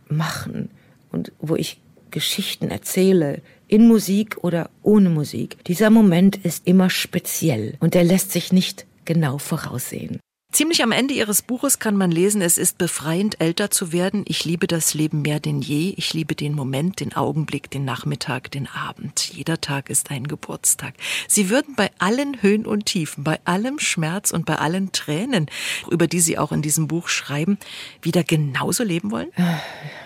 machen 0.08 0.68
und 1.10 1.32
wo 1.40 1.56
ich 1.56 1.80
Geschichten 2.10 2.68
erzähle, 2.68 3.42
in 3.68 3.88
Musik 3.88 4.38
oder 4.42 4.70
ohne 4.82 5.10
Musik. 5.10 5.62
Dieser 5.64 5.90
Moment 5.90 6.36
ist 6.36 6.66
immer 6.66 6.90
speziell 6.90 7.74
und 7.80 7.94
er 7.94 8.04
lässt 8.04 8.32
sich 8.32 8.52
nicht 8.52 8.86
genau 9.04 9.38
voraussehen. 9.38 10.20
Ziemlich 10.56 10.82
am 10.82 10.90
Ende 10.90 11.12
Ihres 11.12 11.42
Buches 11.42 11.80
kann 11.80 11.96
man 11.96 12.10
lesen, 12.10 12.40
es 12.40 12.56
ist 12.56 12.78
befreiend, 12.78 13.42
älter 13.42 13.70
zu 13.70 13.92
werden. 13.92 14.24
Ich 14.26 14.46
liebe 14.46 14.66
das 14.66 14.94
Leben 14.94 15.20
mehr 15.20 15.38
denn 15.38 15.60
je. 15.60 15.92
Ich 15.98 16.14
liebe 16.14 16.34
den 16.34 16.54
Moment, 16.54 17.00
den 17.00 17.14
Augenblick, 17.14 17.70
den 17.70 17.84
Nachmittag, 17.84 18.50
den 18.52 18.66
Abend. 18.66 19.34
Jeder 19.34 19.60
Tag 19.60 19.90
ist 19.90 20.10
ein 20.10 20.26
Geburtstag. 20.26 20.94
Sie 21.28 21.50
würden 21.50 21.74
bei 21.76 21.90
allen 21.98 22.40
Höhen 22.40 22.64
und 22.64 22.86
Tiefen, 22.86 23.22
bei 23.22 23.38
allem 23.44 23.78
Schmerz 23.78 24.30
und 24.30 24.46
bei 24.46 24.56
allen 24.56 24.92
Tränen, 24.92 25.50
über 25.90 26.06
die 26.06 26.20
Sie 26.20 26.38
auch 26.38 26.52
in 26.52 26.62
diesem 26.62 26.88
Buch 26.88 27.08
schreiben, 27.08 27.58
wieder 28.00 28.24
genauso 28.24 28.82
leben 28.82 29.10
wollen? 29.10 29.28
Äh, 29.36 29.56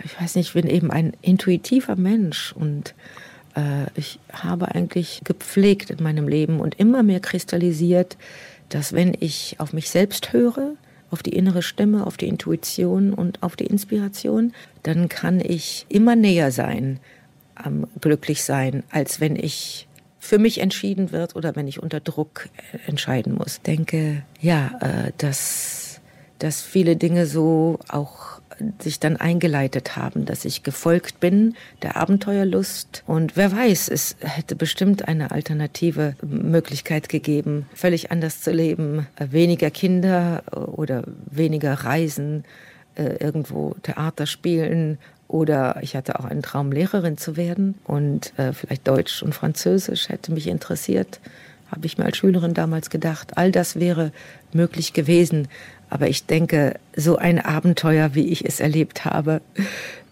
ich 0.03 0.21
weiß 0.21 0.35
nicht, 0.35 0.49
ich 0.49 0.55
bin 0.55 0.69
eben 0.69 0.91
ein 0.91 1.13
intuitiver 1.23 1.95
Mensch 1.95 2.53
und 2.55 2.97
äh, 3.55 3.87
ich 3.95 4.19
habe 4.33 4.75
eigentlich 4.75 5.23
gepflegt 5.23 5.91
in 5.91 6.03
meinem 6.03 6.27
Leben 6.27 6.59
und 6.59 6.75
immer 6.81 7.05
mehr 7.05 7.21
kristallisiert, 7.21 8.17
dass 8.71 8.93
wenn 8.93 9.15
ich 9.19 9.57
auf 9.59 9.73
mich 9.73 9.91
selbst 9.91 10.33
höre, 10.33 10.75
auf 11.11 11.23
die 11.23 11.35
innere 11.35 11.63
Stimme, 11.63 12.07
auf 12.07 12.17
die 12.17 12.29
Intuition 12.29 13.13
und 13.13 13.43
auf 13.43 13.57
die 13.57 13.67
Inspiration, 13.67 14.53
dann 14.83 15.09
kann 15.09 15.41
ich 15.41 15.87
immer 15.89 16.17
näher 16.17 16.53
sein 16.53 17.01
am 17.55 17.87
glücklich 18.01 18.43
sein, 18.43 18.85
als 18.91 19.21
wenn 19.21 19.37
ich 19.37 19.87
für 20.19 20.39
mich 20.39 20.61
entschieden 20.61 21.13
wird 21.13 21.37
oder 21.37 21.57
wenn 21.57 21.67
ich 21.67 21.83
unter 21.83 22.01
Druck 22.01 22.49
entscheiden 22.87 23.35
muss. 23.35 23.55
Ich 23.57 23.63
denke, 23.63 24.23
ja, 24.41 24.79
äh, 24.81 25.13
dass, 25.19 26.01
dass 26.39 26.63
viele 26.63 26.97
Dinge 26.97 27.27
so 27.27 27.79
auch 27.89 28.40
sich 28.79 29.01
dann 29.01 29.17
eingeleitet 29.17 29.97
haben, 29.97 30.25
dass 30.25 30.45
ich 30.45 30.63
gefolgt 30.63 31.21
bin 31.21 31.55
der 31.83 31.97
Abenteuerlust. 31.97 33.03
Und 33.07 33.37
wer 33.37 33.53
weiß, 33.53 33.89
es 33.89 34.17
hätte 34.21 34.57
bestimmt 34.57 35.09
eine 35.09 35.31
alternative 35.31 36.15
Möglichkeit 36.23 37.09
gegeben, 37.09 37.67
völlig 37.75 38.11
anders 38.11 38.41
zu 38.43 38.51
leben, 38.51 39.07
weniger 39.19 39.71
Kinder 39.71 40.43
oder 40.53 41.05
weniger 41.31 41.75
Reisen, 41.75 42.45
äh, 42.97 43.17
irgendwo 43.19 43.75
Theater 43.83 44.27
spielen 44.27 44.99
oder 45.31 45.79
ich 45.81 45.95
hatte 45.95 46.19
auch 46.19 46.25
einen 46.25 46.43
Traum, 46.43 46.73
Lehrerin 46.73 47.17
zu 47.17 47.37
werden 47.37 47.77
und 47.85 48.37
äh, 48.37 48.53
vielleicht 48.53 48.89
Deutsch 48.89 49.23
und 49.23 49.33
Französisch 49.33 50.09
hätte 50.09 50.33
mich 50.33 50.49
interessiert, 50.49 51.21
habe 51.71 51.87
ich 51.87 51.99
mir 51.99 52.05
als 52.05 52.17
Schülerin 52.17 52.55
damals 52.55 52.91
gedacht. 52.91 53.37
All 53.37 53.53
das 53.53 53.79
wäre 53.79 54.13
möglich 54.53 54.93
gewesen. 54.93 55.49
Aber 55.89 56.09
ich 56.09 56.27
denke, 56.27 56.79
so 56.95 57.17
ein 57.17 57.39
Abenteuer, 57.41 58.15
wie 58.15 58.29
ich 58.29 58.45
es 58.45 58.61
erlebt 58.61 59.05
habe, 59.05 59.41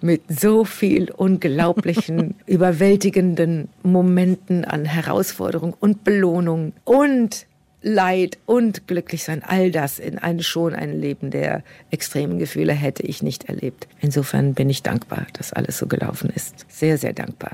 mit 0.01 0.23
so 0.29 0.65
viel 0.65 1.11
unglaublichen, 1.11 2.35
überwältigenden 2.47 3.69
Momenten 3.83 4.65
an 4.65 4.85
Herausforderung 4.85 5.75
und 5.79 6.05
Belohnung 6.05 6.73
und 6.85 7.47
Leid 7.81 8.39
und 8.45 8.89
glücklich 8.89 9.23
sein, 9.23 9.43
all 9.47 9.71
das 9.71 10.01
in 10.01 10.19
ein 10.19 10.43
schon 10.43 10.75
ein 10.75 11.01
Leben 11.01 11.31
der 11.31 11.63
extremen 11.93 12.41
Gefühle 12.41 12.73
hätte 12.73 13.05
ich 13.05 13.23
nicht 13.23 13.45
erlebt. 13.45 13.87
Insofern 14.01 14.55
bin 14.55 14.69
ich 14.69 14.83
dankbar, 14.83 15.29
dass 15.35 15.53
alles 15.53 15.79
so 15.79 15.87
gelaufen 15.87 16.29
ist. 16.35 16.67
Sehr, 16.69 16.99
sehr 16.99 17.13
dankbar. 17.13 17.53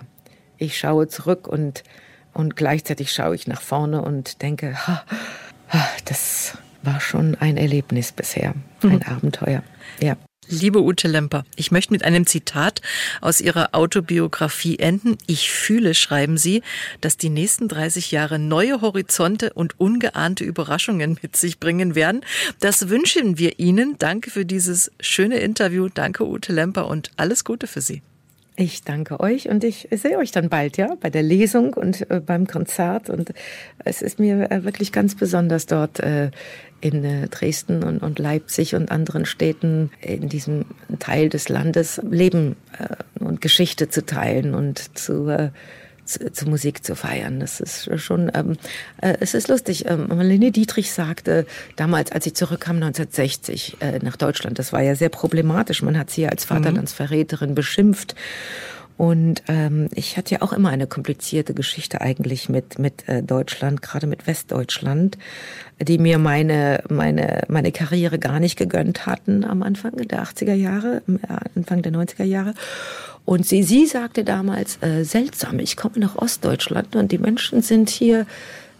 Ich 0.56 0.78
schaue 0.78 1.08
zurück 1.08 1.46
und, 1.46 1.84
und 2.34 2.56
gleichzeitig 2.56 3.12
schaue 3.12 3.34
ich 3.34 3.46
nach 3.46 3.62
vorne 3.62 4.02
und 4.02 4.42
denke, 4.42 4.86
ha, 4.86 5.04
ha, 5.68 5.88
das 6.04 6.58
war 6.82 7.00
schon 7.00 7.34
ein 7.36 7.56
Erlebnis 7.56 8.12
bisher, 8.12 8.54
ein 8.82 8.90
mhm. 8.90 9.02
Abenteuer. 9.02 9.62
Ja. 10.00 10.16
Liebe 10.48 10.82
Ute 10.82 11.08
Lemper, 11.08 11.44
ich 11.56 11.70
möchte 11.70 11.92
mit 11.92 12.04
einem 12.04 12.26
Zitat 12.26 12.82
aus 13.22 13.40
Ihrer 13.40 13.70
Autobiografie 13.72 14.78
enden. 14.78 15.16
Ich 15.26 15.50
fühle, 15.50 15.94
schreiben 15.94 16.36
Sie, 16.36 16.62
dass 17.00 17.16
die 17.16 17.30
nächsten 17.30 17.66
30 17.66 18.10
Jahre 18.10 18.38
neue 18.38 18.82
Horizonte 18.82 19.54
und 19.54 19.80
ungeahnte 19.80 20.44
Überraschungen 20.44 21.18
mit 21.22 21.36
sich 21.36 21.60
bringen 21.60 21.94
werden. 21.94 22.20
Das 22.60 22.90
wünschen 22.90 23.38
wir 23.38 23.58
Ihnen. 23.58 23.96
Danke 23.98 24.30
für 24.30 24.44
dieses 24.44 24.90
schöne 25.00 25.38
Interview. 25.38 25.88
Danke, 25.92 26.26
Ute 26.26 26.52
Lemper, 26.52 26.88
und 26.88 27.10
alles 27.16 27.44
Gute 27.44 27.66
für 27.66 27.80
Sie. 27.80 28.02
Ich 28.56 28.84
danke 28.84 29.18
euch 29.18 29.48
und 29.48 29.64
ich 29.64 29.88
sehe 29.90 30.16
euch 30.16 30.30
dann 30.30 30.48
bald, 30.48 30.76
ja, 30.76 30.94
bei 31.00 31.10
der 31.10 31.24
Lesung 31.24 31.74
und 31.74 32.08
äh, 32.08 32.20
beim 32.20 32.46
Konzert. 32.46 33.10
Und 33.10 33.32
es 33.84 34.00
ist 34.00 34.20
mir 34.20 34.48
äh, 34.52 34.62
wirklich 34.62 34.92
ganz 34.92 35.16
besonders 35.16 35.66
dort 35.66 35.98
äh, 35.98 36.30
in 36.80 37.04
äh, 37.04 37.26
Dresden 37.26 37.82
und, 37.82 37.98
und, 37.98 38.20
Leipzig 38.20 38.76
und 38.76 38.92
anderen 38.92 39.26
Städten 39.26 39.90
in 40.00 40.28
diesem 40.28 40.66
Teil 41.00 41.30
des 41.30 41.48
Landes 41.48 42.00
Leben 42.08 42.54
äh, 42.78 43.24
und 43.24 43.40
Geschichte 43.40 43.88
zu 43.88 44.06
teilen 44.06 44.54
und 44.54 44.96
zu 44.96 45.28
äh, 45.28 45.50
zu, 46.04 46.32
zu, 46.32 46.48
Musik 46.48 46.84
zu 46.84 46.94
feiern. 46.94 47.40
Das 47.40 47.60
ist 47.60 47.88
schon, 48.00 48.30
ähm, 48.34 48.56
äh, 49.00 49.16
es 49.20 49.34
ist 49.34 49.48
lustig. 49.48 49.86
Ähm, 49.86 50.06
Marlene 50.08 50.50
Dietrich 50.50 50.92
sagte 50.92 51.46
damals, 51.76 52.12
als 52.12 52.24
sie 52.24 52.32
zurückkam 52.32 52.76
1960 52.76 53.76
äh, 53.80 53.98
nach 54.00 54.16
Deutschland, 54.16 54.58
das 54.58 54.72
war 54.72 54.82
ja 54.82 54.94
sehr 54.94 55.08
problematisch. 55.08 55.82
Man 55.82 55.98
hat 55.98 56.10
sie 56.10 56.26
als 56.26 56.44
Vaterlandsverräterin 56.44 57.50
mhm. 57.50 57.54
beschimpft. 57.54 58.14
Und 58.96 59.42
ähm, 59.48 59.88
ich 59.94 60.16
hatte 60.16 60.36
ja 60.36 60.42
auch 60.42 60.52
immer 60.52 60.68
eine 60.68 60.86
komplizierte 60.86 61.52
Geschichte 61.52 62.00
eigentlich 62.00 62.48
mit 62.48 62.78
mit 62.78 63.08
äh, 63.08 63.22
Deutschland, 63.22 63.82
gerade 63.82 64.06
mit 64.06 64.26
Westdeutschland, 64.28 65.18
die 65.80 65.98
mir 65.98 66.18
meine 66.18 66.82
meine 66.88 67.42
meine 67.48 67.72
Karriere 67.72 68.18
gar 68.20 68.38
nicht 68.38 68.56
gegönnt 68.56 69.06
hatten 69.06 69.44
am 69.44 69.62
Anfang 69.64 69.96
der 69.96 70.22
80er 70.22 70.54
Jahre, 70.54 71.02
Anfang 71.56 71.82
der 71.82 71.92
90er 71.92 72.24
Jahre. 72.24 72.54
Und 73.24 73.46
sie 73.46 73.64
sie 73.64 73.86
sagte 73.86 74.22
damals 74.22 74.78
äh, 74.82 75.02
seltsam, 75.04 75.58
ich 75.58 75.76
komme 75.76 75.98
nach 75.98 76.16
Ostdeutschland 76.16 76.94
und 76.94 77.10
die 77.10 77.18
Menschen 77.18 77.62
sind 77.62 77.90
hier 77.90 78.26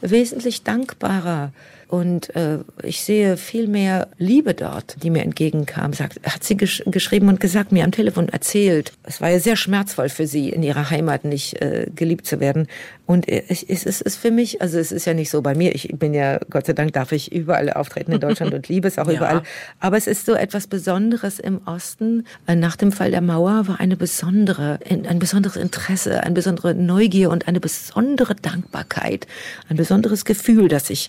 wesentlich 0.00 0.62
dankbarer 0.62 1.50
und 1.94 2.34
äh, 2.34 2.58
ich 2.82 3.02
sehe 3.02 3.36
viel 3.36 3.68
mehr 3.68 4.08
Liebe 4.18 4.52
dort, 4.54 4.96
die 5.04 5.10
mir 5.10 5.22
entgegenkam. 5.22 5.92
Sagt, 5.92 6.18
hat 6.24 6.42
sie 6.42 6.56
gesch 6.56 6.82
geschrieben 6.86 7.28
und 7.28 7.38
gesagt, 7.38 7.70
mir 7.70 7.84
am 7.84 7.92
Telefon 7.92 8.28
erzählt. 8.28 8.92
Es 9.04 9.20
war 9.20 9.30
ja 9.30 9.38
sehr 9.38 9.54
schmerzvoll 9.54 10.08
für 10.08 10.26
sie, 10.26 10.48
in 10.48 10.64
ihrer 10.64 10.90
Heimat 10.90 11.24
nicht 11.24 11.62
äh, 11.62 11.86
geliebt 11.94 12.26
zu 12.26 12.40
werden. 12.40 12.66
Und 13.06 13.28
es, 13.28 13.62
es, 13.62 13.86
es 13.86 14.00
ist 14.00 14.16
für 14.16 14.32
mich, 14.32 14.60
also 14.60 14.76
es 14.76 14.90
ist 14.90 15.04
ja 15.04 15.14
nicht 15.14 15.30
so 15.30 15.40
bei 15.40 15.54
mir. 15.54 15.72
Ich 15.72 15.86
bin 15.96 16.14
ja, 16.14 16.40
Gott 16.50 16.66
sei 16.66 16.72
Dank, 16.72 16.94
darf 16.94 17.12
ich 17.12 17.30
überall 17.30 17.72
auftreten 17.72 18.10
in 18.10 18.18
Deutschland 18.18 18.52
und 18.54 18.68
liebe 18.68 18.88
es 18.88 18.98
auch 18.98 19.06
ja. 19.06 19.14
überall. 19.14 19.42
Aber 19.78 19.96
es 19.96 20.08
ist 20.08 20.26
so 20.26 20.34
etwas 20.34 20.66
Besonderes 20.66 21.38
im 21.38 21.60
Osten. 21.64 22.26
Äh, 22.48 22.56
nach 22.56 22.74
dem 22.74 22.90
Fall 22.90 23.12
der 23.12 23.20
Mauer 23.20 23.68
war 23.68 23.78
eine 23.78 23.96
besondere, 23.96 24.80
ein 24.88 25.20
besonderes 25.20 25.54
Interesse, 25.54 26.24
eine 26.24 26.34
besondere 26.34 26.74
Neugier 26.74 27.30
und 27.30 27.46
eine 27.46 27.60
besondere 27.60 28.34
Dankbarkeit, 28.34 29.28
ein 29.68 29.76
besonderes 29.76 30.24
Gefühl, 30.24 30.66
das 30.66 30.90
ich 30.90 31.08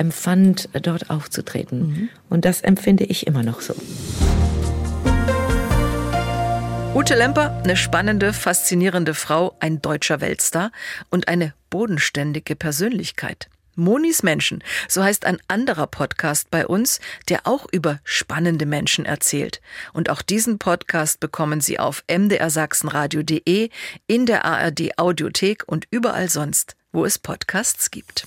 empfand, 0.00 0.68
dort 0.72 1.10
aufzutreten. 1.10 1.78
Mhm. 1.80 2.08
Und 2.28 2.44
das 2.44 2.62
empfinde 2.62 3.04
ich 3.04 3.26
immer 3.26 3.42
noch 3.42 3.60
so. 3.60 3.74
Ute 6.94 7.14
Lemper, 7.14 7.60
eine 7.62 7.76
spannende, 7.76 8.32
faszinierende 8.32 9.14
Frau, 9.14 9.56
ein 9.60 9.80
deutscher 9.80 10.20
Weltstar 10.20 10.72
und 11.10 11.28
eine 11.28 11.54
bodenständige 11.70 12.56
Persönlichkeit. 12.56 13.48
Monis 13.76 14.22
Menschen, 14.22 14.64
so 14.88 15.02
heißt 15.02 15.24
ein 15.24 15.38
anderer 15.48 15.86
Podcast 15.86 16.50
bei 16.50 16.66
uns, 16.66 17.00
der 17.28 17.46
auch 17.46 17.66
über 17.70 18.00
spannende 18.04 18.66
Menschen 18.66 19.06
erzählt. 19.06 19.60
Und 19.92 20.10
auch 20.10 20.22
diesen 20.22 20.58
Podcast 20.58 21.20
bekommen 21.20 21.60
Sie 21.60 21.78
auf 21.78 22.04
mdrsachsenradio.de, 22.08 23.70
in 24.06 24.26
der 24.26 24.44
ARD 24.44 24.98
Audiothek 24.98 25.62
und 25.66 25.86
überall 25.90 26.28
sonst, 26.28 26.74
wo 26.92 27.04
es 27.04 27.18
Podcasts 27.18 27.90
gibt. 27.90 28.26